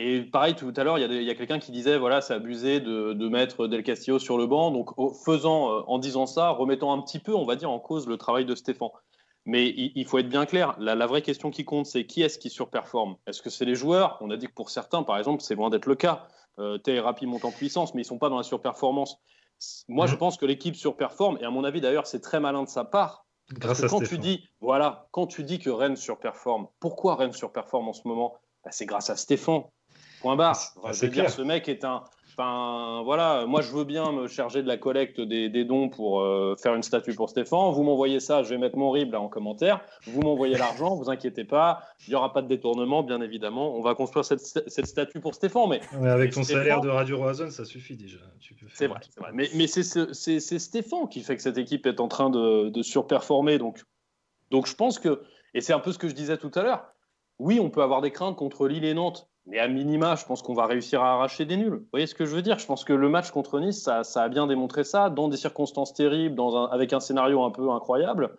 Et 0.01 0.23
pareil, 0.23 0.55
tout 0.55 0.73
à 0.77 0.85
l'heure, 0.85 0.97
il 0.97 1.23
y 1.25 1.31
a, 1.31 1.35
quelqu'un 1.35 1.59
qui 1.59 1.73
disait, 1.73 1.99
voilà, 1.99 2.21
c'est 2.21 2.33
abusé 2.33 2.79
de, 2.79 3.29
mettre 3.29 3.67
Del 3.67 3.83
Castillo 3.83 4.21
sur 4.21 4.39
le 4.39 4.47
banc. 4.47 4.71
Donc, 4.71 4.91
faisant, 5.25 5.85
en 5.89 5.99
disant 5.99 6.27
ça, 6.27 6.51
remettant 6.51 6.93
un 6.93 7.03
petit 7.03 7.19
peu, 7.19 7.35
on 7.35 7.45
va 7.45 7.57
dire, 7.57 7.69
en 7.69 7.81
cause 7.81 8.07
le 8.07 8.17
travail 8.17 8.45
de 8.45 8.55
Stéphane. 8.55 8.91
Mais 9.45 9.67
il, 9.67 10.05
faut 10.05 10.19
être 10.19 10.29
bien 10.29 10.47
clair. 10.47 10.77
La, 10.79 11.07
vraie 11.07 11.23
question 11.23 11.51
qui 11.51 11.65
compte, 11.65 11.87
c'est 11.87 12.07
qui 12.07 12.23
est-ce 12.23 12.39
qui 12.39 12.49
surperforme? 12.49 13.17
Est-ce 13.27 13.43
que 13.43 13.51
c'est 13.51 13.65
les 13.65 13.75
joueurs? 13.75 14.19
On 14.21 14.31
a 14.31 14.37
dit 14.37 14.47
que 14.47 14.53
pour 14.53 14.71
certains, 14.71 15.03
par 15.03 15.19
exemple, 15.19 15.43
c'est 15.43 15.57
loin 15.57 15.69
d'être 15.69 15.87
le 15.87 15.97
cas. 15.97 16.29
Euh, 16.61 16.79
T 16.79 17.01
Rappi 17.01 17.27
monte 17.27 17.45
en 17.45 17.51
puissance, 17.51 17.95
mais 17.95 18.03
ils 18.03 18.05
sont 18.05 18.19
pas 18.19 18.29
dans 18.29 18.37
la 18.37 18.43
surperformance. 18.45 19.19
Moi, 19.89 20.07
je 20.07 20.13
mhm. 20.13 20.19
pense 20.19 20.37
que 20.37 20.47
l'équipe 20.47 20.77
surperforme, 20.77 21.39
et 21.41 21.45
à 21.45 21.51
mon 21.51 21.65
avis, 21.65 21.81
d'ailleurs, 21.81 22.07
c'est 22.07 22.21
très 22.21 22.39
malin 22.39 22.63
de 22.63 22.69
sa 22.69 22.85
part. 22.85 23.27
Grâce 23.51 23.83
à 23.83 23.89
quand 23.89 24.03
tu 24.03 24.19
dis, 24.19 24.47
voilà, 24.61 25.09
quand 25.11 25.27
tu 25.27 25.43
dis 25.43 25.59
que 25.59 25.71
Rennes 25.71 25.97
surperforme, 25.97 26.69
pourquoi 26.79 27.17
Rennes 27.17 27.33
surperforme 27.33 27.89
en 27.89 27.95
ce 27.95 28.07
moment? 28.07 28.35
Bah, 28.63 28.71
C'est 28.71 28.87
grâce 28.87 29.11
à 29.11 29.17
Stéphane. 29.17 29.63
Point 30.21 30.37
barre. 30.37 30.59
je 30.93 31.07
veux 31.07 31.09
dire, 31.09 31.31
ce 31.31 31.43
mec 31.43 31.69
est 31.69 31.85
un, 31.85 32.03
Enfin, 32.39 33.03
voilà, 33.05 33.47
moi 33.47 33.63
je 33.63 33.73
veux 33.73 33.83
bien 33.83 34.13
me 34.13 34.29
charger 34.29 34.63
de 34.63 34.69
la 34.69 34.77
collecte 34.77 35.21
des, 35.21 35.65
dons 35.65 35.89
pour 35.89 36.21
euh, 36.21 36.55
faire 36.63 36.73
une 36.77 36.85
statue 36.85 37.13
pour 37.13 37.29
Stéphane. 37.29 37.73
Vous 37.73 37.83
m'envoyez 37.83 38.21
ça, 38.21 38.45
je 38.45 38.51
vais 38.51 38.59
mettre 38.59 38.77
mon 38.77 38.93
RIB 38.93 39.13
là 39.13 39.21
en 39.21 39.29
commentaire. 39.29 39.81
Vous 40.07 40.21
m'envoyez 40.21 40.57
l'argent, 40.59 40.95
vous 40.95 41.11
inquiétez 41.11 41.43
pas, 41.43 41.83
il 42.07 42.11
n'y 42.11 42.15
aura 42.15 42.33
pas 42.33 42.41
de 42.41 42.47
détournement, 42.47 43.03
bien 43.03 43.21
évidemment. 43.23 43.75
On 43.77 43.83
va 43.83 43.97
construire 43.97 44.25
cette, 44.25 44.87
statue 44.87 45.19
pour 45.19 45.35
Stéphane. 45.35 45.69
Mais, 45.69 46.09
avec 46.09 46.33
ton 46.33 46.45
salaire 46.45 46.81
de 46.81 46.89
Radio 46.89 47.19
Roison, 47.19 47.51
ça 47.51 47.65
suffit 47.65 47.97
déjà. 47.97 48.19
C'est 48.73 48.87
vrai, 48.87 49.01
c'est 49.11 49.19
vrai. 49.19 49.33
Mais, 49.33 49.67
c'est 49.67 50.59
Stéphane 50.61 51.09
qui 51.09 51.23
fait 51.23 51.35
que 51.35 51.43
cette 51.43 51.59
équipe 51.59 51.87
est 51.87 51.99
en 51.99 52.07
train 52.07 52.31
de, 52.31 52.69
de 52.69 52.83
surperformer. 52.83 53.59
Donc, 53.59 53.83
donc 54.53 54.69
je 54.69 54.77
pense 54.77 55.01
que, 55.01 55.23
et 55.55 55.61
c'est 55.61 55.73
un 55.73 55.81
peu 55.81 55.91
ce 55.91 55.99
que 55.99 56.09
je 56.09 56.15
disais 56.15 56.37
tout 56.37 56.53
à 56.55 56.63
l'heure, 56.63 56.85
oui, 57.41 57.59
on 57.59 57.69
peut 57.69 57.83
avoir 57.83 58.01
des 58.01 58.13
craintes 58.13 58.37
contre 58.37 58.69
Lille 58.69 58.85
et 58.85 58.95
Nantes 58.95 59.28
mais 59.49 59.59
à 59.59 59.67
minima, 59.67 60.15
je 60.15 60.27
pense 60.27 60.43
qu'on 60.43 60.53
va 60.53 60.67
réussir 60.67 61.03
à 61.03 61.15
arracher 61.15 61.47
des 61.47 61.57
nuls. 61.57 61.77
Vous 61.77 61.89
voyez 61.91 62.07
ce 62.07 62.15
que 62.15 62.27
je 62.27 62.35
veux 62.37 62.43
dire? 62.43 62.59
Je 62.59 62.67
pense 62.67 62.85
que 62.85 62.93
le 62.93 63.09
match 63.09 63.31
contre 63.31 63.61
Nice, 63.61 63.89
ça, 64.03 64.23
a 64.23 64.29
bien 64.29 64.47
démontré 64.47 64.85
ça, 64.85 65.09
dans 65.09 65.29
des 65.29 65.39
circonstances 65.39 65.95
terribles, 65.95 66.35
dans 66.35 66.55
un, 66.57 66.67
avec 66.67 66.93
un 66.93 67.01
scénario 67.01 67.43
un 67.43 67.51
peu 67.51 67.71
incroyable. 67.71 68.37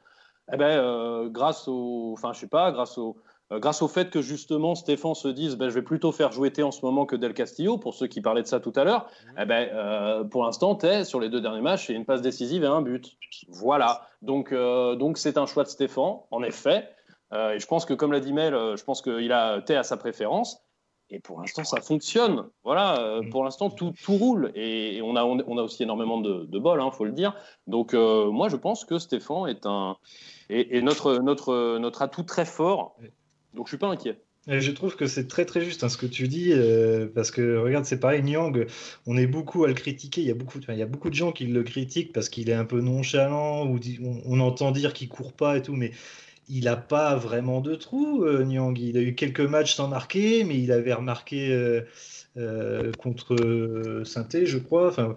Eh 0.54 0.58
ben, 0.58 0.78
euh, 0.78 1.28
grâce 1.30 1.68
au, 1.68 2.14
enfin, 2.14 2.34
je 2.34 2.40
sais 2.40 2.48
pas, 2.48 2.72
grâce 2.72 3.00
au, 3.00 3.18
euh, 3.52 3.58
grâce 3.60 3.82
au 3.82 3.88
fait 3.88 4.12
que 4.12 4.22
justement 4.22 4.76
Stéphane 4.76 5.16
se 5.16 5.28
dise, 5.28 5.56
ben, 5.58 5.70
je 5.70 5.76
vais 5.76 5.82
plutôt 5.82 6.12
faire 6.12 6.32
jouer 6.32 6.52
T 6.52 6.62
en 6.62 6.72
ce 6.72 6.86
moment 6.86 7.08
que 7.08 7.16
Del 7.16 7.34
Castillo, 7.34 7.80
pour 7.80 7.96
ceux 7.96 8.06
qui 8.06 8.22
parlaient 8.22 8.44
de 8.44 8.48
ça 8.48 8.60
tout 8.60 8.74
à 8.76 8.84
l'heure. 8.84 9.08
Eh 9.40 9.46
ben, 9.46 9.68
euh, 9.74 10.24
pour 10.24 10.44
l'instant, 10.44 10.76
T 10.76 11.06
sur 11.06 11.20
les 11.20 11.30
deux 11.30 11.42
derniers 11.42 11.62
matchs, 11.62 11.88
c'est 11.88 11.94
une 11.94 12.06
passe 12.06 12.22
décisive 12.22 12.64
et 12.64 12.68
un 12.68 12.84
but. 12.84 13.18
Voilà. 13.48 14.06
Donc, 14.22 14.54
donc 14.54 15.18
c'est 15.18 15.40
un 15.40 15.48
choix 15.48 15.64
de 15.64 15.70
Stéphane, 15.70 16.18
en 16.30 16.44
effet. 16.44 16.88
et 17.34 17.58
je 17.58 17.66
pense 17.66 17.86
que, 17.86 17.96
comme 17.96 18.12
l'a 18.12 18.20
dit 18.20 18.34
Mel, 18.34 18.54
je 18.54 18.84
pense 18.84 19.02
qu'il 19.02 19.32
a 19.32 19.62
T 19.62 19.76
à 19.76 19.84
sa 19.84 19.98
préférence. 19.98 20.69
Et 21.12 21.20
pour 21.20 21.40
l'instant, 21.42 21.64
ça 21.64 21.82
fonctionne. 21.82 22.46
Voilà, 22.64 23.00
euh, 23.00 23.22
mm. 23.22 23.30
pour 23.30 23.44
l'instant, 23.44 23.70
tout, 23.70 23.94
tout, 24.04 24.16
roule. 24.16 24.52
Et, 24.56 25.02
on, 25.02 25.16
a, 25.16 25.24
on 25.24 25.58
a 25.58 25.62
aussi 25.62 25.84
énormément 25.84 26.22
de, 26.22 26.46
de 26.46 26.60
bol, 26.60 26.80
il 26.80 26.84
hein, 26.84 26.92
faut 26.92 27.06
le 27.06 27.12
dire. 27.12 27.36
Donc, 27.68 27.94
euh, 27.94 28.30
moi, 28.30 28.50
je 28.50 28.56
pense 28.56 28.86
que 28.86 29.00
Stéphane 29.00 29.48
est, 29.48 29.66
un, 29.66 29.98
est, 30.50 30.82
notre, 30.82 31.20
notre, 31.20 31.78
notre 31.80 32.02
atout 32.02 32.24
très 32.24 32.46
fort. 32.46 32.96
Donc, 33.54 33.68
je 33.68 33.72
suis 33.72 33.78
pas 33.78 33.88
inquiet. 33.88 34.22
Et 34.48 34.62
je 34.62 34.72
trouve 34.72 34.96
que 34.96 35.06
c'est 35.06 35.28
très 35.28 35.46
très 35.46 35.62
juste 35.62 35.84
hein, 35.84 35.90
ce 35.90 35.98
que 35.98 36.06
tu 36.06 36.28
dis, 36.28 36.54
euh, 36.54 37.08
parce 37.14 37.30
que 37.30 37.58
regarde, 37.58 37.86
c'est 37.86 38.00
pareil, 38.00 38.24
Nyang, 38.24 38.66
on 39.06 39.18
est 39.18 39.28
beaucoup 39.28 39.64
à 39.64 39.68
le 39.68 39.74
critiquer, 39.74 40.22
il 40.22 40.28
y 40.28 40.32
a 40.32 40.34
beaucoup, 40.34 40.60
il 40.68 40.76
y 40.76 40.82
a 40.82 40.88
beaucoup 40.88 41.10
de 41.10 41.14
gens 41.14 41.32
qui 41.32 41.46
le 41.46 41.62
critiquent 41.62 42.14
parce 42.14 42.30
qu'il 42.30 42.50
est 42.50 42.54
un 42.54 42.66
peu 42.66 42.80
nonchalant, 42.80 43.68
ou 43.68 43.80
on, 44.02 44.22
on 44.26 44.40
entend 44.40 44.72
dire 44.72 44.94
qu'il 44.94 45.10
court 45.10 45.34
pas 45.34 45.58
et 45.58 45.62
tout, 45.62 45.76
mais 45.76 45.92
il 46.50 46.66
n'a 46.66 46.76
pas 46.76 47.16
vraiment 47.16 47.62
de 47.62 47.76
trou, 47.76 48.24
euh. 48.24 48.46
Il 48.76 48.98
a 48.98 49.02
eu 49.02 49.16
quelques 49.16 49.40
matchs 49.42 49.76
sans 49.76 49.88
marquer, 49.88 50.44
mais 50.44 50.60
il 50.60 50.72
avait 50.72 50.94
remarqué 50.94 51.52
euh, 51.52 51.82
euh, 52.38 52.92
contre 52.94 54.02
saint 54.06 54.28
je 54.32 54.58
crois. 54.58 54.88
Enfin, 54.90 55.16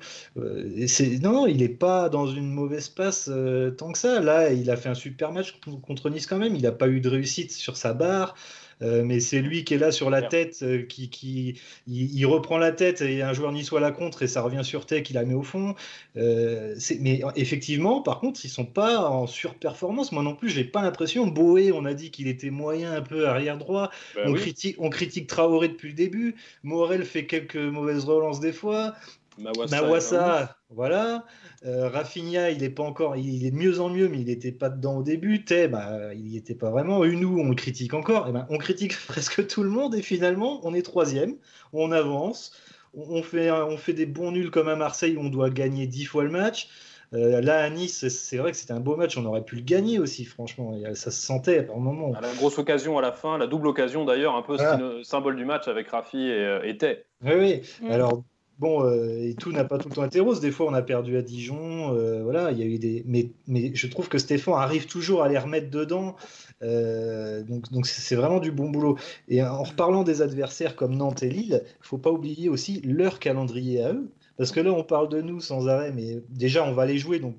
non, 1.22 1.46
il 1.46 1.56
n'est 1.58 1.68
pas 1.68 2.08
dans 2.08 2.26
une 2.26 2.50
mauvaise 2.50 2.88
passe 2.88 3.30
tant 3.78 3.92
que 3.92 3.98
ça. 3.98 4.20
Là, 4.20 4.52
il 4.52 4.70
a 4.70 4.76
fait 4.76 4.90
un 4.90 4.94
super 4.94 5.32
match 5.32 5.58
contre 5.82 6.10
Nice 6.10 6.26
quand 6.26 6.38
même. 6.38 6.54
Il 6.54 6.62
n'a 6.62 6.72
pas 6.72 6.88
eu 6.88 7.00
de 7.00 7.08
réussite 7.08 7.52
sur 7.52 7.76
sa 7.76 7.94
barre. 7.94 8.34
Euh, 8.82 9.02
mais 9.04 9.20
c'est 9.20 9.40
lui 9.40 9.64
qui 9.64 9.74
est 9.74 9.78
là 9.78 9.92
sur 9.92 10.10
la 10.10 10.22
tête, 10.22 10.58
euh, 10.62 10.82
qui, 10.82 11.08
qui 11.08 11.60
il, 11.86 12.26
reprend 12.26 12.58
la 12.58 12.72
tête 12.72 13.00
et 13.00 13.22
un 13.22 13.32
joueur 13.32 13.52
niçois 13.52 13.80
la 13.80 13.92
contre 13.92 14.22
et 14.22 14.26
ça 14.26 14.42
revient 14.42 14.64
sur 14.64 14.86
tête 14.86 15.04
qu'il 15.04 15.14
la 15.14 15.24
met 15.24 15.34
au 15.34 15.42
fond. 15.42 15.74
Euh, 16.16 16.74
mais 17.00 17.22
effectivement, 17.36 18.02
par 18.02 18.20
contre, 18.20 18.40
ils 18.44 18.48
sont 18.48 18.64
pas 18.64 19.08
en 19.08 19.26
surperformance. 19.26 20.12
Moi 20.12 20.22
non 20.22 20.34
plus, 20.34 20.48
j'ai 20.48 20.64
pas 20.64 20.82
l'impression. 20.82 21.26
Boé, 21.26 21.72
on 21.72 21.84
a 21.84 21.94
dit 21.94 22.10
qu'il 22.10 22.28
était 22.28 22.50
moyen 22.50 22.92
un 22.92 23.02
peu 23.02 23.28
arrière 23.28 23.58
droit. 23.58 23.90
Ben 24.14 24.28
on, 24.28 24.34
critique, 24.34 24.76
on 24.78 24.90
critique 24.90 25.26
Traoré 25.26 25.68
depuis 25.68 25.88
le 25.88 25.94
début. 25.94 26.34
Morel 26.62 27.04
fait 27.04 27.26
quelques 27.26 27.56
mauvaises 27.56 28.04
relances 28.04 28.40
des 28.40 28.52
fois. 28.52 28.94
Mawassa, 29.38 30.56
voilà. 30.70 31.24
Euh, 31.64 31.88
Rafinha, 31.88 32.50
il 32.50 32.62
est 32.62 32.70
pas 32.70 32.82
encore, 32.82 33.16
il 33.16 33.46
est 33.46 33.50
de 33.50 33.56
mieux 33.56 33.80
en 33.80 33.88
mieux, 33.88 34.08
mais 34.08 34.18
il 34.18 34.26
n'était 34.26 34.52
pas 34.52 34.68
dedans 34.68 34.98
au 34.98 35.02
début. 35.02 35.44
Té, 35.44 35.68
bah, 35.68 36.12
il 36.14 36.24
n'y 36.24 36.36
était 36.36 36.54
pas 36.54 36.70
vraiment. 36.70 37.04
Unou, 37.04 37.40
on 37.40 37.48
le 37.48 37.54
critique 37.54 37.94
encore. 37.94 38.26
Et 38.26 38.30
eh 38.30 38.32
ben, 38.32 38.46
on 38.50 38.58
critique 38.58 38.96
presque 39.08 39.46
tout 39.46 39.62
le 39.62 39.70
monde 39.70 39.94
et 39.94 40.02
finalement, 40.02 40.60
on 40.64 40.74
est 40.74 40.82
troisième. 40.82 41.36
On 41.72 41.92
avance. 41.92 42.52
On 42.94 43.22
fait, 43.22 43.50
on 43.50 43.78
fait 43.78 43.94
des 43.94 44.04
bons 44.04 44.32
nuls 44.32 44.50
comme 44.50 44.68
à 44.68 44.76
Marseille 44.76 45.16
où 45.16 45.20
on 45.20 45.30
doit 45.30 45.48
gagner 45.48 45.86
dix 45.86 46.04
fois 46.04 46.24
le 46.24 46.30
match. 46.30 46.68
Euh, 47.14 47.42
là, 47.42 47.62
à 47.62 47.70
Nice, 47.70 48.08
c'est 48.08 48.38
vrai 48.38 48.52
que 48.52 48.56
c'était 48.56 48.72
un 48.72 48.80
beau 48.80 48.96
match. 48.96 49.16
On 49.16 49.24
aurait 49.26 49.44
pu 49.44 49.56
le 49.56 49.62
gagner 49.62 49.98
aussi, 49.98 50.24
franchement. 50.24 50.74
Ça 50.94 51.10
se 51.10 51.22
sentait 51.22 51.62
par 51.62 51.76
moment. 51.76 52.12
la 52.20 52.32
grosse 52.34 52.58
occasion 52.58 52.98
à 52.98 53.02
la 53.02 53.12
fin, 53.12 53.36
la 53.36 53.46
double 53.46 53.68
occasion 53.68 54.04
d'ailleurs, 54.04 54.34
un 54.34 54.42
peu 54.42 54.56
symbole 55.02 55.36
du 55.36 55.44
match 55.44 55.68
avec 55.68 55.88
Rafi 55.88 56.18
et, 56.18 56.32
euh, 56.32 56.62
et 56.64 56.76
Té. 56.76 57.04
Oui, 57.22 57.32
oui. 57.34 57.62
Mm. 57.82 57.90
Alors, 57.90 58.22
Bon, 58.62 58.84
euh, 58.84 59.18
et 59.20 59.34
tout 59.34 59.50
n'a 59.50 59.64
pas 59.64 59.76
tout 59.76 59.88
le 59.88 59.94
temps 59.96 60.04
été 60.04 60.20
rose. 60.20 60.38
Des 60.38 60.52
fois, 60.52 60.66
on 60.68 60.72
a 60.72 60.82
perdu 60.82 61.16
à 61.16 61.22
Dijon. 61.22 61.96
Euh, 61.96 62.22
voilà, 62.22 62.52
il 62.52 62.58
y 62.58 62.62
a 62.62 62.64
eu 62.64 62.78
des. 62.78 63.02
Mais, 63.08 63.32
je 63.74 63.86
trouve 63.88 64.08
que 64.08 64.18
Stéphane 64.18 64.54
arrive 64.54 64.86
toujours 64.86 65.24
à 65.24 65.28
les 65.28 65.36
remettre 65.36 65.68
dedans. 65.68 66.14
Euh, 66.62 67.42
donc, 67.42 67.86
c'est 67.88 68.14
vraiment 68.14 68.38
du 68.38 68.52
bon 68.52 68.70
boulot. 68.70 68.96
Et 69.26 69.42
en 69.42 69.64
reparlant 69.64 70.04
des 70.04 70.22
adversaires 70.22 70.76
comme 70.76 70.94
Nantes 70.94 71.24
et 71.24 71.28
Lille, 71.28 71.64
il 71.64 71.84
faut 71.84 71.98
pas 71.98 72.12
oublier 72.12 72.48
aussi 72.48 72.80
leur 72.82 73.18
calendrier 73.18 73.82
à 73.82 73.94
eux. 73.94 74.12
Parce 74.36 74.52
que 74.52 74.60
là, 74.60 74.70
on 74.70 74.84
parle 74.84 75.08
de 75.08 75.20
nous 75.20 75.40
sans 75.40 75.66
arrêt, 75.66 75.90
mais 75.90 76.22
déjà, 76.28 76.64
on 76.64 76.72
va 76.72 76.86
les 76.86 76.98
jouer. 76.98 77.18
Donc, 77.18 77.34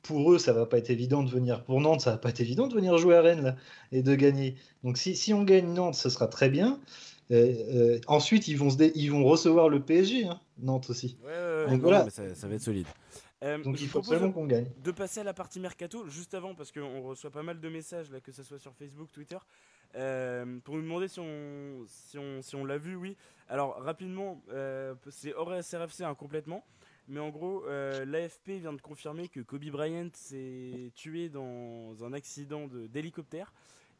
pour 0.00 0.32
eux, 0.32 0.38
ça 0.38 0.54
va 0.54 0.64
pas 0.64 0.78
être 0.78 0.88
évident 0.88 1.22
de 1.22 1.28
venir. 1.28 1.64
Pour 1.64 1.82
Nantes, 1.82 2.00
ça 2.00 2.12
va 2.12 2.16
pas 2.16 2.30
être 2.30 2.40
évident 2.40 2.66
de 2.66 2.74
venir 2.74 2.96
jouer 2.96 3.16
à 3.16 3.20
Rennes 3.20 3.42
là, 3.42 3.56
et 3.92 4.00
de 4.00 4.14
gagner. 4.14 4.54
Donc, 4.84 4.96
si, 4.96 5.34
on 5.34 5.42
gagne 5.42 5.74
Nantes, 5.74 5.96
ce 5.96 6.08
sera 6.08 6.28
très 6.28 6.48
bien. 6.48 6.80
Ensuite, 8.06 8.48
ils 8.48 8.56
vont, 8.56 8.70
se 8.70 8.76
ils 8.94 9.10
vont 9.10 9.24
recevoir 9.24 9.68
le 9.68 9.80
PSG, 9.80 10.24
hein, 10.24 10.40
Nantes 10.62 10.90
aussi. 10.90 11.16
Donc 11.68 11.80
voilà. 11.80 12.08
ça, 12.10 12.22
va 12.48 12.54
être 12.54 12.60
solide. 12.60 12.86
Euh, 13.42 13.58
Donc 13.62 13.80
il 13.80 13.88
faut 13.88 13.98
absolument 13.98 14.32
qu'on 14.32 14.46
gagne. 14.46 14.70
De 14.82 14.90
passer 14.92 15.20
à 15.20 15.24
la 15.24 15.34
partie 15.34 15.60
mercato 15.60 16.08
juste 16.08 16.34
avant 16.34 16.54
parce 16.54 16.70
qu'on 16.70 17.02
reçoit 17.02 17.30
pas 17.30 17.42
mal 17.42 17.60
de 17.60 17.68
messages 17.68 18.10
là, 18.10 18.20
que 18.20 18.32
ce 18.32 18.42
soit 18.42 18.58
sur 18.58 18.72
Facebook, 18.74 19.10
Twitter, 19.12 19.38
euh, 19.96 20.58
pour 20.64 20.76
nous 20.76 20.82
demander 20.82 21.08
si 21.08 21.20
on, 21.20 21.84
si 21.86 22.18
on, 22.18 22.40
si 22.42 22.54
on 22.54 22.64
l'a 22.64 22.78
vu. 22.78 22.94
Oui. 22.94 23.16
Alors 23.48 23.82
rapidement, 23.82 24.40
c'est 25.10 25.34
hors 25.34 25.52
SRFC 25.62 26.02
hein, 26.02 26.14
complètement. 26.14 26.64
Mais 27.08 27.18
en 27.18 27.30
gros, 27.30 27.64
l'AFP 27.66 28.60
vient 28.60 28.72
de 28.72 28.80
confirmer 28.80 29.28
que 29.28 29.40
Kobe 29.40 29.64
Bryant 29.64 30.10
s'est 30.14 30.92
tué 30.94 31.28
dans 31.28 32.04
un 32.04 32.12
accident 32.12 32.68
d'hélicoptère. 32.68 33.52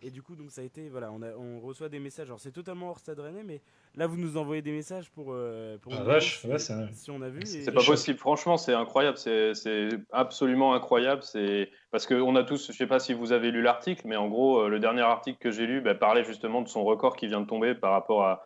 Et 0.05 0.11
du 0.11 0.21
coup, 0.21 0.35
donc 0.35 0.51
ça 0.51 0.63
a 0.63 0.65
été, 0.65 0.89
voilà, 0.89 1.13
on, 1.13 1.23
a, 1.23 1.29
on 1.37 1.61
reçoit 1.61 1.89
des 1.89 2.01
messages. 2.01 2.27
Alors 2.27 2.41
c'est 2.41 2.51
totalement 2.51 2.91
hors 2.91 2.99
stade 2.99 3.21
rennais, 3.21 3.45
mais 3.45 3.61
là 3.95 4.09
vous 4.09 4.17
nous 4.17 4.37
envoyez 4.37 4.61
des 4.61 4.73
messages 4.73 5.09
pour. 5.11 5.29
Euh, 5.31 5.79
pour 5.79 5.95
ah, 5.95 6.03
vache, 6.03 6.41
si, 6.41 6.47
ouais, 6.49 6.73
un... 6.73 6.93
si, 6.93 7.11
on 7.13 7.23
a 7.23 7.29
vu. 7.29 7.47
C'est 7.47 7.71
pas 7.71 7.85
possible, 7.85 8.19
franchement, 8.19 8.57
c'est 8.57 8.75
incroyable, 8.75 9.17
c'est 9.17 9.89
absolument 10.11 10.75
incroyable. 10.75 11.23
C'est 11.23 11.71
parce 11.93 12.07
qu'on 12.07 12.35
a 12.35 12.43
tous, 12.43 12.73
je 12.73 12.77
sais 12.77 12.89
pas 12.89 12.99
si 12.99 13.15
vous 13.15 13.31
avez 13.31 13.53
lu 13.53 13.63
l'article, 13.63 14.03
mais 14.07 14.17
en 14.17 14.29
gros, 14.29 14.63
euh, 14.63 14.69
le 14.69 14.81
dernier 14.81 15.03
article 15.03 15.39
que 15.39 15.53
j'ai 15.53 15.67
lu 15.67 15.81
bah, 15.81 15.95
parlait 15.95 16.25
justement 16.25 16.63
de 16.63 16.69
son 16.69 16.83
record 16.83 17.15
qui 17.15 17.29
vient 17.29 17.41
de 17.41 17.47
tomber 17.47 17.75
par 17.77 17.93
rapport 17.93 18.25
à, 18.25 18.45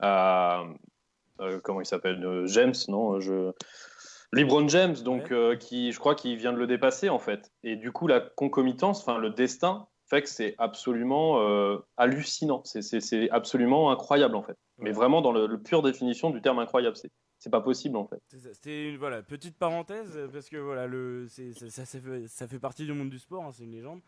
à 0.00 0.64
euh, 1.40 1.60
comment 1.62 1.80
il 1.80 1.86
s'appelle, 1.86 2.42
James, 2.46 2.74
non 2.88 3.20
je... 3.20 3.52
LeBron 4.32 4.66
James, 4.66 4.96
donc 5.04 5.32
qui, 5.60 5.92
je 5.92 5.98
crois 6.00 6.16
qu'il 6.16 6.36
vient 6.36 6.52
de 6.52 6.58
le 6.58 6.66
dépasser 6.66 7.08
en 7.08 7.20
fait. 7.20 7.52
Et 7.62 7.76
du 7.76 7.92
coup, 7.92 8.08
la 8.08 8.18
concomitance, 8.18 9.00
enfin 9.00 9.18
le 9.18 9.30
destin 9.30 9.86
fait 10.06 10.22
que 10.22 10.28
c'est 10.28 10.54
absolument 10.58 11.40
euh, 11.40 11.78
hallucinant. 11.96 12.62
C'est 12.64 13.30
absolument 13.30 13.90
incroyable 13.90 14.36
en 14.36 14.42
fait. 14.42 14.56
Mais 14.78 14.92
vraiment 14.92 15.20
dans 15.20 15.32
le, 15.32 15.60
pure 15.60 15.82
définition 15.82 16.30
du 16.30 16.40
terme 16.40 16.58
incroyable. 16.58 16.96
C'est 17.38 17.50
pas 17.50 17.60
possible 17.60 17.96
en 17.96 18.06
fait. 18.06 18.20
C'était 18.28 18.88
une 18.88 18.96
voilà, 18.96 19.22
petite 19.22 19.56
parenthèse 19.56 20.18
parce 20.32 20.48
que 20.48 20.56
voilà, 20.56 20.86
le, 20.86 21.28
ça, 21.28 21.84
ça, 21.84 22.00
fait, 22.00 22.26
ça, 22.28 22.46
fait, 22.46 22.58
partie 22.58 22.86
du 22.86 22.92
monde 22.92 23.10
du 23.10 23.18
sport, 23.18 23.44
hein, 23.44 23.52
c'est 23.52 23.64
une 23.64 23.72
légende. 23.72 24.00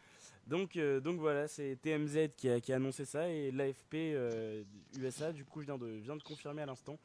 Donc, 0.46 0.76
euh, 0.76 0.98
donc 0.98 1.20
voilà, 1.20 1.46
c'est 1.46 1.76
TMZ 1.76 2.30
qui 2.36 2.48
a, 2.48 2.58
qui 2.60 2.72
a, 2.72 2.76
annoncé 2.76 3.04
ça 3.04 3.28
et 3.28 3.50
l'AFP 3.50 4.16
USA 4.98 5.26
euh, 5.26 5.32
du 5.32 5.44
coup 5.44 5.60
vient 5.60 5.76
de, 5.76 5.86
vient 5.86 6.16
de 6.16 6.22
confirmer 6.22 6.62
à 6.62 6.66
l'instant. 6.66 6.98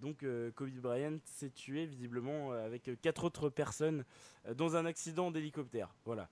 Donc 0.00 0.26
Kobe 0.54 0.68
Bryant 0.82 1.16
s'est 1.24 1.48
tué 1.48 1.86
visiblement 1.86 2.50
avec 2.52 2.90
quatre 3.00 3.24
autres 3.24 3.48
personnes 3.48 4.04
dans 4.54 4.76
un 4.76 4.84
accident 4.84 5.30
d'hélicoptère. 5.30 5.94
Voilà. 6.04 6.28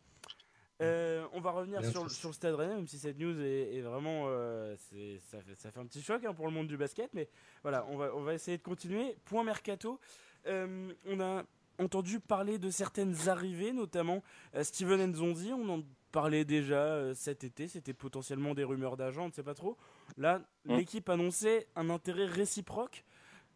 Euh, 0.80 1.24
on 1.32 1.40
va 1.40 1.52
revenir 1.52 1.84
sur, 1.84 2.10
sur, 2.10 2.30
le 2.30 2.34
Stade 2.34 2.54
Rennais, 2.54 2.74
même 2.74 2.88
si 2.88 2.98
cette 2.98 3.18
news 3.18 3.40
est, 3.40 3.80
vraiment, 3.80 4.24
euh, 4.26 4.74
ça, 4.76 5.40
fait, 5.40 5.54
ça, 5.54 5.70
fait, 5.70 5.78
un 5.78 5.86
petit 5.86 6.02
choc 6.02 6.24
hein, 6.24 6.34
pour 6.34 6.46
le 6.46 6.52
monde 6.52 6.66
du 6.66 6.76
basket, 6.76 7.10
mais 7.14 7.28
voilà, 7.62 7.86
on 7.90 7.96
va, 7.96 8.14
on 8.14 8.22
va 8.22 8.34
essayer 8.34 8.58
de 8.58 8.62
continuer. 8.62 9.16
Point 9.24 9.44
mercato, 9.44 10.00
euh, 10.46 10.92
on 11.06 11.20
a 11.20 11.44
entendu 11.78 12.18
parler 12.18 12.58
de 12.58 12.70
certaines 12.70 13.28
arrivées, 13.28 13.72
notamment 13.72 14.22
Steven 14.62 15.12
Nzonzi, 15.12 15.52
on 15.52 15.68
en 15.68 15.82
parlait 16.10 16.44
déjà 16.44 17.14
cet 17.14 17.44
été, 17.44 17.68
c'était 17.68 17.94
potentiellement 17.94 18.54
des 18.54 18.64
rumeurs 18.64 18.96
d'agents, 18.96 19.24
on 19.24 19.28
ne 19.28 19.32
sait 19.32 19.42
pas 19.42 19.54
trop. 19.54 19.76
Là, 20.16 20.40
mm. 20.64 20.76
l'équipe 20.76 21.08
annonçait 21.08 21.68
un 21.76 21.88
intérêt 21.90 22.26
réciproque. 22.26 23.04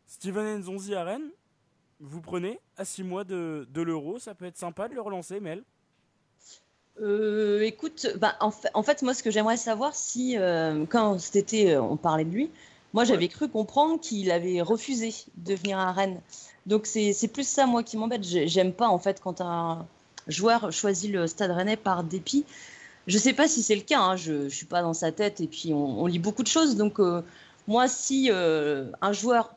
Steven 0.06 0.60
Nzonzi 0.60 0.94
à 0.94 1.04
Rennes, 1.04 1.30
vous 2.00 2.20
prenez 2.20 2.60
à 2.76 2.84
6 2.84 3.02
mois 3.02 3.24
de, 3.24 3.66
de 3.70 3.82
l'euro, 3.82 4.20
ça 4.20 4.36
peut 4.36 4.46
être 4.46 4.56
sympa 4.56 4.88
de 4.88 4.94
le 4.94 5.00
relancer, 5.00 5.40
Mel 5.40 5.64
euh, 7.00 7.60
écoute, 7.62 8.08
bah, 8.16 8.36
en, 8.40 8.82
fait, 8.82 9.02
moi, 9.02 9.14
ce 9.14 9.22
que 9.22 9.30
j'aimerais 9.30 9.56
savoir, 9.56 9.94
si 9.94 10.36
euh, 10.36 10.84
quand 10.88 11.18
cet 11.18 11.36
été 11.36 11.74
euh, 11.74 11.82
on 11.82 11.96
parlait 11.96 12.24
de 12.24 12.30
lui, 12.30 12.50
moi 12.94 13.04
j'avais 13.04 13.28
cru 13.28 13.48
comprendre 13.48 14.00
qu'il 14.00 14.30
avait 14.30 14.62
refusé 14.62 15.14
de 15.36 15.54
venir 15.54 15.78
à 15.78 15.92
Rennes. 15.92 16.20
Donc 16.66 16.86
c'est 16.86 17.28
plus 17.32 17.46
ça, 17.46 17.66
moi, 17.66 17.82
qui 17.82 17.96
m'embête. 17.96 18.24
J'aime 18.24 18.72
pas, 18.72 18.88
en 18.88 18.98
fait, 18.98 19.20
quand 19.20 19.40
un 19.40 19.86
joueur 20.26 20.72
choisit 20.72 21.10
le 21.10 21.26
stade 21.26 21.50
rennais 21.50 21.76
par 21.76 22.04
dépit. 22.04 22.44
Je 23.06 23.16
sais 23.16 23.32
pas 23.32 23.48
si 23.48 23.62
c'est 23.62 23.76
le 23.76 23.82
cas, 23.82 24.00
hein. 24.00 24.16
je, 24.16 24.32
ne 24.32 24.48
suis 24.50 24.66
pas 24.66 24.82
dans 24.82 24.92
sa 24.92 25.12
tête 25.12 25.40
et 25.40 25.46
puis 25.46 25.72
on, 25.72 26.04
lit 26.06 26.18
beaucoup 26.18 26.42
de 26.42 26.48
choses. 26.48 26.76
Donc 26.76 26.98
moi, 27.66 27.88
si 27.88 28.30
un 28.30 29.12
joueur 29.12 29.54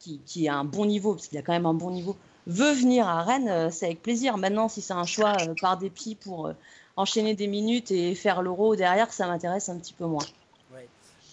qui, 0.00 0.20
qui, 0.26 0.48
a 0.48 0.56
un 0.56 0.64
bon 0.64 0.86
niveau, 0.86 1.14
parce 1.14 1.28
qu'il 1.28 1.38
a 1.38 1.42
quand 1.42 1.52
même 1.52 1.66
un 1.66 1.74
bon 1.74 1.92
niveau, 1.92 2.16
veut 2.48 2.72
venir 2.72 3.06
à 3.06 3.22
Rennes, 3.22 3.70
c'est 3.70 3.86
avec 3.86 4.02
plaisir. 4.02 4.36
Maintenant, 4.36 4.68
si 4.68 4.80
c'est 4.80 4.94
un 4.94 5.04
choix 5.04 5.36
par 5.60 5.78
dépit 5.78 6.16
pour 6.16 6.50
enchaîner 6.98 7.34
des 7.34 7.46
minutes 7.46 7.92
et 7.92 8.14
faire 8.14 8.42
l'euro 8.42 8.74
derrière, 8.74 9.12
ça 9.12 9.26
m'intéresse 9.28 9.68
un 9.68 9.78
petit 9.78 9.94
peu 9.94 10.04
moins. 10.04 10.24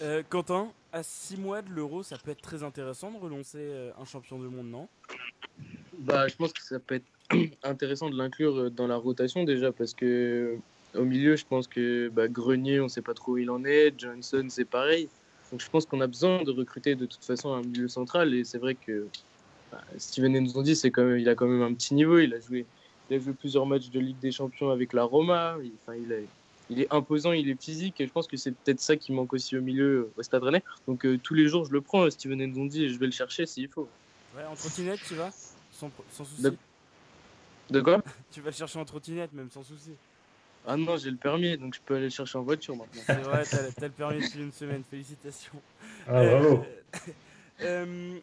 Euh, 0.02 0.24
Quentin, 0.30 0.68
à 0.92 1.04
6 1.04 1.38
mois 1.38 1.62
de 1.62 1.70
l'euro, 1.70 2.04
ça 2.04 2.18
peut 2.18 2.32
être 2.32 2.42
très 2.42 2.64
intéressant 2.64 3.12
de 3.12 3.18
relancer 3.18 3.60
euh, 3.60 3.92
un 4.00 4.04
champion 4.04 4.38
du 4.38 4.48
monde, 4.48 4.68
non? 4.68 4.88
Bah, 6.00 6.28
je 6.28 6.36
pense 6.36 6.52
que 6.52 6.62
ça 6.62 6.80
peut 6.80 6.96
être 6.96 7.06
intéressant 7.64 8.10
de 8.10 8.18
l'inclure 8.18 8.58
euh, 8.58 8.70
dans 8.70 8.88
la 8.88 8.98
rotation 8.98 9.46
déjà 9.46 9.72
parce 9.72 9.94
que 9.94 10.58
au 10.96 11.06
milieu, 11.06 11.38
je 11.38 11.46
pense 11.46 11.68
que 11.68 12.10
bah, 12.10 12.28
Grenier, 12.28 12.82
on 12.82 12.84
ne 12.84 12.90
sait 12.90 13.02
pas 13.02 13.14
trop 13.14 13.34
où 13.34 13.38
il 13.38 13.50
en 13.50 13.64
est, 13.64 13.98
Johnson, 13.98 14.46
c'est 14.50 14.66
pareil. 14.66 15.08
Donc 15.52 15.62
je 15.62 15.70
pense 15.70 15.86
qu'on 15.86 16.02
a 16.02 16.08
besoin 16.08 16.44
de 16.44 16.52
recruter 16.52 16.96
de 16.96 17.06
toute 17.06 17.24
façon 17.24 17.54
un 17.54 17.62
milieu 17.62 17.88
central 17.88 18.34
et 18.34 18.44
c'est 18.44 18.58
vrai 18.58 18.76
que 18.76 19.08
bah, 19.72 19.82
Steven 19.98 20.38
Nzondi, 20.38 20.76
c'est 20.76 20.92
quand 20.92 21.06
même, 21.06 21.20
il 21.20 21.30
a 21.30 21.36
quand 21.36 21.48
même 21.48 21.62
un 21.62 21.74
petit 21.74 21.94
niveau, 21.94 22.20
il 22.20 22.34
a 22.34 22.40
joué 22.42 22.66
il 23.10 23.16
a 23.16 23.20
joué 23.20 23.34
plusieurs 23.34 23.66
matchs 23.66 23.90
de 23.90 24.00
Ligue 24.00 24.20
des 24.20 24.32
Champions 24.32 24.70
avec 24.72 24.94
la 24.94 25.04
Roma. 25.04 25.58
Il, 25.64 25.72
enfin, 25.82 25.98
il, 25.98 26.12
est, 26.12 26.26
il 26.70 26.82
est 26.82 26.94
imposant, 26.94 27.32
il 27.32 27.50
est 27.50 27.62
physique. 27.62 28.02
Et 28.02 28.08
je 28.08 28.12
pense 28.12 28.28
que 28.28 28.38
c'est 28.38 28.52
peut-être 28.52 28.80
ça 28.80 28.96
qui 28.96 29.12
manque 29.12 29.34
aussi 29.34 29.58
au 29.58 29.62
milieu 29.62 29.86
euh, 29.86 30.12
au 30.18 30.24
Stade 30.24 30.44
Rennais. 30.44 30.64
Donc 30.88 31.06
euh, 31.06 31.18
tous 31.18 31.34
les 31.34 31.48
jours, 31.48 31.66
je 31.66 31.72
le 31.72 31.82
prends, 31.82 32.10
Steven 32.10 32.46
Ndondi, 32.46 32.86
et 32.86 32.90
je 32.90 32.98
vais 32.98 33.06
le 33.06 33.12
chercher 33.12 33.46
s'il 33.46 33.68
faut. 33.70 33.88
Ouais, 34.36 34.44
en 34.46 34.56
trottinette, 34.56 35.00
tu 35.08 35.16
vas? 35.16 35.32
Sans, 35.72 35.92
sans 36.12 36.26
souci. 36.26 36.44
De, 37.70 37.82
quoi? 37.82 38.02
Tu 38.32 38.42
vas 38.42 38.50
le 38.50 38.56
chercher 38.56 38.80
en 38.80 38.86
trottinette, 38.86 39.34
même 39.34 39.50
sans 39.50 39.64
souci. 39.64 39.92
Ah 40.68 40.78
non, 40.78 40.98
j'ai 40.98 41.12
le 41.12 41.18
permis, 41.18 41.58
donc 41.58 41.76
je 41.76 41.80
peux 41.86 41.96
aller 41.96 42.06
le 42.06 42.10
chercher 42.10 42.38
en 42.38 42.42
voiture 42.44 42.76
maintenant. 42.76 43.02
C'est 43.06 43.22
vrai, 43.22 43.44
t'as 43.44 43.86
le 43.88 43.92
permis 43.92 44.20
depuis 44.20 44.42
une 44.42 44.52
semaine, 44.52 44.84
félicitations. 44.90 45.62
Ah, 46.08 46.24
bravo 46.24 46.64
Euh, 46.64 47.12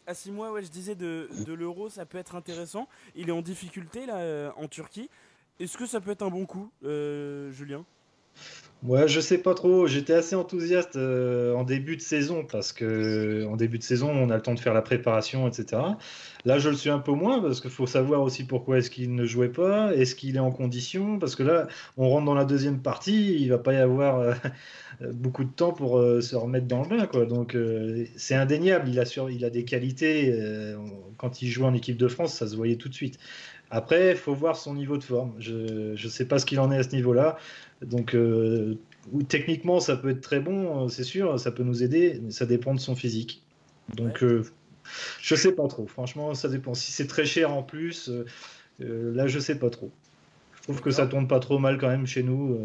à 0.06 0.14
6 0.14 0.30
mois, 0.30 0.52
ouais, 0.52 0.62
je 0.62 0.68
disais 0.68 0.94
de, 0.94 1.28
de 1.46 1.52
l'euro, 1.52 1.88
ça 1.88 2.06
peut 2.06 2.18
être 2.18 2.34
intéressant. 2.34 2.88
Il 3.14 3.28
est 3.28 3.32
en 3.32 3.42
difficulté 3.42 4.06
là 4.06 4.18
euh, 4.18 4.50
en 4.56 4.68
Turquie. 4.68 5.08
Est-ce 5.60 5.78
que 5.78 5.86
ça 5.86 6.00
peut 6.00 6.10
être 6.10 6.22
un 6.22 6.30
bon 6.30 6.46
coup, 6.46 6.70
euh, 6.84 7.50
Julien? 7.50 7.84
Ouais, 8.82 9.06
je 9.06 9.20
sais 9.20 9.38
pas 9.38 9.54
trop. 9.54 9.86
J'étais 9.86 10.12
assez 10.12 10.34
enthousiaste 10.34 10.96
euh, 10.96 11.54
en 11.54 11.62
début 11.62 11.96
de 11.96 12.00
saison 12.02 12.44
parce 12.44 12.72
que 12.72 13.46
en 13.46 13.54
début 13.54 13.78
de 13.78 13.84
saison, 13.84 14.10
on 14.10 14.28
a 14.28 14.34
le 14.34 14.42
temps 14.42 14.54
de 14.54 14.58
faire 14.58 14.74
la 14.74 14.82
préparation, 14.82 15.46
etc. 15.46 15.80
Là, 16.44 16.58
je 16.58 16.68
le 16.68 16.74
suis 16.74 16.90
un 16.90 16.98
peu 16.98 17.12
moins 17.12 17.40
parce 17.40 17.60
qu'il 17.60 17.70
faut 17.70 17.86
savoir 17.86 18.22
aussi 18.22 18.42
pourquoi 18.42 18.78
est-ce 18.78 18.90
qu'il 18.90 19.14
ne 19.14 19.24
jouait 19.24 19.50
pas, 19.50 19.94
est-ce 19.94 20.16
qu'il 20.16 20.34
est 20.34 20.40
en 20.40 20.50
condition, 20.50 21.20
parce 21.20 21.36
que 21.36 21.44
là, 21.44 21.68
on 21.96 22.08
rentre 22.08 22.24
dans 22.24 22.34
la 22.34 22.44
deuxième 22.44 22.82
partie, 22.82 23.40
il 23.40 23.48
va 23.50 23.58
pas 23.58 23.72
y 23.72 23.76
avoir 23.76 24.18
euh, 24.18 24.34
beaucoup 25.12 25.44
de 25.44 25.52
temps 25.52 25.72
pour 25.72 25.98
euh, 25.98 26.20
se 26.20 26.34
remettre 26.34 26.66
dans 26.66 26.82
le 26.82 26.88
bain, 26.88 27.06
quoi. 27.06 27.24
Donc, 27.24 27.56
c'est 28.16 28.34
indéniable. 28.34 28.88
Il 28.88 28.98
a 28.98 29.04
il 29.30 29.44
a 29.44 29.50
des 29.50 29.64
qualités. 29.64 30.36
quand 31.18 31.40
il 31.40 31.48
joue 31.48 31.64
en 31.64 31.74
équipe 31.74 31.96
de 31.96 32.08
France, 32.08 32.34
ça 32.34 32.48
se 32.48 32.56
voyait 32.56 32.76
tout 32.76 32.88
de 32.88 32.94
suite. 32.94 33.18
Après, 33.70 34.10
il 34.10 34.16
faut 34.16 34.34
voir 34.34 34.56
son 34.56 34.74
niveau 34.74 34.98
de 34.98 35.02
forme. 35.02 35.32
Je 35.38 35.92
ne 35.92 36.08
sais 36.10 36.26
pas 36.26 36.38
ce 36.38 36.44
qu'il 36.44 36.60
en 36.60 36.70
est 36.70 36.76
à 36.76 36.82
ce 36.82 36.94
niveau-là. 36.94 37.38
Donc, 37.84 38.14
euh, 38.14 38.76
techniquement, 39.28 39.80
ça 39.80 39.96
peut 39.96 40.10
être 40.10 40.20
très 40.20 40.40
bon, 40.40 40.88
c'est 40.88 41.04
sûr, 41.04 41.38
ça 41.38 41.50
peut 41.50 41.62
nous 41.62 41.82
aider, 41.82 42.20
mais 42.22 42.30
ça 42.30 42.46
dépend 42.46 42.74
de 42.74 42.80
son 42.80 42.94
physique. 42.94 43.42
Donc, 43.96 44.18
je 44.20 44.26
euh, 44.26 44.42
je 45.20 45.34
sais 45.34 45.52
pas 45.52 45.66
trop. 45.68 45.86
Franchement, 45.86 46.34
ça 46.34 46.48
dépend. 46.48 46.74
Si 46.74 46.92
c'est 46.92 47.06
très 47.06 47.24
cher 47.24 47.52
en 47.52 47.62
plus, 47.62 48.10
euh, 48.10 49.14
là, 49.14 49.26
je 49.26 49.38
sais 49.38 49.58
pas 49.58 49.70
trop. 49.70 49.90
Je 50.56 50.62
trouve 50.62 50.80
que 50.80 50.90
ça 50.90 51.06
tourne 51.06 51.26
pas 51.26 51.40
trop 51.40 51.58
mal 51.58 51.78
quand 51.78 51.88
même 51.88 52.06
chez 52.06 52.22
nous. 52.22 52.58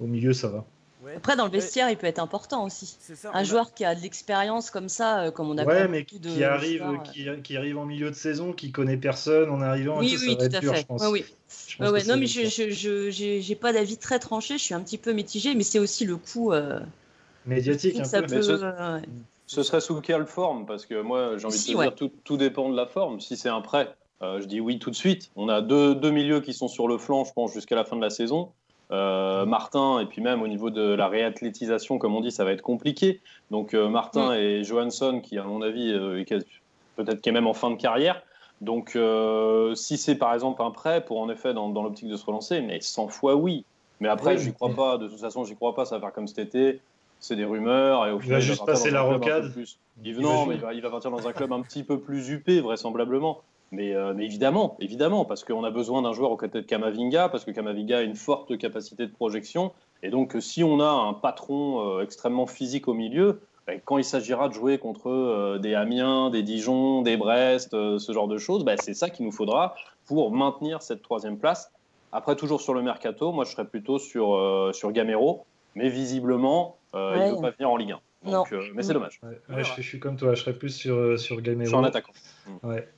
au 0.00 0.06
milieu, 0.06 0.32
ça 0.32 0.48
va. 0.48 0.64
Après, 1.16 1.36
dans 1.36 1.44
le 1.44 1.50
vestiaire, 1.50 1.90
il 1.90 1.96
peut 1.96 2.06
être 2.06 2.18
important 2.18 2.64
aussi. 2.64 2.96
un 3.32 3.44
joueur 3.44 3.74
qui 3.74 3.84
a 3.84 3.94
de 3.94 4.00
l'expérience 4.00 4.70
comme 4.70 4.88
ça, 4.88 5.24
euh, 5.24 5.30
comme 5.30 5.50
on 5.50 5.58
a 5.58 5.64
ouais, 5.64 5.88
mais 5.88 6.04
qui 6.04 6.42
arrive, 6.42 6.82
euh. 6.82 7.36
qui, 7.36 7.56
arrive 7.56 7.78
en 7.78 7.84
milieu 7.84 8.10
de 8.10 8.14
saison, 8.14 8.52
qui 8.52 8.72
connaît 8.72 8.96
personne 8.96 9.50
en 9.50 9.60
arrivant. 9.60 9.98
Oui, 9.98 10.16
oui, 10.20 10.36
tout 10.36 10.44
à 10.44 10.60
fait. 10.60 10.86
oui. 11.10 11.24
non, 11.80 12.16
mais 12.16 12.26
je 12.26 13.48
n'ai 13.48 13.56
pas 13.56 13.72
d'avis 13.72 13.98
très 13.98 14.18
tranché. 14.18 14.58
Je 14.58 14.62
suis 14.62 14.74
un 14.74 14.80
petit 14.80 14.98
peu 14.98 15.12
mitigé, 15.12 15.54
mais 15.54 15.62
c'est 15.62 15.78
aussi 15.78 16.04
le 16.04 16.16
coup 16.16 16.52
euh, 16.52 16.80
médiatique. 17.46 17.98
Un 18.00 18.22
peu. 18.22 18.42
ce, 19.46 19.62
serait 19.62 19.80
sous 19.80 20.00
quelle 20.00 20.26
forme? 20.26 20.66
Parce 20.66 20.86
que 20.86 21.00
moi, 21.00 21.36
j'ai 21.36 21.46
envie 21.46 21.58
de 21.58 21.64
te 21.64 21.70
dire, 21.70 21.94
tout, 21.94 22.10
tout, 22.24 22.36
dépend 22.36 22.70
de 22.70 22.76
la 22.76 22.86
forme. 22.86 23.20
Si 23.20 23.36
c'est 23.36 23.48
un 23.48 23.60
prêt, 23.60 23.94
je 24.20 24.44
dis 24.44 24.60
oui 24.60 24.78
tout 24.78 24.90
de 24.90 24.96
suite. 24.96 25.30
On 25.36 25.48
a 25.48 25.60
deux, 25.60 25.94
deux 25.94 26.10
milieux 26.10 26.40
qui 26.40 26.52
sont 26.52 26.68
sur 26.68 26.88
le 26.88 26.98
flanc, 26.98 27.24
je 27.24 27.32
pense, 27.32 27.52
jusqu'à 27.52 27.76
la 27.76 27.84
fin 27.84 27.96
de 27.96 28.02
la 28.02 28.10
saison. 28.10 28.50
Euh, 28.92 29.46
Martin, 29.46 29.98
et 29.98 30.06
puis 30.06 30.22
même 30.22 30.42
au 30.42 30.48
niveau 30.48 30.70
de 30.70 30.94
la 30.94 31.08
réathlétisation, 31.08 31.98
comme 31.98 32.14
on 32.14 32.20
dit, 32.20 32.30
ça 32.30 32.44
va 32.44 32.52
être 32.52 32.62
compliqué. 32.62 33.20
Donc 33.50 33.74
euh, 33.74 33.88
Martin 33.88 34.30
mm. 34.30 34.38
et 34.38 34.64
Johansson, 34.64 35.20
qui 35.22 35.38
à 35.38 35.42
mon 35.42 35.60
avis, 35.62 35.92
euh, 35.92 36.22
peut-être 36.94 37.20
qui 37.20 37.28
est 37.28 37.32
même 37.32 37.48
en 37.48 37.54
fin 37.54 37.70
de 37.70 37.76
carrière. 37.76 38.22
Donc 38.60 38.96
si 39.74 39.98
c'est 39.98 40.14
par 40.14 40.32
exemple 40.32 40.62
un 40.62 40.70
prêt 40.70 41.04
pour 41.04 41.20
en 41.20 41.28
effet 41.28 41.52
dans, 41.52 41.70
l'optique 41.70 42.08
de 42.08 42.16
se 42.16 42.24
relancer, 42.24 42.60
mais 42.62 42.80
100 42.80 43.08
fois 43.08 43.34
oui. 43.34 43.64
Mais 44.00 44.08
après, 44.08 44.38
j'y 44.38 44.52
crois 44.52 44.74
pas. 44.74 44.98
De 44.98 45.08
toute 45.08 45.20
façon, 45.20 45.44
j'y 45.44 45.56
crois 45.56 45.74
pas. 45.74 45.84
Ça 45.84 45.96
va 45.96 46.02
faire 46.02 46.12
comme 46.12 46.26
cet 46.26 46.38
été. 46.38 46.80
C'est 47.18 47.36
des 47.36 47.44
rumeurs. 47.44 48.06
Et 48.06 48.12
au 48.12 48.20
il 48.20 48.30
va 48.30 48.40
juste 48.40 48.64
passer 48.64 48.90
la 48.90 49.02
rocade. 49.02 49.52
Il, 50.04 50.20
non, 50.20 50.46
mais 50.46 50.58
il 50.74 50.80
va 50.80 50.90
partir 50.90 51.10
dans 51.10 51.26
un 51.26 51.32
club 51.32 51.52
un 51.52 51.62
petit 51.62 51.82
peu 51.82 51.98
plus 51.98 52.30
huppé, 52.30 52.60
vraisemblablement. 52.60 53.42
Euh, 53.72 54.14
mais, 54.14 54.24
évidemment, 54.24 54.76
évidemment, 54.80 55.24
parce 55.24 55.44
qu'on 55.44 55.64
a 55.64 55.70
besoin 55.70 56.02
d'un 56.02 56.12
joueur 56.12 56.30
aux 56.30 56.36
côtés 56.36 56.60
de 56.60 56.66
Kamavinga, 56.66 57.28
parce 57.28 57.44
que 57.44 57.50
Kamavinga 57.50 57.98
a 57.98 58.02
une 58.02 58.14
forte 58.14 58.56
capacité 58.58 59.06
de 59.06 59.12
projection. 59.12 59.72
Et 60.02 60.10
donc, 60.10 60.36
si 60.40 60.62
on 60.62 60.80
a 60.80 60.88
un 60.88 61.14
patron 61.14 61.98
euh, 61.98 62.02
extrêmement 62.02 62.46
physique 62.46 62.88
au 62.88 62.94
milieu, 62.94 63.40
ben, 63.66 63.80
quand 63.84 63.98
il 63.98 64.04
s'agira 64.04 64.48
de 64.48 64.54
jouer 64.54 64.78
contre 64.78 65.10
euh, 65.10 65.58
des 65.58 65.74
Amiens, 65.74 66.30
des 66.30 66.42
Dijon, 66.42 67.02
des 67.02 67.16
Brest, 67.16 67.72
ce 67.72 68.12
genre 68.12 68.28
de 68.28 68.38
choses, 68.38 68.64
ben, 68.64 68.76
c'est 68.80 68.94
ça 68.94 69.10
qu'il 69.10 69.26
nous 69.26 69.32
faudra 69.32 69.74
pour 70.06 70.32
maintenir 70.32 70.82
cette 70.82 71.02
troisième 71.02 71.38
place. 71.38 71.72
Après, 72.12 72.36
toujours 72.36 72.60
sur 72.60 72.72
le 72.72 72.82
mercato, 72.82 73.32
moi 73.32 73.44
je 73.44 73.50
serais 73.50 73.66
plutôt 73.66 73.98
sur, 73.98 74.70
sur 74.72 74.92
Gamero, 74.92 75.44
mais 75.74 75.88
visiblement, 75.88 76.76
il 76.94 77.00
ne 77.00 77.34
veut 77.34 77.40
pas 77.40 77.50
venir 77.50 77.68
en 77.68 77.76
Ligue 77.76 77.96
1. 78.24 78.30
Donc, 78.30 78.54
mais 78.74 78.82
c'est 78.84 78.92
dommage. 78.92 79.20
je, 79.48 79.82
suis 79.82 79.98
comme 79.98 80.16
toi, 80.16 80.34
je 80.34 80.42
serais 80.42 80.54
plus 80.54 80.70
sur, 80.70 81.18
sur 81.18 81.40
Gamero. 81.40 81.68
Sur 81.68 81.78
un 81.78 81.84
attaquant. 81.84 82.12
Ouais. 82.62 82.88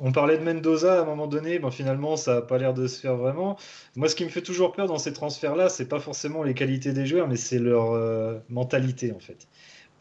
On 0.00 0.12
parlait 0.12 0.38
de 0.38 0.44
Mendoza 0.44 0.98
à 0.98 1.02
un 1.02 1.04
moment 1.04 1.26
donné, 1.26 1.58
ben 1.58 1.70
finalement 1.70 2.16
ça 2.16 2.34
n'a 2.34 2.42
pas 2.42 2.58
l'air 2.58 2.74
de 2.74 2.86
se 2.86 3.00
faire 3.00 3.16
vraiment. 3.16 3.56
Moi 3.96 4.08
ce 4.08 4.14
qui 4.14 4.24
me 4.24 4.30
fait 4.30 4.42
toujours 4.42 4.72
peur 4.72 4.86
dans 4.86 4.98
ces 4.98 5.12
transferts-là, 5.12 5.68
c'est 5.68 5.88
pas 5.88 6.00
forcément 6.00 6.42
les 6.42 6.54
qualités 6.54 6.92
des 6.92 7.06
joueurs, 7.06 7.28
mais 7.28 7.36
c'est 7.36 7.58
leur 7.58 7.92
euh, 7.92 8.38
mentalité 8.48 9.12
en 9.12 9.20
fait. 9.20 9.48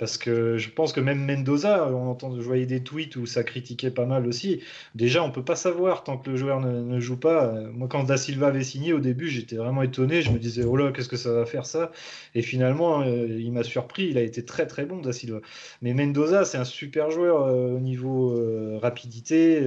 Parce 0.02 0.18
que 0.18 0.58
je 0.58 0.72
pense 0.72 0.94
que 0.94 1.00
même 1.00 1.24
Mendoza, 1.24 1.88
on 1.88 2.10
entend, 2.10 2.36
je 2.36 2.42
voyais 2.42 2.66
des 2.66 2.82
tweets 2.82 3.18
où 3.18 3.28
ça 3.28 3.44
critiquait 3.44 3.92
pas 3.92 4.08
mal 4.08 4.26
aussi. 4.26 4.60
Déjà, 4.96 5.24
on 5.24 5.30
peut 5.30 5.46
pas 5.46 5.56
savoir 5.56 6.04
tant 6.04 6.18
que 6.18 6.32
le 6.32 6.38
joueur 6.38 6.60
ne, 6.60 7.00
joue 7.00 7.18
pas. 7.18 7.54
Moi, 7.72 7.88
quand 7.88 8.04
Da 8.04 8.18
Silva 8.18 8.48
avait 8.48 8.64
signé 8.64 8.94
au 8.94 9.00
début, 9.00 9.28
j'étais 9.28 9.58
vraiment 9.58 9.84
étonné. 9.84 10.24
Je 10.24 10.32
me 10.32 10.40
disais, 10.40 10.64
oh 10.64 10.76
là, 10.76 10.92
qu'est-ce 10.92 11.08
que 11.08 11.18
ça 11.18 11.32
va 11.32 11.46
faire 11.46 11.68
ça? 11.68 11.92
Et 12.34 12.42
finalement, 12.42 13.02
euh, 13.02 13.28
il 13.28 13.52
m'a 13.52 13.62
surpris. 13.62 14.08
Il 14.08 14.18
a 14.18 14.24
été 14.24 14.44
très 14.44 14.66
très 14.66 14.86
bon, 14.86 15.02
Da 15.02 15.14
Silva. 15.14 15.38
Mais 15.84 15.94
Mendoza, 15.94 16.46
c'est 16.46 16.58
un 16.58 16.66
super 16.66 17.12
joueur 17.12 17.44
euh, 17.44 17.76
au 17.76 17.80
niveau 17.80 18.32
euh, 18.32 18.80
rapidité. 18.82 19.62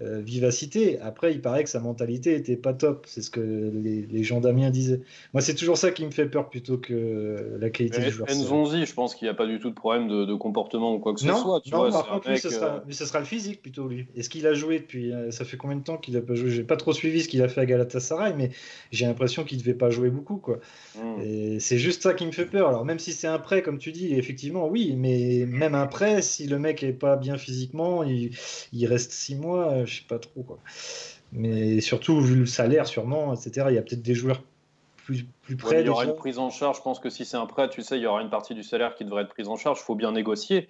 Vivacité. 0.00 0.98
Après, 1.00 1.32
il 1.32 1.40
paraît 1.40 1.64
que 1.64 1.70
sa 1.70 1.80
mentalité 1.80 2.34
était 2.34 2.56
pas 2.56 2.72
top. 2.72 3.04
C'est 3.06 3.22
ce 3.22 3.30
que 3.30 3.40
les, 3.40 4.22
gens 4.22 4.40
d'Amiens 4.40 4.70
disaient. 4.70 5.00
Moi, 5.32 5.40
c'est 5.40 5.54
toujours 5.54 5.78
ça 5.78 5.90
qui 5.90 6.04
me 6.04 6.10
fait 6.10 6.26
peur 6.26 6.48
plutôt 6.48 6.78
que 6.78 7.56
la 7.58 7.70
qualité 7.70 8.00
du 8.00 8.10
joueur. 8.10 8.28
Nzonzi, 8.30 8.86
je 8.86 8.94
pense 8.94 9.14
qu'il 9.14 9.26
n'y 9.26 9.30
a 9.30 9.34
pas 9.34 9.46
du 9.46 9.58
tout 9.58 9.70
de 9.70 9.74
problème 9.74 10.08
de, 10.08 10.34
comportement 10.34 10.94
ou 10.94 10.98
quoi 10.98 11.14
que 11.14 11.20
ce 11.20 11.26
soit. 11.26 11.60
Tu 11.60 11.70
non, 11.70 11.78
vois, 11.78 11.90
par 11.90 12.06
contre, 12.08 12.30
lui, 12.30 12.38
ce, 12.38 12.48
euh, 12.48 12.50
sera, 12.50 12.84
ce 12.90 13.04
sera 13.04 13.18
le 13.18 13.24
physique 13.24 13.62
plutôt, 13.62 13.88
lui. 13.88 14.06
Est-ce 14.16 14.28
qu'il 14.28 14.46
a 14.46 14.54
joué 14.54 14.78
depuis. 14.78 15.12
euh, 15.12 15.30
Ça 15.30 15.44
fait 15.44 15.56
combien 15.56 15.76
de 15.76 15.82
temps 15.82 15.96
qu'il 15.96 16.16
a 16.16 16.20
pas 16.20 16.34
joué? 16.34 16.50
J'ai 16.50 16.64
pas 16.64 16.76
trop 16.76 16.92
suivi 16.92 17.22
ce 17.22 17.28
qu'il 17.28 17.42
a 17.42 17.48
fait 17.48 17.60
à 17.60 17.66
Galatasaray, 17.66 18.34
mais 18.36 18.50
j'ai 18.92 19.06
l'impression 19.06 19.44
qu'il 19.44 19.58
devait 19.58 19.74
pas 19.74 19.90
jouer 19.90 20.10
beaucoup, 20.10 20.36
quoi. 20.36 20.60
hmm. 20.96 21.20
Et 21.22 21.60
c'est 21.60 21.78
juste 21.78 22.02
ça 22.02 22.14
qui 22.14 22.26
me 22.26 22.32
fait 22.32 22.46
peur. 22.46 22.68
Alors, 22.68 22.84
même 22.84 22.98
si 22.98 23.12
c'est 23.12 23.26
un 23.26 23.38
prêt, 23.38 23.62
comme 23.62 23.78
tu 23.78 23.92
dis, 23.92 24.14
effectivement, 24.14 24.68
oui, 24.68 24.94
mais 24.96 25.44
même 25.46 25.74
un 25.74 25.86
prêt, 25.86 26.22
si 26.22 26.46
le 26.46 26.58
mec 26.58 26.82
est 26.82 26.92
pas 26.92 27.16
bien 27.16 27.36
physiquement, 27.36 28.02
il, 28.02 28.30
il 28.72 28.86
reste 28.86 29.12
six 29.12 29.34
mois, 29.34 29.72
euh, 29.72 29.86
je 29.90 30.00
sais 30.00 30.06
pas 30.06 30.18
trop, 30.18 30.42
quoi. 30.42 30.58
Mais 31.32 31.80
surtout, 31.80 32.20
vu 32.20 32.36
le 32.36 32.46
salaire, 32.46 32.86
sûrement, 32.86 33.34
etc., 33.34 33.66
il 33.70 33.74
y 33.74 33.78
a 33.78 33.82
peut-être 33.82 34.02
des 34.02 34.14
joueurs 34.14 34.42
plus, 34.96 35.24
plus 35.42 35.54
Ouais, 35.54 35.58
près. 35.60 35.80
il 35.82 35.86
y 35.86 35.88
aura 35.90 36.04
une 36.04 36.14
prise 36.14 36.38
en 36.38 36.50
charge. 36.50 36.78
Je 36.78 36.82
pense 36.82 36.98
que 37.00 37.10
si 37.10 37.24
c'est 37.24 37.36
un 37.36 37.46
prêt, 37.46 37.68
tu 37.68 37.82
sais, 37.82 37.96
il 37.98 38.02
y 38.02 38.06
aura 38.06 38.22
une 38.22 38.30
partie 38.30 38.54
du 38.54 38.62
salaire 38.62 38.94
qui 38.94 39.04
devrait 39.04 39.22
être 39.22 39.28
prise 39.30 39.48
en 39.48 39.56
charge. 39.56 39.78
Il 39.80 39.84
faut 39.84 39.94
bien 39.94 40.12
négocier. 40.12 40.68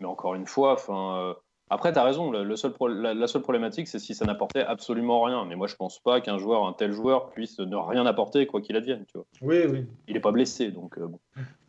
Mais 0.00 0.06
encore 0.06 0.34
une 0.34 0.46
fois, 0.46 0.72
enfin. 0.72 1.18
euh, 1.18 1.34
Après, 1.68 1.92
tu 1.92 1.98
as 1.98 2.04
raison, 2.04 2.30
le, 2.32 2.42
le 2.42 2.56
seul 2.56 2.72
pro- 2.72 2.88
la, 2.88 3.14
la 3.14 3.26
seule 3.28 3.42
problématique, 3.42 3.86
c'est 3.86 3.98
si 4.00 4.14
ça 4.14 4.24
n'apportait 4.24 4.62
absolument 4.64 5.22
rien. 5.22 5.44
Mais 5.44 5.54
moi, 5.56 5.66
je 5.68 5.76
pense 5.76 6.00
pas 6.00 6.20
qu'un 6.20 6.38
joueur, 6.38 6.64
un 6.66 6.72
tel 6.72 6.90
joueur, 6.92 7.30
puisse 7.30 7.58
ne 7.60 7.76
rien 7.76 8.04
apporter, 8.06 8.46
quoi 8.46 8.60
qu'il 8.60 8.76
advienne. 8.76 9.04
Tu 9.06 9.18
vois. 9.18 9.26
Oui, 9.42 9.58
oui. 9.70 9.86
Il 10.08 10.14
n'est 10.14 10.20
pas 10.20 10.32
blessé, 10.32 10.70
donc 10.72 10.98
euh, 10.98 11.06
bon. 11.06 11.20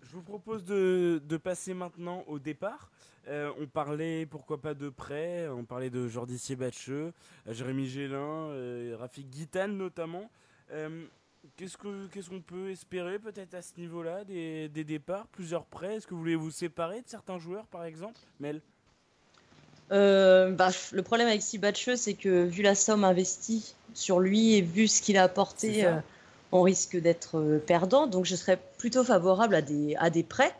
Je 0.01 0.13
vous 0.15 0.23
propose 0.23 0.63
de, 0.65 1.21
de 1.23 1.37
passer 1.37 1.73
maintenant 1.73 2.23
au 2.27 2.39
départ. 2.39 2.89
Euh, 3.27 3.51
on 3.59 3.67
parlait, 3.67 4.25
pourquoi 4.25 4.59
pas, 4.61 4.73
de 4.73 4.89
prêt. 4.89 5.47
On 5.49 5.63
parlait 5.63 5.89
de 5.89 6.07
Jordi 6.07 6.39
Siebatcheux, 6.39 7.13
Jérémy 7.47 7.87
Gélin, 7.87 8.17
euh, 8.17 8.95
Rafik 8.99 9.29
Guitan 9.29 9.67
notamment. 9.69 10.29
Euh, 10.71 11.05
Qu'est-ce 11.57 11.75
que- 11.75 12.05
qu'est-ce 12.13 12.29
qu'on 12.29 12.39
peut 12.41 12.69
espérer 12.69 13.17
peut-être 13.17 13.55
à 13.55 13.63
ce 13.63 13.71
niveau-là 13.77 14.23
des, 14.25 14.69
des 14.69 14.83
départs, 14.83 15.25
plusieurs 15.31 15.65
prêts 15.65 15.95
Est-ce 15.95 16.05
que 16.05 16.13
vous 16.13 16.19
voulez 16.19 16.35
vous 16.35 16.51
séparer 16.51 16.97
de 17.01 17.07
certains 17.07 17.39
joueurs 17.39 17.65
par 17.65 17.83
exemple? 17.83 18.19
Mel 18.39 18.61
Euh, 19.91 20.51
bah, 20.51 20.69
le 20.93 21.01
problème 21.01 21.27
avec 21.27 21.41
Sibatcheux, 21.41 21.95
c'est 21.95 22.13
que 22.13 22.45
vu 22.45 22.61
la 22.61 22.75
somme 22.75 23.03
investie 23.03 23.73
sur 23.95 24.19
lui 24.19 24.53
et 24.55 24.61
vu 24.61 24.87
ce 24.87 25.01
qu'il 25.01 25.17
a 25.17 25.23
apporté, 25.23 25.83
euh, 25.85 25.99
on 26.51 26.61
risque 26.61 26.95
d'être 26.95 27.59
perdant. 27.65 28.05
Donc 28.07 28.25
je 28.25 28.35
serais 28.35 28.59
plutôt 28.77 29.03
favorable 29.03 29.55
à 29.55 29.61
des, 29.61 29.95
à 29.97 30.09
des 30.11 30.23
prêts. 30.23 30.53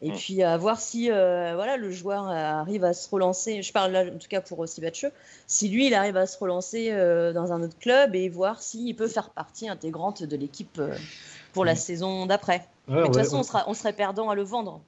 Et 0.00 0.10
Mm. 0.10 0.14
puis 0.14 0.42
à 0.44 0.56
voir 0.56 0.80
si 0.80 1.10
euh, 1.10 1.52
voilà, 1.56 1.76
le 1.76 1.90
joueur 1.90 2.28
arrive 2.28 2.84
à 2.84 2.92
se 2.92 3.10
relancer. 3.10 3.62
Je 3.62 3.72
parle 3.72 3.90
là 3.92 4.04
en 4.04 4.18
tout 4.18 4.28
cas 4.28 4.40
pour 4.40 4.68
Sibatcheux. 4.68 5.10
Si 5.48 5.68
lui, 5.68 5.88
il 5.88 5.94
arrive 5.94 6.16
à 6.16 6.26
se 6.26 6.38
relancer 6.38 6.90
euh, 6.92 7.32
dans 7.32 7.52
un 7.52 7.62
autre 7.62 7.76
club 7.78 8.14
et 8.14 8.28
voir 8.28 8.62
s'il 8.62 8.94
peut 8.94 9.08
faire 9.08 9.30
partie 9.30 9.68
intégrante 9.68 10.22
de 10.22 10.36
l'équipe 10.36 10.78
euh, 10.78 10.94
pour 11.52 11.64
la 11.64 11.72
Mm. 11.72 11.76
saison 11.76 12.26
d'après. 12.26 12.68
Ouais, 12.86 12.94
Mais 12.94 13.00
de 13.00 13.06
toute 13.06 13.16
façon, 13.16 13.38
on, 13.38 13.42
sera, 13.42 13.64
on 13.66 13.74
serait 13.74 13.92
perdant 13.92 14.30
à 14.30 14.34
le 14.36 14.42
vendre. 14.42 14.80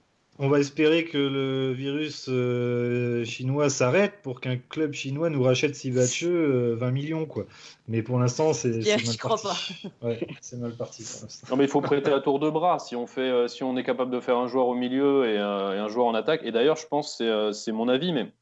On 0.43 0.49
va 0.49 0.59
espérer 0.59 1.05
que 1.05 1.19
le 1.19 1.73
virus 1.73 2.27
euh, 2.31 3.25
chinois 3.25 3.69
s'arrête 3.69 4.15
pour 4.23 4.41
qu'un 4.41 4.57
club 4.57 4.95
chinois 4.95 5.29
nous 5.29 5.43
rachète 5.43 5.75
Sibatcheux 5.75 6.29
euh, 6.73 6.77
20 6.77 6.91
millions, 6.93 7.27
quoi. 7.27 7.45
Mais 7.89 8.03
pour 8.03 8.19
l'instant, 8.19 8.55
c'est 8.55 8.71
mal 8.71 8.99
j'y 8.99 9.17
crois 9.19 9.37
parti. 9.37 9.89
Ouais, 10.03 10.27
c'est 10.41 10.57
mal 10.59 10.73
parti 10.73 11.03
pour 11.05 11.25
l'instant. 11.25 11.47
Non, 11.51 11.57
mais 11.57 11.65
il 11.65 11.71
faut 11.71 11.83
prêter 11.83 12.11
à 12.11 12.21
tour 12.21 12.39
de 12.39 12.49
bras. 12.49 12.79
Si 12.79 12.97
on, 12.97 13.07
fait, 13.07 13.21
euh, 13.21 13.49
si 13.49 13.63
on 13.65 13.77
est 13.77 13.85
capable 13.85 14.11
de 14.11 14.19
faire 14.21 14.39
un 14.39 14.47
joueur 14.49 14.67
au 14.69 14.75
milieu 14.75 15.27
et, 15.27 15.37
euh, 15.39 15.75
et 15.77 15.79
un 15.79 15.89
joueur 15.89 16.07
en 16.07 16.15
attaque. 16.15 16.41
Et 16.45 16.53
d'ailleurs, 16.53 16.77
je 16.77 16.87
pense, 16.87 17.19
c'est 17.19 17.29
euh, 17.29 17.53
c'est 17.53 17.73
mon 17.73 17.89
avis, 17.89 18.13
mais 18.15 18.33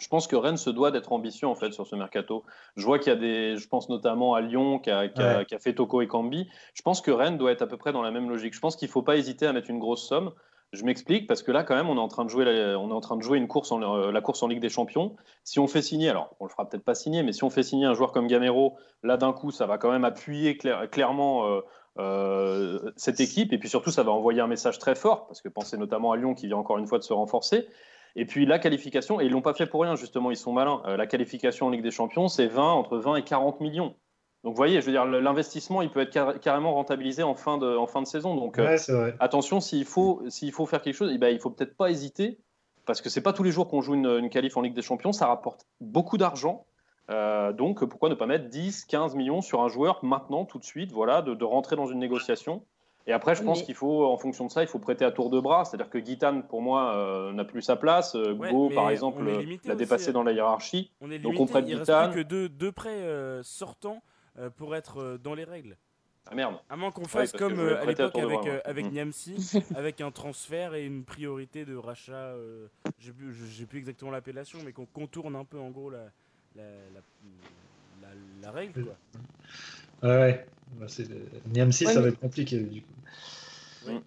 je 0.00 0.06
pense 0.06 0.28
que 0.28 0.36
Rennes 0.36 0.56
se 0.56 0.70
doit 0.70 0.92
d'être 0.92 1.12
ambitieux 1.12 1.48
en 1.48 1.56
fait 1.56 1.72
sur 1.72 1.84
ce 1.86 1.96
mercato. 1.96 2.44
Je 2.76 2.86
vois 2.86 3.00
qu'il 3.00 3.12
y 3.12 3.16
a 3.16 3.18
des, 3.18 3.56
je 3.56 3.66
pense 3.66 3.88
notamment 3.88 4.34
à 4.34 4.40
Lyon 4.40 4.78
qui 4.78 4.90
a, 4.92 5.08
qui 5.08 5.20
a- 5.20 5.38
Ouais. 5.38 5.44
qui 5.46 5.54
a 5.56 5.58
fait 5.58 5.74
Toko 5.74 6.00
et 6.00 6.06
Cambi. 6.06 6.48
Je 6.74 6.82
pense 6.82 7.00
que 7.00 7.10
Rennes 7.10 7.38
doit 7.38 7.50
être 7.50 7.62
à 7.62 7.66
peu 7.66 7.76
près 7.76 7.92
dans 7.92 8.02
la 8.02 8.12
même 8.12 8.28
logique. 8.30 8.54
Je 8.54 8.60
pense 8.60 8.76
qu'il 8.76 8.86
ne 8.86 8.92
faut 8.92 9.02
pas 9.02 9.16
hésiter 9.16 9.46
à 9.46 9.52
mettre 9.52 9.68
une 9.68 9.80
grosse 9.80 10.06
somme. 10.06 10.30
Je 10.72 10.84
m'explique 10.84 11.26
parce 11.26 11.42
que 11.42 11.50
là, 11.50 11.64
quand 11.64 11.74
même, 11.74 11.88
on 11.88 11.96
est 11.96 12.00
en 12.00 12.08
train 12.08 12.24
de 12.24 12.30
jouer, 12.30 12.44
la, 12.44 12.74
une 13.36 13.48
course 13.48 13.72
en, 13.72 13.82
euh, 13.82 14.12
la 14.12 14.20
course 14.20 14.42
en 14.42 14.46
Ligue 14.46 14.60
des 14.60 14.68
Champions. 14.68 15.16
Si 15.42 15.58
on 15.58 15.66
fait 15.66 15.82
signer, 15.82 16.08
alors 16.10 16.36
on 16.38 16.44
le 16.44 16.50
fera 16.50 16.68
peut-être 16.68 16.84
pas 16.84 16.94
signer, 16.94 17.24
mais 17.24 17.32
si 17.32 17.42
on 17.42 17.50
fait 17.50 17.64
signer 17.64 17.86
un 17.86 17.94
joueur 17.94 18.12
comme 18.12 18.28
Gamero, 18.28 18.76
là 19.02 19.16
d'un 19.16 19.32
coup, 19.32 19.50
ça 19.50 19.66
va 19.66 19.78
quand 19.78 19.90
même 19.90 20.04
appuyer 20.04 20.56
clair- 20.56 20.88
clairement 20.88 21.48
euh, 21.48 21.60
euh, 21.98 22.92
cette 22.96 23.18
équipe. 23.18 23.52
Et 23.52 23.58
puis 23.58 23.68
surtout, 23.68 23.90
ça 23.90 24.04
va 24.04 24.12
envoyer 24.12 24.40
un 24.40 24.46
message 24.46 24.78
très 24.78 24.94
fort 24.94 25.26
parce 25.26 25.40
que 25.42 25.48
pensez 25.48 25.76
notamment 25.76 26.12
à 26.12 26.16
Lyon 26.16 26.34
qui 26.34 26.46
vient 26.46 26.58
encore 26.58 26.78
une 26.78 26.86
fois 26.86 26.98
de 26.98 27.04
se 27.04 27.12
renforcer. 27.12 27.66
Et 28.14 28.24
puis 28.24 28.46
la 28.46 28.60
qualification, 28.60 29.20
et 29.20 29.24
ils 29.24 29.32
l'ont 29.32 29.42
pas 29.42 29.54
fait 29.54 29.66
pour 29.66 29.82
rien 29.82 29.96
justement, 29.96 30.30
ils 30.30 30.36
sont 30.36 30.52
malins. 30.52 30.82
La 30.96 31.06
qualification 31.06 31.66
en 31.66 31.70
Ligue 31.70 31.82
des 31.82 31.90
Champions, 31.90 32.28
c'est 32.28 32.46
20 32.46 32.72
entre 32.72 32.96
20 32.98 33.16
et 33.16 33.22
40 33.24 33.60
millions. 33.60 33.94
Donc 34.42 34.52
vous 34.54 34.56
voyez, 34.56 34.80
je 34.80 34.86
veux 34.86 34.92
dire, 34.92 35.04
l'investissement, 35.04 35.82
il 35.82 35.90
peut 35.90 36.00
être 36.00 36.10
car- 36.10 36.40
carrément 36.40 36.72
rentabilisé 36.72 37.22
en 37.22 37.34
fin 37.34 37.58
de, 37.58 37.76
en 37.76 37.86
fin 37.86 38.00
de 38.00 38.06
saison. 38.06 38.34
Donc 38.34 38.58
euh, 38.58 38.64
Ouais, 38.66 38.76
vrai. 38.88 39.14
attention, 39.20 39.60
s'il 39.60 39.84
faut, 39.84 40.22
s'il 40.28 40.52
faut 40.52 40.64
faire 40.66 40.80
quelque 40.80 40.94
chose, 40.94 41.10
eh 41.14 41.18
ben, 41.18 41.28
il 41.28 41.38
faut 41.38 41.50
peut-être 41.50 41.76
pas 41.76 41.90
hésiter, 41.90 42.38
parce 42.86 43.02
que 43.02 43.10
c'est 43.10 43.20
pas 43.20 43.32
tous 43.34 43.42
les 43.42 43.50
jours 43.52 43.68
qu'on 43.68 43.82
joue 43.82 43.94
une, 43.94 44.06
une 44.06 44.30
qualif 44.30 44.56
en 44.56 44.62
Ligue 44.62 44.74
des 44.74 44.82
Champions, 44.82 45.12
ça 45.12 45.26
rapporte 45.26 45.66
beaucoup 45.80 46.16
d'argent. 46.16 46.64
Euh, 47.10 47.52
donc 47.52 47.84
pourquoi 47.84 48.08
ne 48.08 48.14
pas 48.14 48.26
mettre 48.26 48.48
10, 48.48 48.84
15 48.86 49.14
millions 49.16 49.42
sur 49.42 49.60
un 49.62 49.68
joueur 49.68 49.98
maintenant, 50.04 50.44
tout 50.46 50.58
de 50.58 50.64
suite, 50.64 50.92
voilà, 50.92 51.20
de, 51.22 51.34
de 51.34 51.44
rentrer 51.44 51.76
dans 51.76 51.86
une 51.86 51.98
négociation? 51.98 52.62
Et 53.06 53.12
après, 53.12 53.34
je 53.34 53.42
pense 53.42 53.60
Mais- 53.60 53.64
qu'il 53.66 53.74
faut, 53.74 54.04
en 54.06 54.16
fonction 54.16 54.46
de 54.46 54.50
ça, 54.50 54.62
il 54.62 54.68
faut 54.68 54.78
prêter 54.78 55.04
à 55.04 55.10
tour 55.10 55.30
de 55.30 55.40
bras. 55.40 55.64
C'est-à-dire 55.64 55.90
que 55.90 55.98
Guitane, 55.98 56.44
pour 56.44 56.62
moi, 56.62 56.94
euh, 56.94 57.32
n'a 57.32 57.44
plus 57.44 57.62
sa 57.62 57.74
place. 57.74 58.14
Euh, 58.14 58.34
Ouais, 58.34 58.52
Go, 58.52 58.70
par 58.72 58.84
on 58.84 58.88
exemple, 58.90 59.26
est 59.26 59.32
euh, 59.36 59.40
limité 59.40 59.68
l'a 59.68 59.74
dépassé 59.74 60.10
hein. 60.10 60.12
dans 60.12 60.22
la 60.22 60.32
hiérarchie. 60.32 60.92
On 61.00 61.10
est 61.10 61.18
Donc, 61.18 61.32
limité, 61.32 61.42
on 61.42 61.46
prête 61.46 61.64
il 61.66 61.74
reste 61.74 61.86
Guitane. 61.90 62.12
plus 62.12 62.22
que 62.24 62.28
deux, 62.28 62.48
deux 62.48 62.70
prêts 62.72 62.90
euh, 62.90 63.42
sortants 63.42 63.96
euh, 63.96 64.00
pour 64.48 64.74
être 64.74 64.98
euh, 65.02 65.18
dans 65.18 65.34
les 65.34 65.44
règles. 65.44 65.76
Ah 66.30 66.34
merde. 66.34 66.56
À 66.70 66.76
moins 66.76 66.90
qu'on 66.92 67.02
fasse 67.08 67.32
parce 67.32 67.32
que 67.32 67.38
comme 67.38 67.58
euh, 67.58 67.80
à 67.82 67.84
l'époque 67.86 68.16
avec, 68.16 68.46
euh, 68.46 68.60
avec 68.64 68.86
Mhm. 68.86 68.92
Niamsi, 68.92 69.34
avec 69.76 70.00
un 70.00 70.10
transfert 70.10 70.74
et 70.74 70.84
une 70.86 71.02
priorité 71.04 71.64
de 71.64 71.74
rachat. 71.76 72.12
euh, 72.12 72.68
j'ai 72.98 73.12
plus, 73.12 73.34
je- 73.34 73.46
j'ai 73.46 73.66
plus 73.66 73.78
exactement 73.80 74.10
l'appellation, 74.10 74.58
mais 74.64 74.72
qu'on 74.72 74.86
contourne 74.86 75.34
un 75.36 75.44
peu 75.44 75.58
en 75.58 75.70
gros 75.70 75.90
la, 75.90 76.04
la, 76.56 76.62
la, 76.62 77.00
la- 78.02 78.08
la 78.42 78.50
règle. 78.52 78.84
Quoi. 78.84 78.96
Ouais, 80.08 80.16
ouais. 80.18 80.46
Bah, 80.78 80.86
Niamsi, 81.52 81.86
Ouais, 81.86 81.92
ça 81.92 81.98
mais- 82.00 82.06
va 82.06 82.12
être 82.12 82.20
compliqué 82.20 82.58
du 82.60 82.82
coup. 82.82 82.88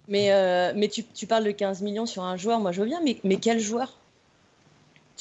Mais, 0.08 0.32
euh, 0.32 0.72
mais 0.76 0.88
tu, 0.88 1.04
tu 1.04 1.26
parles 1.28 1.44
de 1.44 1.52
15 1.52 1.82
millions 1.82 2.06
sur 2.06 2.24
un 2.24 2.38
joueur, 2.38 2.60
moi 2.60 2.72
je 2.72 2.80
veux 2.82 2.86
bien, 2.88 3.02
mais, 3.04 3.20
mais 3.24 3.38
quel 3.38 3.60
joueur? 3.60 3.98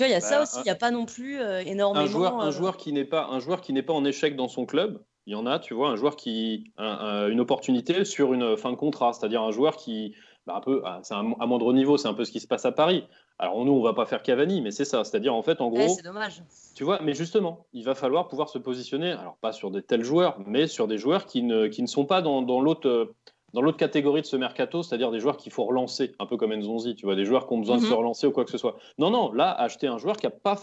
Tu 0.03 0.09
vois, 0.09 0.09
il 0.09 0.12
y 0.12 0.14
a 0.14 0.20
ça 0.20 0.36
Bah, 0.36 0.42
aussi, 0.42 0.59
il 0.61 0.64
n'y 0.64 0.70
a 0.70 0.74
pas 0.74 0.90
non 0.90 1.07
plus 1.07 1.40
euh, 1.40 1.61
énormément. 1.64 2.05
un 2.05 2.09
joueur, 2.09 2.40
un 2.40 2.48
euh, 2.48 2.50
joueur 2.50 2.76
qui 2.76 2.92
n'est 2.92 3.05
pas 3.05 3.26
un 3.30 3.38
joueur 3.40 3.61
qui 3.61 3.72
n'est 3.72 3.82
pas 3.82 3.92
en 3.92 4.05
échec 4.05 4.36
dans 4.36 4.48
son 4.48 4.66
club. 4.66 5.03
Il 5.26 5.32
y 5.32 5.36
en 5.36 5.46
a, 5.46 5.59
tu 5.61 5.72
vois, 5.74 5.88
un 5.90 5.96
joueur 5.96 6.16
qui 6.16 6.64
a 6.76 6.84
un- 6.84 7.28
une 7.28 7.38
opportunité 7.40 8.05
sur 8.05 8.32
une 8.32 8.57
fin 8.57 8.70
de 8.70 8.76
contrat, 8.76 9.12
c'est-à-dire 9.12 9.40
un 9.42 9.53
joueur 9.53 9.76
qui, 9.76 10.14
bah, 10.46 10.55
un 10.57 10.61
peu, 10.61 10.82
ah, 10.84 10.98
c'est 11.05 11.14
un- 11.14 11.32
à 11.38 11.46
moindre 11.46 11.72
niveau, 11.72 11.96
c'est 11.96 12.09
un 12.09 12.14
peu 12.14 12.24
ce 12.24 12.32
qui 12.32 12.40
se 12.40 12.48
passe 12.48 12.64
à 12.64 12.72
Paris. 12.72 13.05
Alors 13.38 13.64
nous, 13.64 13.72
on 13.72 13.82
va 13.82 13.92
pas 13.94 14.05
faire 14.07 14.22
Cavani, 14.22 14.61
mais 14.61 14.70
c'est 14.72 14.84
ça, 14.84 15.05
c'est-à-dire 15.05 15.34
en 15.34 15.42
fait, 15.42 15.61
en 15.61 15.68
gros, 15.68 15.94
c'est 15.96 16.03
dommage. 16.03 16.42
tu 16.74 16.82
vois, 16.84 17.00
mais 17.03 17.14
justement, 17.14 17.66
il 17.72 17.84
va 17.84 17.94
falloir 17.94 18.26
pouvoir 18.28 18.48
se 18.48 18.59
positionner, 18.59 19.12
alors 19.12 19.36
pas 19.40 19.53
sur 19.53 19.70
des 19.70 19.82
tels 19.82 20.03
joueurs, 20.05 20.38
mais 20.46 20.66
sur 20.66 20.88
des 20.88 20.98
joueurs 20.98 21.26
qui 21.26 21.42
ne, 21.42 21.66
qui 21.68 21.82
ne 21.82 21.86
sont 21.88 22.05
pas 22.07 22.20
dans, 22.22 22.42
dans 22.42 22.61
l'autre. 22.61 23.12
Dans 23.53 23.61
l'autre 23.61 23.76
catégorie 23.76 24.22
de 24.22 24.26
ce 24.26 24.36
mercato, 24.36 24.82
c'est-à-dire 24.82 25.11
des 25.11 25.20
joueurs 25.20 25.36
qu'il 25.36 25.53
faut 25.53 25.64
relancer, 25.64 26.14
un 26.18 26.26
peu 26.26 26.36
comme 26.38 26.55
Nzonzi, 26.55 26.94
tu 26.94 27.05
vois, 27.05 27.16
des 27.16 27.24
joueurs 27.26 27.46
qui 27.46 27.53
ont 27.53 27.59
besoin 27.59 27.76
de 27.76 27.82
Mhm. 27.82 27.88
se 27.88 27.92
relancer 27.94 28.26
ou 28.26 28.32
quoi 28.32 28.44
que 28.44 28.50
ce 28.50 28.59
soit. 28.59 28.76
Non, 28.98 29.11
non, 29.11 29.32
là, 29.32 29.50
acheter 29.53 29.86
un 29.88 29.98
joueur 29.98 30.16
qui 30.16 30.26
n'a 30.26 30.30
pas 30.30 30.57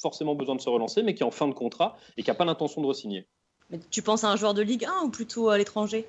forcément 0.00 0.34
besoin 0.36 0.54
de 0.54 0.60
se 0.60 0.68
relancer, 0.68 1.02
mais 1.02 1.14
qui 1.14 1.22
est 1.22 1.26
en 1.26 1.30
fin 1.32 1.48
de 1.48 1.54
contrat 1.54 1.96
et 2.16 2.22
qui 2.22 2.30
n'a 2.30 2.34
pas 2.34 2.44
l'intention 2.44 2.82
de 2.82 2.86
re-signer. 2.86 3.26
Mais 3.70 3.80
tu 3.90 4.02
penses 4.02 4.22
à 4.22 4.30
un 4.30 4.36
joueur 4.36 4.54
de 4.54 4.62
Ligue 4.62 4.84
1 4.84 5.04
ou 5.04 5.10
plutôt 5.10 5.48
à 5.48 5.58
l'étranger? 5.58 6.06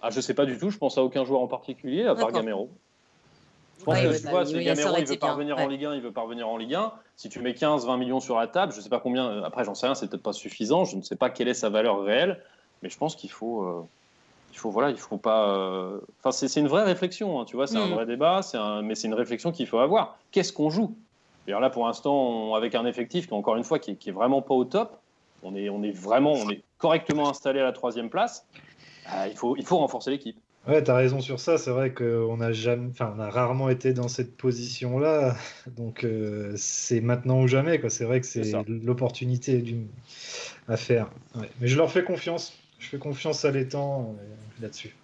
Ah, 0.00 0.10
je 0.10 0.20
sais 0.20 0.34
pas 0.34 0.46
du 0.46 0.56
tout, 0.56 0.70
je 0.70 0.78
pense 0.78 0.96
à 0.98 1.02
aucun 1.02 1.24
joueur 1.24 1.40
en 1.40 1.48
particulier, 1.48 2.04
à 2.04 2.14
part. 2.14 2.32
Gamero. 2.32 2.70
Je 3.78 3.84
pense 3.84 3.94
Ouais, 3.94 4.02
que 4.04 4.16
tu 4.18 4.24
bah 4.24 4.30
vois, 4.30 4.44
si 4.46 4.62
Gamero 4.62 4.90
aurait 4.90 5.00
il 5.00 5.06
veut 5.06 5.18
parvenir 5.18 5.58
en. 5.58 5.66
Ligue 5.66 5.84
1, 5.86 5.94
il 5.94 6.02
veut 6.02 6.12
parvenir 6.12 6.48
en 6.48 6.56
Ligue 6.56 6.74
1. 6.74 6.92
Si 7.16 7.28
tu 7.28 7.40
mets 7.40 7.54
15, 7.54 7.86
20 7.86 7.96
millions 7.96 8.20
sur 8.20 8.36
la 8.38 8.46
table, 8.46 8.72
je 8.72 8.80
sais 8.80 8.88
pas 8.90 9.00
combien, 9.00 9.28
euh, 9.30 9.42
après 9.42 9.64
j'en 9.64 9.74
sais 9.74 9.86
rien, 9.86 9.94
c'est 9.94 10.08
peut-être 10.08 10.22
pas 10.22 10.32
suffisant, 10.32 10.84
je 10.84 10.96
ne 10.96 11.02
sais 11.02 11.16
pas 11.16 11.30
quelle 11.30 11.48
est 11.48 11.54
sa 11.54 11.70
valeur 11.70 12.02
réelle, 12.02 12.42
mais 12.82 12.90
je 12.90 12.96
pense 12.98 13.16
qu'il 13.16 13.30
faut, 13.30 13.62
euh, 13.64 13.82
il 14.52 14.58
faut, 14.58 14.70
voilà, 14.70 14.90
il 14.90 14.96
faut 14.98 15.18
pas. 15.18 15.56
euh, 15.56 16.00
Enfin, 16.22 16.32
c'est 16.32 16.60
une 16.60 16.68
vraie 16.68 16.82
réflexion, 16.84 17.40
hein, 17.40 17.44
tu 17.44 17.56
vois, 17.56 17.66
c'est 17.66 17.76
un 17.78 17.86
Mm. 17.86 17.94
vrai 17.94 18.06
débat, 18.06 18.42
c'est 18.42 18.58
un... 18.58 18.82
mais 18.82 18.94
c'est 18.94 19.06
une 19.08 19.14
réflexion 19.14 19.52
qu'il 19.52 19.66
faut 19.66 19.78
avoir. 19.78 20.18
Qu'est-ce 20.32 20.52
qu'on 20.52 20.70
joue? 20.70 20.96
D'ailleurs, 21.46 21.60
là, 21.60 21.70
pour 21.70 21.86
l'instant, 21.86 22.14
on- 22.14 22.54
avec 22.54 22.74
un 22.74 22.84
effectif 22.86 23.26
qui, 23.28 23.34
encore 23.34 23.56
une 23.56 23.64
fois, 23.64 23.78
qui 23.78 23.92
est, 23.92 23.96
qui 23.96 24.08
est 24.08 24.12
vraiment 24.12 24.42
pas 24.42 24.54
au 24.54 24.64
top, 24.64 24.98
on 25.42 25.54
est, 25.54 25.68
on 25.70 25.82
est 25.82 25.90
vraiment, 25.92 26.32
on 26.32 26.50
est 26.50 26.62
correctement 26.78 27.28
installé 27.30 27.60
à 27.60 27.64
la 27.64 27.72
troisième 27.72 28.10
place. 28.10 28.46
Ah, 29.06 29.28
il, 29.28 29.36
faut, 29.36 29.56
il 29.56 29.64
faut 29.64 29.78
renforcer 29.78 30.10
l'équipe. 30.10 30.36
Ouais, 30.68 30.82
t'as 30.82 30.94
raison 30.94 31.20
sur 31.20 31.40
ça. 31.40 31.56
C'est 31.56 31.70
vrai 31.70 31.94
qu'on 31.94 32.38
a 32.42 32.52
jamais, 32.52 32.88
enfin, 32.90 33.14
on 33.16 33.20
a 33.20 33.30
rarement 33.30 33.70
été 33.70 33.94
dans 33.94 34.08
cette 34.08 34.36
position-là. 34.36 35.34
Donc, 35.76 36.04
euh, 36.04 36.52
c'est 36.56 37.00
maintenant 37.00 37.40
ou 37.40 37.48
jamais, 37.48 37.80
quoi. 37.80 37.88
C'est 37.88 38.04
vrai 38.04 38.20
que 38.20 38.26
C'est 38.26 38.52
l'opportunité 38.68 39.58
d'une 39.62 39.88
à 40.68 40.76
faire. 40.76 41.10
Ouais. 41.34 41.48
Mais 41.60 41.66
je 41.68 41.76
leur 41.78 41.90
fais 41.90 42.04
confiance. 42.04 42.52
Je 42.80 42.88
fais 42.88 42.98
confiance 42.98 43.44
à 43.44 43.50
l'étang 43.50 44.16
euh, 44.18 44.62
là-dessus. 44.62 44.96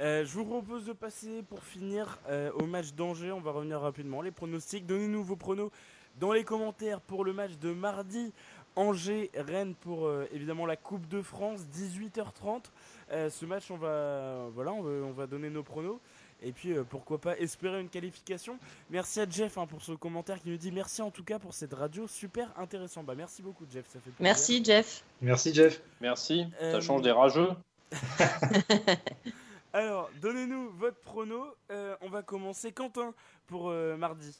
Euh, 0.00 0.24
je 0.24 0.34
vous 0.34 0.44
propose 0.44 0.84
de 0.84 0.92
passer 0.92 1.42
pour 1.48 1.62
finir 1.62 2.18
euh, 2.28 2.50
au 2.54 2.66
match 2.66 2.92
d'Angers. 2.92 3.30
On 3.30 3.40
va 3.40 3.52
revenir 3.52 3.80
rapidement. 3.80 4.20
Les 4.20 4.32
pronostics, 4.32 4.86
donnez-nous 4.86 5.22
vos 5.22 5.36
pronos 5.36 5.70
dans 6.18 6.32
les 6.32 6.42
commentaires 6.42 7.00
pour 7.00 7.24
le 7.24 7.32
match 7.32 7.52
de 7.58 7.72
mardi. 7.72 8.32
Angers-Rennes 8.74 9.74
pour 9.74 10.06
euh, 10.06 10.28
évidemment 10.32 10.66
la 10.66 10.76
Coupe 10.76 11.08
de 11.08 11.22
France, 11.22 11.60
18h30. 11.74 12.64
Euh, 13.12 13.30
ce 13.30 13.46
match, 13.46 13.70
on 13.70 13.76
va, 13.76 14.48
voilà, 14.52 14.72
on 14.72 15.12
va 15.12 15.26
donner 15.26 15.48
nos 15.48 15.62
pronos. 15.62 15.98
Et 16.42 16.52
puis 16.52 16.74
pourquoi 16.90 17.18
pas 17.18 17.36
espérer 17.38 17.80
une 17.80 17.88
qualification. 17.88 18.58
Merci 18.90 19.20
à 19.20 19.28
Jeff 19.28 19.56
hein, 19.58 19.66
pour 19.66 19.82
ce 19.82 19.92
commentaire 19.92 20.40
qui 20.40 20.50
nous 20.50 20.56
dit 20.56 20.70
merci 20.70 21.00
en 21.02 21.10
tout 21.10 21.24
cas 21.24 21.38
pour 21.38 21.54
cette 21.54 21.72
radio 21.72 22.06
super 22.06 22.52
intéressant. 22.58 23.02
Bah 23.02 23.14
merci 23.16 23.42
beaucoup 23.42 23.64
Jeff, 23.72 23.86
ça 23.86 23.98
fait 24.00 24.10
plaisir. 24.10 24.20
Merci 24.20 24.62
Jeff. 24.64 25.02
Merci 25.22 25.54
Jeff. 25.54 25.80
Merci. 26.00 26.46
Ça 26.60 26.64
Euh, 26.66 26.80
change 26.80 27.02
des 27.02 27.10
rageux. 27.10 27.48
Alors, 29.72 30.10
donnez-nous 30.22 30.70
votre 30.78 30.98
prono. 31.00 31.44
Euh, 31.70 31.94
on 32.00 32.08
va 32.08 32.22
commencer 32.22 32.72
Quentin 32.72 33.12
pour 33.46 33.68
euh, 33.68 33.96
mardi. 33.96 34.34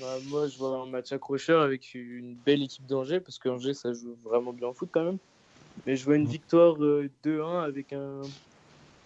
Bah, 0.00 0.16
moi, 0.28 0.48
je 0.48 0.56
vois 0.56 0.78
un 0.78 0.86
match 0.86 1.12
accrocheur 1.12 1.60
avec 1.62 1.94
une 1.94 2.34
belle 2.34 2.62
équipe 2.62 2.86
d'Angers, 2.86 3.20
parce 3.20 3.38
qu'Angers, 3.38 3.74
ça 3.74 3.92
joue 3.92 4.16
vraiment 4.24 4.52
bien 4.52 4.68
au 4.68 4.72
foot 4.72 4.88
quand 4.90 5.04
même. 5.04 5.18
Mais 5.86 5.96
je 5.96 6.04
vois 6.04 6.16
une 6.16 6.26
victoire 6.26 6.82
euh, 6.82 7.10
2-1 7.24 7.64
avec 7.64 7.92
un, 7.92 8.22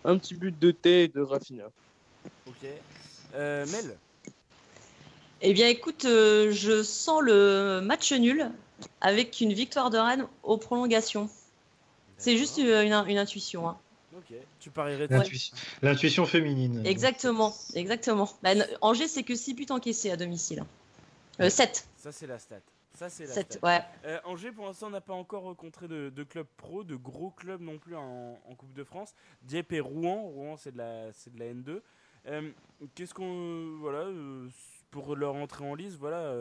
un 0.04 0.18
petit 0.18 0.34
but 0.34 0.58
de 0.58 0.70
thé 0.70 1.04
et 1.04 1.08
de 1.08 1.20
Rafinha. 1.20 1.66
Ok. 2.46 2.66
Euh, 3.34 3.66
Mel. 3.66 3.96
Eh 5.40 5.52
bien, 5.52 5.68
écoute, 5.68 6.04
euh, 6.04 6.50
je 6.52 6.82
sens 6.82 7.20
le 7.22 7.80
match 7.80 8.12
nul 8.12 8.50
avec 9.00 9.40
une 9.40 9.52
victoire 9.52 9.90
de 9.90 9.98
Rennes 9.98 10.26
aux 10.42 10.56
prolongations. 10.56 11.28
C'est 12.16 12.36
juste 12.36 12.58
euh, 12.58 12.82
une, 12.82 12.92
une 13.10 13.18
intuition. 13.18 13.68
hein. 13.68 13.78
Ok. 14.16 14.36
Tu 14.58 14.70
parierais 14.70 15.06
L'intuition 15.08 15.56
l'intuition 15.82 16.26
féminine. 16.26 16.82
Exactement, 16.84 17.54
exactement. 17.74 18.28
Bah, 18.42 18.50
Angers, 18.80 19.06
c'est 19.06 19.22
que 19.22 19.36
6 19.36 19.54
buts 19.54 19.66
encaissés 19.70 20.10
à 20.10 20.16
domicile. 20.16 20.64
7. 21.38 21.86
Ça 21.96 22.10
c'est 22.10 22.26
la 22.26 22.38
stat. 22.40 22.56
Ça 22.98 23.08
c'est 23.08 23.26
la 23.26 23.32
7, 23.32 23.52
stat. 23.52 23.66
ouais. 23.66 23.80
Euh, 24.04 24.18
Angers 24.24 24.50
pour 24.50 24.66
l'instant 24.66 24.90
n'a 24.90 25.00
pas 25.00 25.12
encore 25.14 25.42
rencontré 25.44 25.86
de, 25.86 26.10
de 26.10 26.24
club 26.24 26.46
pro, 26.56 26.82
de 26.82 26.96
gros 26.96 27.30
clubs 27.30 27.60
non 27.60 27.78
plus 27.78 27.94
en, 27.94 28.38
en 28.44 28.54
Coupe 28.56 28.72
de 28.72 28.82
France. 28.82 29.14
Dieppe 29.42 29.72
et 29.72 29.80
Rouen. 29.80 30.22
Rouen 30.22 30.56
c'est 30.56 30.72
de 30.72 30.78
la 30.78 31.12
c'est 31.12 31.32
de 31.32 31.38
la 31.38 31.46
N2. 31.54 31.80
Euh, 32.26 32.50
Qu'est-ce 32.94 33.14
qu'on 33.14 33.76
voilà 33.78 34.00
euh, 34.00 34.48
pour 34.90 35.14
leur 35.14 35.34
entrée 35.36 35.64
en 35.64 35.74
lice 35.74 35.94
voilà 35.96 36.32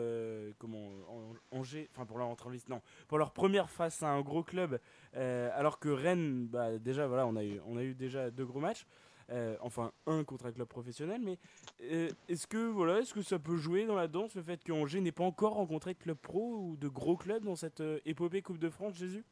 comment 0.58 0.88
en- 1.08 1.56
Angers 1.58 1.88
enfin 1.94 2.06
pour 2.06 2.18
leur 2.18 2.26
entrée 2.28 2.48
en 2.48 2.52
lice 2.52 2.68
non 2.68 2.80
pour 3.06 3.18
leur 3.18 3.30
première 3.32 3.70
face 3.70 4.02
à 4.02 4.08
un 4.08 4.20
gros 4.22 4.42
club 4.42 4.80
alors 5.14 5.78
que 5.78 5.88
Rennes 5.88 6.46
bah, 6.48 6.78
déjà 6.78 7.06
voilà 7.06 7.26
on 7.26 7.36
a 7.36 7.44
eu 7.44 7.60
on 7.66 7.76
a 7.76 7.82
eu 7.82 7.94
déjà 7.94 8.30
deux 8.30 8.44
gros 8.46 8.60
matchs. 8.60 8.84
Euh, 9.30 9.56
enfin 9.60 9.92
un 10.06 10.24
contre 10.24 10.46
un 10.46 10.52
club 10.52 10.66
professionnel 10.66 11.20
mais 11.22 11.36
euh, 11.82 12.08
est-ce 12.30 12.46
que 12.46 12.56
voilà 12.56 13.00
est-ce 13.00 13.12
que 13.12 13.20
ça 13.20 13.38
peut 13.38 13.58
jouer 13.58 13.84
dans 13.84 13.94
la 13.94 14.08
danse 14.08 14.34
le 14.34 14.42
fait 14.42 14.64
que 14.64 14.72
Angers 14.72 15.02
n'ait 15.02 15.12
pas 15.12 15.24
encore 15.24 15.52
rencontré 15.52 15.92
de 15.92 15.98
club 15.98 16.16
pro 16.16 16.54
ou 16.54 16.78
de 16.80 16.88
gros 16.88 17.14
clubs 17.14 17.44
dans 17.44 17.54
cette 17.54 17.82
euh, 17.82 17.98
épopée 18.06 18.40
Coupe 18.40 18.58
de 18.58 18.70
France 18.70 18.94
Jésus? 18.94 19.26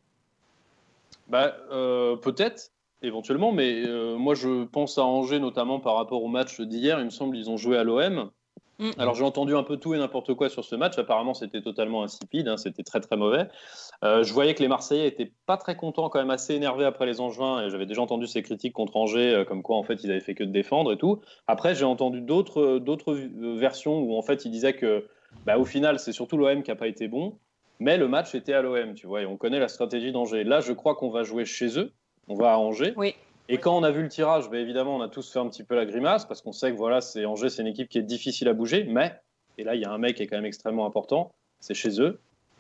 Bah, 1.28 1.57
peut-être, 2.22 2.72
éventuellement, 3.01 3.53
mais 3.53 3.84
moi 4.16 4.34
je 4.34 4.64
pense 4.64 4.99
à 4.99 5.05
Angers 5.05 5.40
notamment 5.40 5.80
par 5.80 5.97
rapport 5.97 6.22
au 6.22 6.28
match 6.28 6.61
d'hier. 6.61 7.01
Il 7.01 7.07
me 7.07 7.11
semble 7.11 7.34
qu'ils 7.34 7.49
ont 7.49 7.57
joué 7.57 7.78
à 7.78 7.84
l'OM. 7.84 8.30
Mm. 8.79 8.91
Alors 8.99 9.14
j'ai 9.14 9.24
entendu 9.24 9.55
un 9.55 9.62
peu 9.62 9.77
tout 9.79 9.95
et 9.95 9.99
n'importe 9.99 10.35
quoi 10.35 10.49
sur 10.49 10.64
ce 10.64 10.74
match. 10.77 10.99
Apparemment 10.99 11.35
c'était 11.35 11.61
totalement 11.61 12.03
insipide, 12.03 12.49
hein, 12.49 12.57
c'était 12.57 12.83
très 12.83 13.01
très 13.01 13.16
mauvais. 13.16 13.49
Euh, 14.05 14.22
je 14.22 14.33
voyais 14.33 14.55
que 14.55 14.62
les 14.62 14.68
Marseillais 14.68 15.07
étaient 15.07 15.33
pas 15.47 15.57
très 15.57 15.77
contents, 15.77 16.09
quand 16.09 16.18
même 16.18 16.31
assez 16.31 16.55
énervés 16.55 16.85
après 16.85 17.07
les 17.07 17.20
Angevins. 17.20 17.64
Et 17.64 17.70
j'avais 17.70 17.87
déjà 17.87 18.03
entendu 18.03 18.27
ces 18.27 18.43
critiques 18.43 18.74
contre 18.74 18.97
Angers, 18.97 19.35
euh, 19.35 19.45
comme 19.45 19.62
quoi 19.62 19.77
en 19.77 19.83
fait 19.83 20.05
ils 20.05 20.11
avaient 20.11 20.20
fait 20.20 20.35
que 20.35 20.45
de 20.45 20.53
défendre 20.53 20.93
et 20.93 20.99
tout. 20.99 21.20
Après 21.47 21.74
j'ai 21.74 21.85
entendu 21.85 22.20
d'autres 22.20 22.79
d'autres 22.79 23.14
euh, 23.14 23.57
versions 23.57 24.01
où 24.01 24.16
en 24.16 24.22
fait 24.22 24.45
ils 24.45 24.51
disaient 24.51 24.74
que 24.74 25.07
bah, 25.45 25.59
au 25.59 25.64
final 25.64 25.99
c'est 25.99 26.12
surtout 26.12 26.37
l'OM 26.37 26.62
qui 26.62 26.70
a 26.70 26.77
pas 26.77 26.89
été 26.89 27.09
bon. 27.09 27.39
Mais 27.79 27.99
le 27.99 28.09
match 28.09 28.35
était 28.35 28.55
à 28.55 28.62
l'OM, 28.62 28.95
tu 28.95 29.07
vois, 29.07 29.22
et 29.22 29.27
on 29.27 29.37
connaît 29.37 29.59
la 29.59 29.68
stratégie 29.68 30.11
d'Angers. 30.11 30.45
Là, 30.45 30.61
je 30.61 30.72
crois 30.72 30.95
qu'on 30.95 31.11
va 31.11 31.24
jouer 31.24 31.45
chez 31.45 31.79
eux. 31.79 31.93
On 32.27 32.35
va 32.35 32.55
à 32.55 32.57
Angers. 32.57 32.95
Oui. 32.97 33.14
Et 33.49 33.59
quand 33.59 33.76
on 33.76 33.84
a 33.84 33.90
vu 33.92 34.03
le 34.03 34.09
tirage, 34.09 34.51
ben 34.51 34.61
évidemment, 34.61 34.97
on 34.97 35.01
a 35.01 35.09
tous 35.09 35.32
fait 35.32 35.38
un 35.38 35.49
petit 35.49 35.62
peu 35.62 35.76
la 35.76 35.86
grimace 35.86 36.24
parce 36.24 36.42
qu'on 36.42 36.53
sait 36.53 36.72
que 36.72 36.76
voilà, 36.76 37.01
c'est 37.01 37.24
Angers, 37.24 37.49
c'est 37.49 37.62
une 37.62 37.68
équipe 37.68 37.88
qui 37.88 37.99
est 37.99 38.03
difficile 38.03 38.49
à 38.49 38.55
bouger. 38.55 38.84
Mais, 38.84 39.14
et 39.57 39.64
là, 39.64 39.76
il 39.76 39.80
y 39.80 39.84
a 39.84 39.90
un 39.90 39.99
mec 39.99 40.16
qui 40.16 40.24
est 40.24 40.26
quand 40.26 40.36
même 40.36 40.47
extrêmement 40.47 40.86
important, 40.86 41.32
c'est 41.61 41.74
chez 41.74 42.01
eux. 42.01 42.18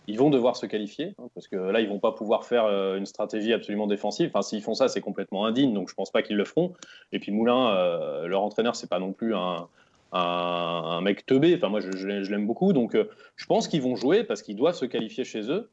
Ils 0.08 0.18
vont 0.18 0.30
devoir 0.30 0.56
se 0.56 0.66
qualifier 0.66 1.14
hein, 1.18 1.24
parce 1.34 1.48
que 1.48 1.56
là, 1.56 1.80
ils 1.80 1.88
vont 1.88 1.98
pas 1.98 2.12
pouvoir 2.12 2.44
faire 2.44 2.64
euh, 2.66 2.96
une 2.96 3.06
stratégie 3.06 3.52
absolument 3.52 3.88
défensive. 3.88 4.30
Enfin, 4.32 4.42
s'ils 4.42 4.62
font 4.62 4.74
ça, 4.74 4.86
c'est 4.86 5.00
complètement 5.00 5.44
indigne. 5.44 5.74
Donc, 5.74 5.88
je 5.88 5.94
pense 5.94 6.12
pas 6.12 6.22
qu'ils 6.22 6.36
le 6.36 6.44
feront. 6.44 6.74
Et 7.10 7.18
puis 7.18 7.32
Moulin, 7.32 7.74
euh, 7.74 8.28
leur 8.28 8.42
entraîneur, 8.42 8.76
c'est 8.76 8.88
pas 8.88 9.00
non 9.00 9.12
plus 9.12 9.34
un, 9.34 9.68
mec 11.02 11.26
teubé. 11.26 11.56
Enfin, 11.56 11.68
moi, 11.68 11.80
je 11.80 12.30
l'aime 12.30 12.46
beaucoup. 12.46 12.72
Donc, 12.72 12.94
euh, 12.94 13.10
je 13.34 13.46
pense 13.46 13.66
qu'ils 13.66 13.82
vont 13.82 13.96
jouer 13.96 14.22
parce 14.22 14.42
qu'ils 14.42 14.54
doivent 14.54 14.76
se 14.76 14.86
qualifier 14.86 15.24
chez 15.24 15.50
eux. 15.50 15.68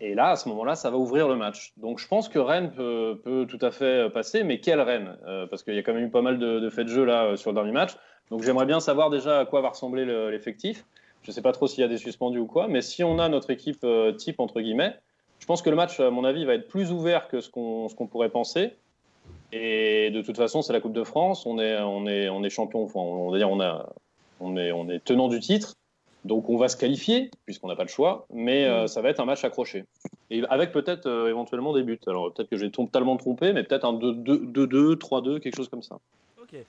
Et 0.00 0.14
là, 0.14 0.30
à 0.30 0.36
ce 0.36 0.48
moment-là, 0.50 0.76
ça 0.76 0.90
va 0.90 0.96
ouvrir 0.96 1.26
le 1.28 1.34
match. 1.36 1.72
Donc 1.76 1.98
je 1.98 2.06
pense 2.06 2.28
que 2.28 2.38
Rennes 2.38 2.70
peut, 2.70 3.46
tout 3.48 3.58
à 3.60 3.70
fait 3.72 4.08
passer, 4.10 4.44
mais 4.44 4.60
quelle 4.60 4.80
Rennes 4.80 5.16
Euh, 5.26 5.46
Parce 5.48 5.62
qu'il 5.64 5.74
y 5.74 5.78
a 5.78 5.82
quand 5.82 5.92
même 5.92 6.04
eu 6.04 6.10
pas 6.10 6.22
mal 6.22 6.38
de, 6.38 6.68
faits 6.70 6.86
de 6.86 6.90
jeu 6.92 7.04
là 7.04 7.24
euh, 7.24 7.36
sur 7.36 7.50
le 7.50 7.56
dernier 7.56 7.72
match. 7.72 7.92
Donc 8.30 8.42
j'aimerais 8.42 8.66
bien 8.66 8.78
savoir 8.80 9.10
déjà 9.10 9.40
à 9.40 9.44
quoi 9.46 9.60
va 9.60 9.70
ressembler 9.70 10.04
le- 10.04 10.30
l'effectif. 10.30 10.84
Je 11.22 11.30
ne 11.30 11.34
sais 11.34 11.42
pas 11.42 11.50
trop 11.52 11.66
s'il 11.66 11.80
y 11.80 11.84
a 11.84 11.88
des 11.88 11.98
suspendus 11.98 12.38
ou 12.38 12.46
quoi, 12.46 12.68
mais 12.68 12.80
si 12.80 13.02
on 13.02 13.18
a 13.18 13.28
notre 13.28 13.50
équipe 13.50 13.82
euh, 13.82 14.12
type, 14.12 14.38
entre 14.38 14.60
guillemets, 14.60 14.94
je 15.40 15.46
pense 15.46 15.62
que 15.62 15.70
le 15.70 15.76
match, 15.76 15.98
à 15.98 16.10
mon 16.10 16.24
avis, 16.24 16.44
va 16.44 16.54
être 16.54 16.68
plus 16.68 16.92
ouvert 16.92 17.26
que 17.28 17.40
ce 17.40 17.50
qu'on 17.50 17.88
pourrait 18.10 18.28
penser. 18.28 18.74
Et 19.52 20.10
de 20.10 20.20
toute 20.22 20.36
façon, 20.36 20.62
c'est 20.62 20.72
la 20.72 20.80
Coupe 20.80 20.92
de 20.92 21.04
France, 21.04 21.44
on 21.46 21.58
est, 21.58 21.78
on 21.80 22.06
est, 22.06 22.28
on 22.28 22.44
est 22.44 22.50
champion, 22.50 22.86
on, 22.94 23.34
est, 24.56 24.70
on 24.72 24.88
est 24.88 25.04
tenant 25.04 25.28
du 25.28 25.40
titre. 25.40 25.74
Donc 26.24 26.48
on 26.48 26.58
va 26.58 26.68
se 26.68 26.76
qualifier, 26.76 27.30
puisqu'on 27.46 27.68
n'a 27.68 27.76
pas 27.76 27.84
le 27.84 27.88
choix, 27.88 28.26
mais 28.32 28.64
euh, 28.64 28.86
ça 28.86 29.00
va 29.02 29.08
être 29.10 29.20
un 29.20 29.24
match 29.24 29.44
accroché. 29.44 29.84
Et 30.30 30.42
avec 30.50 30.72
peut-être 30.72 31.06
euh, 31.06 31.28
éventuellement 31.28 31.72
des 31.72 31.82
buts. 31.82 32.00
Alors 32.06 32.32
peut-être 32.32 32.50
que 32.50 32.56
j'ai 32.56 32.70
totalement 32.70 33.16
trompé, 33.16 33.52
mais 33.52 33.62
peut-être 33.62 33.84
un 33.84 33.94
2-2, 33.94 34.96
3-2, 34.96 35.38
quelque 35.38 35.56
chose 35.56 35.68
comme 35.68 35.82
ça. 35.82 35.98
Ok. 36.42 36.54
Et 36.54 36.64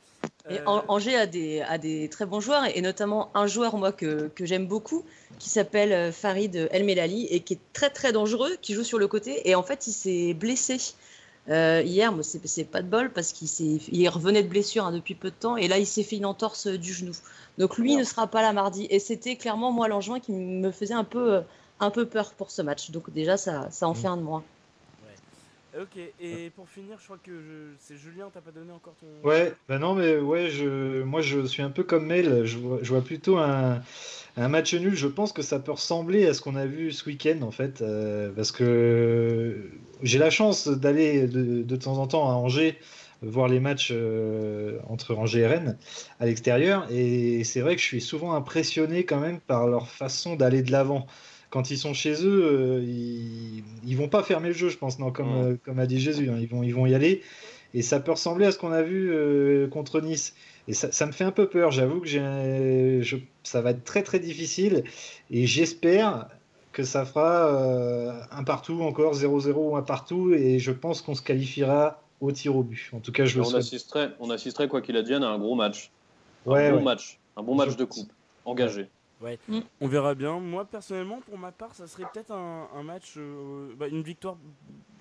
Euh, 0.52 0.64
An- 0.66 0.84
Angers 0.88 1.16
a 1.16 1.26
des, 1.26 1.62
a 1.62 1.78
des 1.78 2.10
très 2.10 2.26
bons 2.26 2.40
joueurs, 2.40 2.64
et 2.74 2.82
notamment 2.82 3.30
un 3.36 3.48
joueur 3.48 3.76
moi 3.78 3.92
que, 3.92 4.30
que 4.30 4.46
j'aime 4.46 4.68
beaucoup, 4.68 5.04
qui 5.38 5.50
s'appelle 5.50 6.12
Farid 6.14 6.70
El 6.72 6.84
Melali, 6.86 7.28
et 7.30 7.42
qui 7.42 7.54
est 7.54 7.60
très 7.74 7.90
très 7.90 8.12
dangereux, 8.12 8.52
qui 8.62 8.74
joue 8.74 8.84
sur 8.84 8.98
le 9.00 9.08
côté, 9.08 9.48
et 9.50 9.56
en 9.56 9.64
fait 9.64 9.88
il 9.88 9.92
s'est 9.94 10.34
blessé. 10.34 10.78
Euh, 11.50 11.82
hier, 11.84 12.12
moi, 12.12 12.24
c'est 12.24 12.64
pas 12.64 12.82
de 12.82 12.88
bol 12.88 13.12
parce 13.12 13.34
qu'il 13.34 14.10
revenait 14.10 14.44
de 14.44 14.48
blessure 14.48 14.86
hein, 14.86 14.92
depuis 14.92 15.16
peu 15.16 15.32
de 15.32 15.36
temps 15.36 15.58
et 15.58 15.68
là 15.68 15.80
il 15.80 15.88
s'est 15.88 16.04
fait 16.04 16.18
une 16.18 16.26
entorse 16.26 16.68
euh, 16.68 16.78
du 16.78 16.94
genou. 16.94 17.14
Donc 17.58 17.78
lui 17.78 17.96
ne 17.96 18.04
sera 18.04 18.28
pas 18.28 18.42
là 18.42 18.54
mardi 18.54 18.86
et 18.90 19.00
c'était 19.00 19.36
clairement 19.36 19.72
moi 19.72 19.88
l'Angevin 19.88 20.20
qui 20.20 20.32
me 20.32 20.72
faisait 20.72 20.94
un 20.94 21.04
peu, 21.04 21.34
euh, 21.36 21.42
un 21.80 21.90
peu 21.90 22.06
peur 22.06 22.34
pour 22.34 22.52
ce 22.52 22.62
match. 22.62 22.92
Donc 22.92 23.12
déjà 23.12 23.36
ça, 23.36 23.68
ça 23.72 23.88
en 23.88 23.96
fait 23.96 24.08
un 24.08 24.18
de 24.18 24.22
moins. 24.22 24.44
Ok, 25.78 26.00
et 26.20 26.50
pour 26.56 26.68
finir, 26.68 26.98
je 27.00 27.06
crois 27.06 27.20
que 27.24 27.32
c'est 27.78 27.96
Julien, 27.96 28.30
t'as 28.34 28.42
pas 28.42 28.52
donné 28.52 28.72
encore 28.72 28.96
ton. 28.96 29.28
Ouais, 29.28 29.54
bah 29.68 29.78
non, 29.78 29.94
mais 29.94 30.18
ouais, 30.18 30.50
je, 30.50 31.04
moi 31.04 31.22
je 31.22 31.46
suis 31.46 31.62
un 31.62 31.70
peu 31.70 31.84
comme 31.84 32.08
Mel, 32.08 32.46
je 32.46 32.58
vois, 32.58 33.02
plutôt 33.02 33.38
un, 33.38 33.82
un 34.36 34.48
match 34.48 34.74
nul. 34.74 34.96
Je 34.96 35.08
pense 35.08 35.32
que 35.32 35.44
ça 35.44 35.60
peut 35.60 35.72
ressembler 35.72 36.26
à 36.26 36.34
ce 36.34 36.42
qu'on 36.42 36.56
a 36.56 36.66
vu 36.66 36.92
ce 36.92 37.06
week-end 37.06 37.42
en 37.44 37.52
fait, 37.52 37.82
euh, 37.82 38.32
parce 38.36 38.52
que 38.52 39.70
j'ai 40.02 40.18
la 40.18 40.32
chance 40.32 40.68
d'aller 40.68 41.28
de, 41.28 41.62
de 41.62 41.76
temps 41.76 41.98
en 41.98 42.08
temps 42.08 42.30
à 42.30 42.34
Angers 42.34 42.78
voir 43.22 43.48
les 43.48 43.60
matchs 43.60 43.90
euh, 43.92 44.80
entre 44.88 45.14
Angers 45.14 45.42
et 45.42 45.48
Rennes 45.48 45.78
à 46.20 46.26
l'extérieur, 46.26 46.88
et 46.90 47.44
c'est 47.44 47.62
vrai 47.62 47.76
que 47.76 47.82
je 47.82 47.86
suis 47.86 48.02
souvent 48.02 48.34
impressionné 48.34 49.04
quand 49.06 49.20
même 49.20 49.40
par 49.40 49.68
leur 49.68 49.90
façon 49.90 50.36
d'aller 50.36 50.62
de 50.62 50.72
l'avant. 50.72 51.06
Quand 51.50 51.72
ils 51.72 51.78
sont 51.78 51.94
chez 51.94 52.14
eux, 52.26 52.44
euh, 52.44 52.84
ils, 52.84 53.64
ils 53.86 53.98
vont 53.98 54.08
pas 54.08 54.22
fermer 54.24 54.50
le 54.50 54.54
jeu, 54.54 54.70
je 54.70 54.78
pense, 54.78 55.00
non, 55.00 55.12
comme, 55.12 55.30
Mm. 55.30 55.46
euh, 55.46 55.56
comme 55.64 55.80
a 55.80 55.86
dit 55.88 56.00
Jésus, 56.00 56.30
hein. 56.30 56.38
ils 56.40 56.48
vont, 56.48 56.62
ils 56.64 56.74
vont 56.76 56.86
y 56.86 56.94
aller. 56.94 57.22
Et 57.74 57.82
ça 57.82 58.00
peut 58.00 58.12
ressembler 58.12 58.46
à 58.46 58.52
ce 58.52 58.58
qu'on 58.58 58.72
a 58.72 58.82
vu 58.82 59.12
euh, 59.12 59.68
contre 59.68 60.02
Nice. 60.02 60.36
Et 60.68 60.74
ça, 60.74 60.92
ça 60.92 61.06
me 61.06 61.12
fait 61.12 61.24
un 61.24 61.32
peu 61.32 61.48
peur. 61.50 61.72
J'avoue 61.72 62.00
que 62.02 62.08
je- 62.08 63.18
ça 63.44 63.62
va 63.62 63.72
être 63.72 63.84
très 63.84 64.04
très 64.04 64.20
difficile. 64.20 64.84
Et 65.32 65.46
j'espère 65.48 66.28
que 66.72 66.84
ça 66.84 67.06
fera 67.06 67.48
euh, 67.48 68.12
un 68.32 68.44
partout 68.44 68.82
encore, 68.82 69.14
0-0 69.14 69.54
ou 69.72 69.76
un 69.76 69.82
partout. 69.82 70.34
Et 70.34 70.60
je 70.60 70.72
pense 70.72 71.02
qu'on 71.02 71.16
se 71.16 71.22
qualifiera 71.24 72.02
au 72.22 72.32
tir 72.32 72.56
au 72.56 72.64
but. 72.64 72.90
En 72.94 73.00
tout 73.00 73.12
cas, 73.12 73.26
je 73.26 73.38
le 73.38 73.46
on, 73.46 73.54
assisterait, 73.56 74.12
on 74.20 74.30
assisterait, 74.30 74.68
quoi 74.68 74.82
qu'il 74.82 74.98
advienne, 74.98 75.24
à 75.24 75.30
un 75.30 75.40
gros 75.40 75.56
match. 75.56 75.92
Ouais, 76.46 76.68
un 76.68 76.72
bon 76.72 76.78
ouais. 76.78 76.84
match. 76.84 77.20
Un 77.38 77.44
bon 77.44 77.56
match 77.56 77.76
de 77.76 77.86
coupe. 77.86 78.12
Engagé. 78.46 78.88
On 79.82 79.88
verra 79.88 80.16
bien. 80.16 80.40
Moi, 80.40 80.66
personnellement, 80.66 81.20
pour 81.22 81.38
ma 81.38 81.52
part, 81.52 81.76
ça 81.76 81.88
serait 81.88 82.06
peut-être 82.14 82.32
un, 82.32 82.68
un 82.76 82.84
match, 82.84 83.16
euh, 83.18 83.74
bah, 83.78 83.88
une 83.88 84.02
victoire 84.02 84.38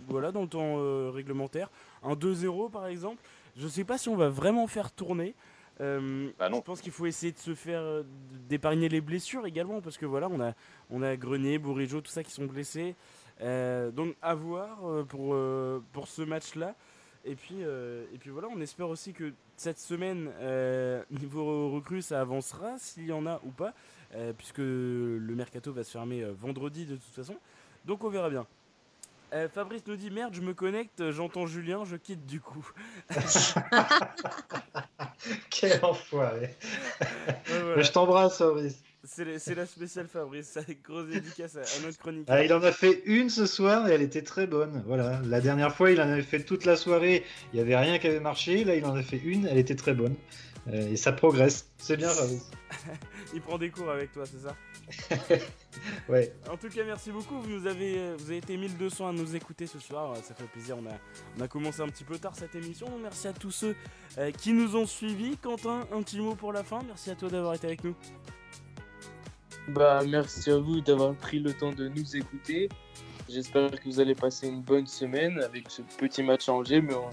voilà, 0.09 0.33
dans 0.33 0.43
le 0.43 0.49
temps 0.49 0.77
euh, 0.79 1.11
réglementaire. 1.13 1.71
Un 2.03 2.15
2-0, 2.15 2.71
par 2.71 2.87
exemple. 2.87 3.23
Je 3.57 3.69
sais 3.69 3.85
pas 3.85 3.99
si 3.99 4.09
on 4.09 4.17
va 4.17 4.29
vraiment 4.29 4.67
faire 4.67 4.91
tourner. 4.91 5.35
Euh, 5.81 6.31
Bah 6.39 6.49
non. 6.49 6.59
Je 6.59 6.63
pense 6.63 6.81
qu'il 6.81 6.93
faut 6.93 7.07
essayer 7.07 7.33
de 7.33 7.39
se 7.39 7.55
faire 7.55 8.03
d'épargner 8.49 8.89
les 8.89 9.01
blessures 9.01 9.47
également 9.47 9.81
parce 9.81 9.97
que 9.97 10.07
voilà 10.07 10.29
on 10.29 10.41
a 10.41 10.53
on 10.91 11.03
a 11.03 11.17
Grenier, 11.17 11.59
Bourigeau, 11.59 12.01
tout 12.01 12.11
ça 12.11 12.25
qui 12.25 12.33
sont 12.33 12.47
blessés. 12.47 12.95
Euh, 13.41 13.93
donc 13.93 14.17
à 14.21 14.35
voir 14.35 14.79
pour 15.09 15.35
euh, 15.35 15.81
pour 15.93 16.09
ce 16.09 16.23
match 16.23 16.57
là. 16.57 16.75
Et 17.25 17.35
puis 17.37 17.57
euh, 17.63 18.05
et 18.13 18.19
puis 18.19 18.31
voilà 18.31 18.49
on 18.53 18.61
espère 18.61 18.89
aussi 18.89 19.13
que 19.13 19.33
cette 19.57 19.79
semaine 19.79 20.31
euh, 20.41 21.03
niveau 21.11 21.71
recrue 21.71 22.03
ça 22.03 22.21
avancera 22.21 22.77
s'il 22.79 23.07
y 23.07 23.13
en 23.13 23.27
a 23.27 23.41
ou 23.45 23.51
pas 23.51 23.73
euh, 24.15 24.33
puisque 24.37 24.59
le 24.59 25.35
mercato 25.35 25.73
va 25.73 25.85
se 25.85 25.91
fermer 25.91 26.23
euh, 26.23 26.33
vendredi 26.41 26.87
de 26.87 26.97
toute 26.97 27.15
façon. 27.15 27.37
Donc 27.85 28.05
on 28.05 28.09
verra 28.11 28.31
bien. 28.31 28.47
Euh, 29.35 29.47
Fabrice 29.49 29.83
nous 29.87 29.97
dit 29.97 30.11
merde, 30.11 30.33
je 30.35 30.41
me 30.41 30.55
connecte, 30.55 31.11
j'entends 31.11 31.47
Julien, 31.47 31.85
je 31.85 31.97
quitte 31.97 32.25
du 32.27 32.41
coup. 32.41 32.67
Quel 35.51 35.85
enfoiré. 35.85 36.55
Ouais, 37.01 37.63
voilà. 37.63 37.83
Je 37.83 37.93
t'embrasse, 37.93 38.39
Fabrice. 38.39 38.81
C'est 39.05 39.25
la- 39.25 39.39
c'est 39.39 39.55
la 39.55 39.65
spéciale 39.65 40.07
Fabrice, 40.09 40.57
avec 40.57 40.83
grosse 40.83 41.09
dédicace 41.09 41.57
à, 41.57 41.61
à 41.61 41.81
notre 41.85 41.99
chronique. 41.99 42.25
Ah, 42.29 42.43
il 42.45 42.53
en 42.53 42.63
a 42.63 42.73
fait 42.73 43.03
une 43.07 43.31
ce 43.31 43.47
soir 43.47 43.89
et 43.89 43.93
elle 43.93 44.03
était 44.03 44.23
très 44.23 44.47
bonne. 44.47 44.83
Voilà. 44.87 45.21
La 45.25 45.41
dernière 45.41 45.75
fois, 45.75 45.91
il 45.91 46.01
en 46.01 46.09
avait 46.11 46.23
fait 46.23 46.43
toute 46.43 46.65
la 46.65 46.77
soirée. 46.77 47.25
Il 47.53 47.57
n'y 47.57 47.61
avait 47.63 47.77
rien 47.77 47.99
qui 47.99 48.07
avait 48.07 48.21
marché. 48.21 48.65
Là, 48.65 48.75
il 48.75 48.85
en 48.85 48.95
a 48.97 49.03
fait 49.03 49.19
une. 49.19 49.47
Elle 49.47 49.59
était 49.59 49.77
très 49.77 49.95
bonne. 49.95 50.15
Euh, 50.73 50.91
et 50.91 50.97
ça 50.97 51.13
progresse. 51.13 51.71
C'est 51.79 51.97
bien. 51.97 52.11
Il 53.35 53.41
prend 53.41 53.59
des 53.59 53.71
cours 53.71 53.91
avec 53.91 54.13
toi, 54.13 54.25
c'est 54.27 54.41
ça 54.41 54.57
Ouais. 56.09 56.33
En 56.51 56.57
tout 56.57 56.69
cas, 56.69 56.85
merci 56.85 57.11
beaucoup. 57.11 57.41
Vous 57.41 57.49
nous 57.49 57.67
avez, 57.67 57.99
euh, 57.99 58.17
vous 58.19 58.27
avez 58.27 58.39
été 58.39 58.57
1200 58.57 59.09
à 59.09 59.13
nous 59.13 59.35
écouter 59.35 59.67
ce 59.67 59.79
soir. 59.79 60.17
Ça 60.23 60.35
fait 60.35 60.45
plaisir. 60.45 60.77
On 60.79 60.87
a, 60.87 60.95
on 61.39 61.41
a 61.43 61.49
commencé 61.49 61.81
un 61.81 61.89
petit 61.89 62.05
peu 62.05 62.19
tard 62.19 62.35
cette 62.35 62.55
émission. 62.55 62.87
Merci 63.03 63.29
à 63.29 63.33
tous 63.33 63.51
ceux 63.51 63.77
euh, 64.19 64.31
qui 64.31 64.53
nous 64.53 64.77
ont 64.77 64.87
suivis. 64.87 65.37
Quentin, 65.37 65.87
un 65.93 66.03
petit 66.03 66.21
mot 66.21 66.35
pour 66.35 66.53
la 66.53 66.63
fin. 66.63 66.81
Merci 66.87 67.11
à 67.11 67.15
toi 67.15 67.29
d'avoir 67.29 67.55
été 67.55 67.67
avec 67.67 67.85
nous. 67.85 67.95
Bah, 69.69 70.03
merci 70.07 70.51
à 70.51 70.59
vous 70.59 70.81
d'avoir 70.81 71.15
pris 71.15 71.39
le 71.39 71.53
temps 71.53 71.73
de 71.73 71.89
nous 71.89 72.17
écouter. 72.17 72.69
J'espère 73.29 73.71
que 73.71 73.85
vous 73.85 74.01
allez 74.01 74.15
passer 74.15 74.49
une 74.49 74.63
bonne 74.63 74.87
semaine 74.87 75.39
avec 75.43 75.71
ce 75.71 75.83
petit 75.99 76.23
match 76.23 76.49
à 76.49 76.53
Angers, 76.53 76.81
mais 76.81 76.95
on 76.95 77.11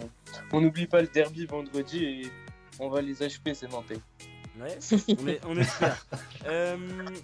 on 0.54 0.62
n'oublie 0.62 0.88
pas 0.88 1.02
le 1.02 1.08
derby 1.08 1.46
vendredi 1.46 2.06
et 2.06 2.22
on 2.80 2.90
va 2.90 3.02
les 3.02 3.22
achever, 3.24 3.54
ces 3.54 3.68
Nantais. 3.68 4.00
Ouais, 4.60 4.78
on, 5.22 5.28
est- 5.28 5.42
on 5.48 5.58
espère. 5.58 6.06
Euh, 6.48 6.78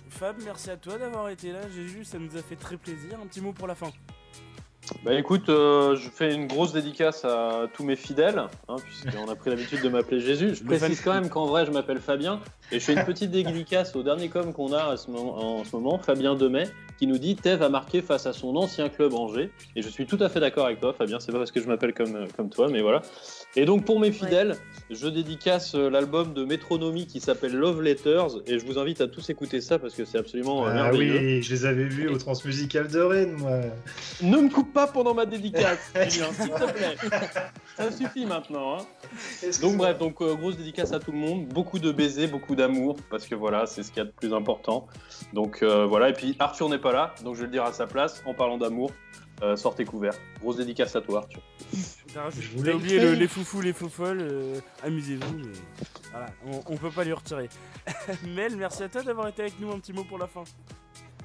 Fab, 0.10 0.36
merci 0.43 0.70
à 0.70 0.78
toi 0.78 0.97
d'avoir 0.97 1.30
été 1.30 1.52
là. 1.52 1.60
Jésus, 1.74 2.04
ça 2.04 2.18
nous 2.20 2.36
a 2.38 2.41
fait 2.41 2.58
très 2.58 2.76
plaisir. 2.78 3.18
Un 3.24 3.28
petit 3.28 3.39
mot 3.41 3.54
pour 3.54 3.68
la 3.68 3.76
fin. 3.76 3.91
Bah 5.06 5.14
écoute, 5.14 5.47
euh, 5.47 5.95
je 5.95 6.10
fais 6.10 6.34
une 6.34 6.47
grosse 6.47 6.74
dédicace 6.74 7.24
à 7.24 7.68
tous 7.74 7.84
mes 7.86 7.95
fidèles, 7.95 8.43
hein, 8.68 8.76
puisqu'on 8.84 9.30
a 9.30 9.36
pris 9.36 9.49
l'habitude 9.52 9.82
de 9.82 9.88
m'appeler 9.88 10.20
Jésus. 10.20 10.56
Je 10.56 10.64
précise 10.66 10.99
quand 11.02 11.14
même 11.14 11.30
qu'en 11.30 11.45
vrai, 11.45 11.66
je 11.66 11.72
m'appelle 11.72 11.99
Fabien. 12.02 12.41
Et 12.74 12.80
je 12.80 12.86
fais 12.86 12.93
une 12.93 13.06
petite 13.06 13.32
dédicace 13.32 13.95
au 13.95 14.04
dernier 14.04 14.28
com 14.28 14.52
qu'on 14.52 14.74
a 14.74 14.84
à 14.91 14.97
ce 14.97 15.10
moment- 15.10 15.60
en 15.60 15.64
ce 15.64 15.74
moment, 15.76 15.97
Fabien 15.99 16.36
Demet, 16.36 16.68
qui 17.02 17.08
nous 17.08 17.18
dit 17.18 17.36
Tev 17.36 17.64
a 17.64 17.70
marqué 17.70 18.04
face 18.04 18.28
à 18.28 18.32
son 18.34 18.56
ancien 18.56 18.88
club 18.88 19.16
Angers. 19.16 19.49
Et 19.76 19.82
je 19.82 19.89
suis 19.89 20.06
tout 20.06 20.20
à 20.22 20.30
fait 20.30 20.39
d'accord 20.39 20.68
avec 20.68 20.80
toi, 20.80 20.93
Fabien. 20.93 21.20
C'est 21.20 21.32
pas 21.32 21.39
parce 21.39 21.49
que 21.49 21.60
je 21.60 21.66
m'appelle 21.68 21.95
comme, 21.95 22.16
euh, 22.16 22.28
comme 22.38 22.52
toi, 22.52 22.68
mais 22.70 22.82
voilà. 22.84 23.02
Et 23.56 23.66
donc 23.66 23.86
pour 23.86 23.99
mes 23.99 24.12
fidèles, 24.12 24.56
je 24.91 25.08
dédicace 25.08 25.74
euh, 25.74 25.89
l'album 25.89 26.36
de 26.36 26.45
Métronomie 26.45 27.08
qui 27.08 27.20
s'appelle 27.20 27.54
Love 27.56 27.82
Letters. 27.82 28.28
Et 28.45 28.60
je 28.60 28.66
vous 28.68 28.78
invite 28.78 29.02
à 29.02 29.08
tous 29.08 29.32
écouter 29.32 29.62
ça 29.62 29.80
parce 29.80 29.95
que 29.95 30.06
c'est 30.06 30.20
absolument 30.20 30.64
euh, 30.68 30.70
Ah 30.70 30.74
merveilleux. 30.76 31.18
oui, 31.18 31.41
je 31.41 31.52
les 31.56 31.66
avais 31.66 31.86
vus 31.86 32.08
au 32.08 32.20
Transmusical 32.20 32.88
de 32.88 32.99
Rennes, 32.99 33.36
moi. 33.39 33.62
Ne 34.22 34.38
me 34.38 34.49
coupe 34.49 34.72
pas 34.72 34.86
pendant 34.86 35.16
ma 35.16 35.26
dédicace, 35.26 35.91
s'il 36.08 36.22
te 36.22 36.72
plaît. 36.72 36.95
Ça 37.78 37.91
suffit 37.91 38.28
maintenant. 38.28 38.78
hein. 38.78 38.86
Donc 39.60 39.76
bref, 39.78 39.97
donc 39.97 40.22
euh, 40.22 40.36
grosse 40.36 40.56
dédicace 40.58 40.93
à 40.93 40.99
tout 40.99 41.12
le 41.12 41.18
monde, 41.18 41.47
beaucoup 41.47 41.80
de 41.80 41.91
baisers, 41.91 42.28
beaucoup 42.28 42.56
d'amour, 42.56 42.95
parce 43.10 43.26
que 43.26 43.34
voilà, 43.34 43.66
c'est 43.66 43.82
ce 43.82 43.89
qu'il 43.91 43.97
y 43.97 44.02
a 44.02 44.06
de 44.06 44.12
plus 44.12 44.36
important. 44.36 44.86
Donc 45.34 45.64
euh, 45.64 45.88
voilà, 45.88 46.10
et 46.10 46.14
puis 46.14 46.36
Arthur 46.38 46.70
n'est 46.70 46.78
pas 46.78 46.91
là, 46.92 47.14
donc 47.24 47.36
je 47.36 47.42
vais 47.42 47.46
le 47.48 47.52
dire 47.52 47.64
à 47.64 47.74
sa 47.74 47.88
place, 47.88 48.22
en 48.26 48.34
parlant 48.34 48.58
d'amour, 48.58 48.92
euh, 49.42 49.56
sortez 49.56 49.86
couverts. 49.86 50.14
Grosse 50.42 50.58
dédicace 50.58 50.96
à 50.96 51.02
toi, 51.02 51.20
Arthur. 51.20 51.42
T'as 52.14 52.30
Je 52.32 52.58
voulais 52.58 52.74
le- 52.74 53.14
les 53.14 53.28
foufous, 53.28 53.62
les 53.62 53.74
faux-folles. 53.74 54.20
euh, 54.22 54.60
Amusez-vous, 54.84 55.38
mais 55.38 55.52
voilà, 56.12 56.26
on, 56.48 56.74
on 56.74 56.78
peut 56.78 56.89
pas 56.92 57.04
lui 57.04 57.14
retirer. 57.14 57.50
Mel, 58.36 58.56
merci 58.58 58.84
à 58.84 58.89
toi 58.89 59.02
d'avoir 59.04 59.28
été 59.28 59.42
avec 59.44 59.60
nous. 59.60 59.72
Un 59.72 59.80
petit 59.80 59.94
mot 59.94 60.04
pour 60.04 60.18
la 60.18 60.28
fin. 60.28 60.44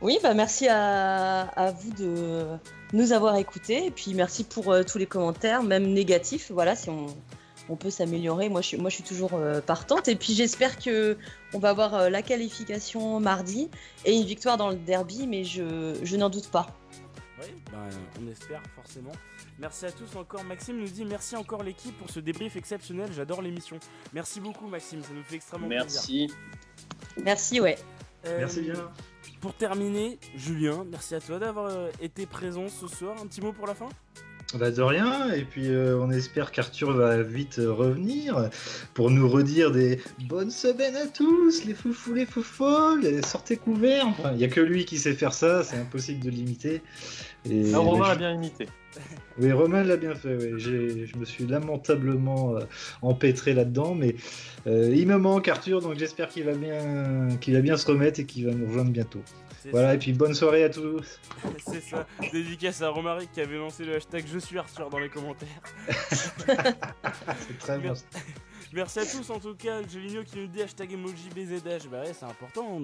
Oui, 0.03 0.19
bah 0.23 0.35
merci 0.35 0.69
à, 0.69 1.43
à 1.57 1.71
vous 1.73 1.91
de 1.93 2.45
nous 2.93 3.13
avoir 3.13 3.37
écoutés 3.37 3.87
et 3.87 3.91
puis 3.91 4.13
merci 4.13 4.45
pour 4.45 4.71
euh, 4.71 4.83
tous 4.83 4.99
les 4.99 5.07
commentaires, 5.07 5.63
même 5.63 5.87
négatifs. 5.93 6.51
Voilà, 6.53 6.77
si 6.77 6.91
on, 6.91 7.07
on 7.69 7.77
peut 7.77 7.91
s'améliorer, 7.91 8.49
moi 8.49 8.61
je, 8.61 8.69
suis- 8.69 8.77
moi 8.77 8.91
je 8.91 8.95
suis 8.97 9.05
toujours 9.05 9.35
euh, 9.35 9.61
partante. 9.61 10.09
Et 10.09 10.17
puis 10.17 10.35
j'espère 10.35 10.79
que 10.79 11.17
on 11.55 11.59
va 11.59 11.71
avoir 11.71 11.95
euh, 11.95 12.09
la 12.11 12.23
qualification 12.23 13.19
mardi 13.21 13.69
et 14.05 14.15
une 14.15 14.25
victoire 14.25 14.57
dans 14.57 14.69
le 14.71 14.77
derby, 14.77 15.27
mais 15.27 15.45
je, 15.45 15.95
je 16.03 16.17
n'en 16.17 16.31
doute 16.31 16.49
pas. 16.51 16.67
Oui, 17.41 17.49
bah, 17.71 17.79
on 18.23 18.31
espère 18.31 18.63
forcément. 18.75 19.13
Merci 19.59 19.85
à 19.87 19.93
tous 19.93 20.17
encore. 20.17 20.43
Maxime 20.45 20.79
nous 20.79 20.89
dit 20.89 21.05
merci 21.05 21.37
encore 21.37 21.63
l'équipe 21.63 21.97
pour 21.99 22.09
ce 22.11 22.21
débrief 22.21 22.57
exceptionnel. 22.57 23.11
J'adore 23.15 23.43
l'émission. 23.43 23.79
Merci 24.15 24.41
beaucoup, 24.41 24.67
Maxime. 24.69 25.03
Ça 25.03 25.11
nous 25.15 25.23
fait 25.23 25.37
extrêmement 25.37 25.69
plaisir. 25.69 25.85
Merci. 25.87 26.33
Merci, 27.23 27.61
ouais. 27.61 27.79
Euh, 28.27 28.39
Merci 28.41 28.63
bien. 28.63 28.91
Pour 29.41 29.53
terminer, 29.55 30.19
Julien, 30.35 30.85
merci 30.91 31.15
à 31.15 31.21
toi 31.21 31.39
d'avoir 31.39 31.71
été 32.01 32.25
présent 32.27 32.69
ce 32.69 32.89
soir. 32.89 33.17
Un 33.23 33.27
petit 33.27 33.41
mot 33.43 33.53
pour 33.53 33.67
la 33.67 33.75
fin? 33.75 33.89
Bah 34.55 34.71
de 34.71 34.81
rien, 34.81 35.33
et 35.35 35.43
puis 35.43 35.69
euh, 35.69 35.99
on 36.01 36.11
espère 36.11 36.53
qu'Arthur 36.53 36.93
va 36.93 37.21
vite 37.21 37.59
euh, 37.59 37.73
revenir 37.73 38.49
pour 38.95 39.11
nous 39.11 39.29
redire 39.29 39.73
des 39.73 40.01
bonnes 40.29 40.53
semaines 40.53 40.95
à 40.97 41.07
tous, 41.07 41.65
les 41.65 41.75
foufous, 41.75 42.15
les 42.15 42.27
fouffolles, 42.27 43.23
sortez 43.25 43.57
couverts. 43.57 44.07
Enfin, 44.07 44.31
il 44.33 44.39
n'y 44.39 44.45
a 44.45 44.49
que 44.49 44.61
lui 44.61 44.85
qui 44.85 44.99
sait 44.99 45.15
faire 45.15 45.35
ça, 45.35 45.65
c'est 45.65 45.77
impossible 45.77 46.25
de 46.25 46.31
l'imiter. 46.31 46.81
Et 47.51 47.65
Non, 47.65 47.83
Romain 47.83 48.11
a 48.11 48.15
je- 48.15 48.19
bien 48.19 48.33
imité. 48.33 48.67
Oui, 49.39 49.51
Romain 49.53 49.83
l'a 49.83 49.97
bien 49.97 50.15
fait, 50.15 50.37
oui. 50.41 50.53
J'ai- 50.59 51.07
je 51.07 51.17
me 51.19 51.25
suis 51.25 51.45
lamentablement 51.47 52.57
euh, 52.57 52.61
empêtré 53.03 53.53
là-dedans, 53.53 53.95
mais 53.97 54.15
euh, 54.69 54.93
il 54.95 55.07
me 55.09 55.19
manque 55.19 55.49
Arthur, 55.49 55.83
donc 55.83 55.99
j'espère 55.99 56.29
qu'il 56.29 56.45
va, 56.45 56.55
bien, 56.55 57.29
qu'il 57.41 57.53
va 57.55 57.61
bien 57.61 57.77
se 57.77 57.87
remettre 57.87 58.21
et 58.21 58.25
qu'il 58.25 58.47
va 58.47 58.53
nous 58.53 58.67
rejoindre 58.69 58.93
bientôt. 58.93 59.21
Voilà, 59.71 59.95
et 59.95 59.99
puis 59.99 60.13
bonne 60.13 60.35
soirée 60.35 60.65
à 60.65 60.71
tous. 60.71 61.21
C'est 61.67 61.81
ça. 61.81 62.07
Dédicace 62.33 62.83
à 62.83 62.91
Romaric 62.91 63.31
qui 63.33 63.41
avait 63.41 63.57
lancé 63.57 63.85
le 63.85 63.97
hashtag 63.97 64.25
Je 64.33 64.39
suis 64.39 64.59
Arthur 64.59 64.91
dans 64.91 64.99
les 64.99 65.09
commentaires. 65.09 65.49
C'est 66.13 67.59
très 67.59 67.79
bien. 67.79 67.95
Merci 68.73 68.99
à 68.99 69.07
tous 69.07 69.31
en 69.31 69.39
tout 69.39 69.55
cas. 69.55 69.83
Joligno 69.87 70.23
qui 70.25 70.39
nous 70.39 70.47
dit 70.47 70.63
hashtag 70.63 70.93
emoji 70.93 71.29
BZH. 71.35 71.89
Bah 71.91 72.03
ouais, 72.03 72.13
c'est 72.13 72.27
important. 72.27 72.81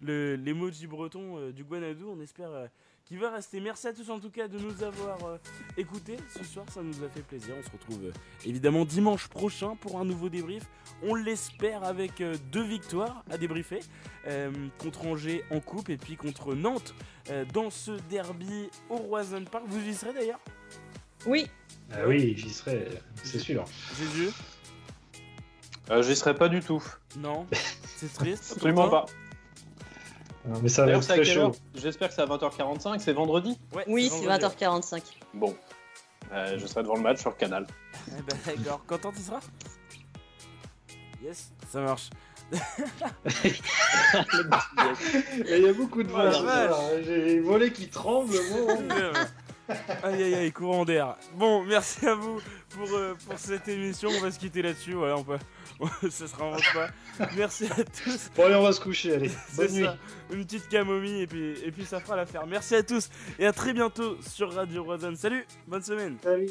L'emoji 0.00 0.86
breton 0.86 1.38
euh, 1.38 1.52
du 1.52 1.64
Guanadu. 1.64 2.04
On 2.04 2.20
espère 2.20 2.50
euh, 2.50 2.66
qu'il 3.08 3.18
va 3.18 3.30
rester. 3.30 3.58
Merci 3.60 3.86
à 3.88 3.92
tous 3.92 4.08
en 4.10 4.20
tout 4.20 4.30
cas 4.30 4.46
de 4.48 4.58
nous 4.58 4.82
avoir 4.84 5.24
euh, 5.24 5.38
écoutés 5.76 6.16
ce 6.36 6.44
soir. 6.44 6.66
Ça 6.72 6.82
nous 6.82 7.02
a 7.02 7.08
fait 7.08 7.22
plaisir. 7.22 7.54
On 7.58 7.62
se 7.62 7.70
retrouve 7.70 8.04
euh, 8.04 8.12
évidemment 8.44 8.84
dimanche 8.84 9.28
prochain 9.28 9.74
pour 9.80 9.98
un 9.98 10.04
nouveau 10.04 10.28
débrief. 10.28 10.62
On 11.02 11.14
l'espère 11.14 11.82
avec 11.84 12.20
euh, 12.20 12.36
deux 12.52 12.64
victoires 12.64 13.24
à 13.30 13.38
débriefer. 13.38 13.80
euh, 14.26 14.50
contre 14.78 15.06
Angers 15.06 15.42
en 15.50 15.60
coupe 15.60 15.88
et 15.88 15.96
puis 15.96 16.16
contre 16.16 16.54
Nantes 16.54 16.94
euh, 17.30 17.44
dans 17.54 17.70
ce 17.70 17.92
derby 18.10 18.68
au 18.90 18.96
Roison 18.96 19.42
Park. 19.44 19.64
Vous 19.68 19.80
y 19.88 19.94
serez 19.94 20.12
d'ailleurs? 20.12 20.40
Oui, 21.26 21.48
Ah 21.92 22.06
oui, 22.06 22.34
j'y 22.36 22.50
serai, 22.50 22.88
c'est 23.24 23.38
sûr. 23.38 23.64
Jésus? 23.98 24.30
Euh, 25.90 26.02
J'y 26.02 26.14
serai 26.14 26.34
pas 26.34 26.48
du 26.50 26.60
tout. 26.60 26.82
Non 27.16 27.46
C'est 27.96 28.12
triste. 28.12 28.52
Absolument 28.56 28.90
pas. 28.90 29.06
Non, 30.46 30.60
mais 30.62 30.68
ça 30.68 30.84
va 30.86 30.92
être 30.92 31.02
c'est 31.02 31.12
à 31.12 31.16
très 31.16 31.24
chaud. 31.24 31.52
J'espère 31.74 32.08
que 32.08 32.14
c'est 32.14 32.22
à 32.22 32.26
20h45, 32.26 32.98
c'est 33.00 33.12
vendredi 33.12 33.58
Ouais, 33.74 33.84
oui, 33.86 34.08
c'est 34.10 34.24
vendredi. 34.26 34.56
20h45. 34.64 35.02
Bon. 35.34 35.54
Euh, 36.32 36.58
je 36.58 36.66
serai 36.66 36.82
devant 36.82 36.96
le 36.96 37.02
match 37.02 37.20
sur 37.20 37.30
le 37.30 37.36
canal. 37.36 37.66
Eh 38.08 38.22
ben 38.22 38.36
d'accord, 38.58 38.84
Quentin 38.86 39.12
tu 39.12 39.22
seras? 39.22 39.40
Yes, 41.22 41.50
ça 41.68 41.80
marche. 41.80 42.10
Il 45.48 45.58
y 45.62 45.68
a 45.68 45.72
beaucoup 45.72 46.02
de 46.02 46.08
Oh 46.10 46.14
voix. 46.14 46.80
J'ai 47.04 47.24
les 47.24 47.40
volets 47.40 47.72
qui 47.72 47.88
tremblent. 47.88 48.36
bon. 48.50 48.68
aïe 50.02 50.22
aïe 50.22 50.34
aïe, 50.34 50.52
courant 50.52 50.84
d'air. 50.84 51.16
Bon, 51.34 51.62
merci 51.64 52.06
à 52.06 52.14
vous 52.14 52.40
pour, 52.70 52.88
euh, 52.94 53.14
pour 53.26 53.38
cette 53.38 53.68
émission. 53.68 54.08
On 54.16 54.20
va 54.20 54.30
se 54.30 54.38
quitter 54.38 54.62
là-dessus. 54.62 54.94
Voilà, 54.94 55.16
on 55.16 55.24
peut. 55.24 55.38
ça 56.10 56.26
se 56.26 56.36
réinvente 56.36 56.62
pas. 56.74 56.88
Merci 57.36 57.66
à 57.66 57.84
tous. 57.84 58.30
Bon, 58.36 58.46
allez, 58.46 58.54
on 58.56 58.62
va 58.62 58.72
se 58.72 58.80
coucher. 58.80 59.14
Allez, 59.14 59.30
bonne 59.56 59.72
nuit. 59.72 59.84
ça. 59.84 59.96
Une 60.32 60.44
petite 60.44 60.68
camomille 60.68 61.22
et 61.22 61.26
puis, 61.26 61.54
et 61.64 61.70
puis 61.70 61.84
ça 61.84 62.00
fera 62.00 62.16
l'affaire. 62.16 62.46
Merci 62.46 62.74
à 62.74 62.82
tous 62.82 63.08
et 63.38 63.46
à 63.46 63.52
très 63.52 63.72
bientôt 63.72 64.16
sur 64.22 64.52
Radio 64.52 64.84
Rosanne. 64.84 65.16
Salut, 65.16 65.46
bonne 65.66 65.82
semaine. 65.82 66.16
Salut. 66.22 66.50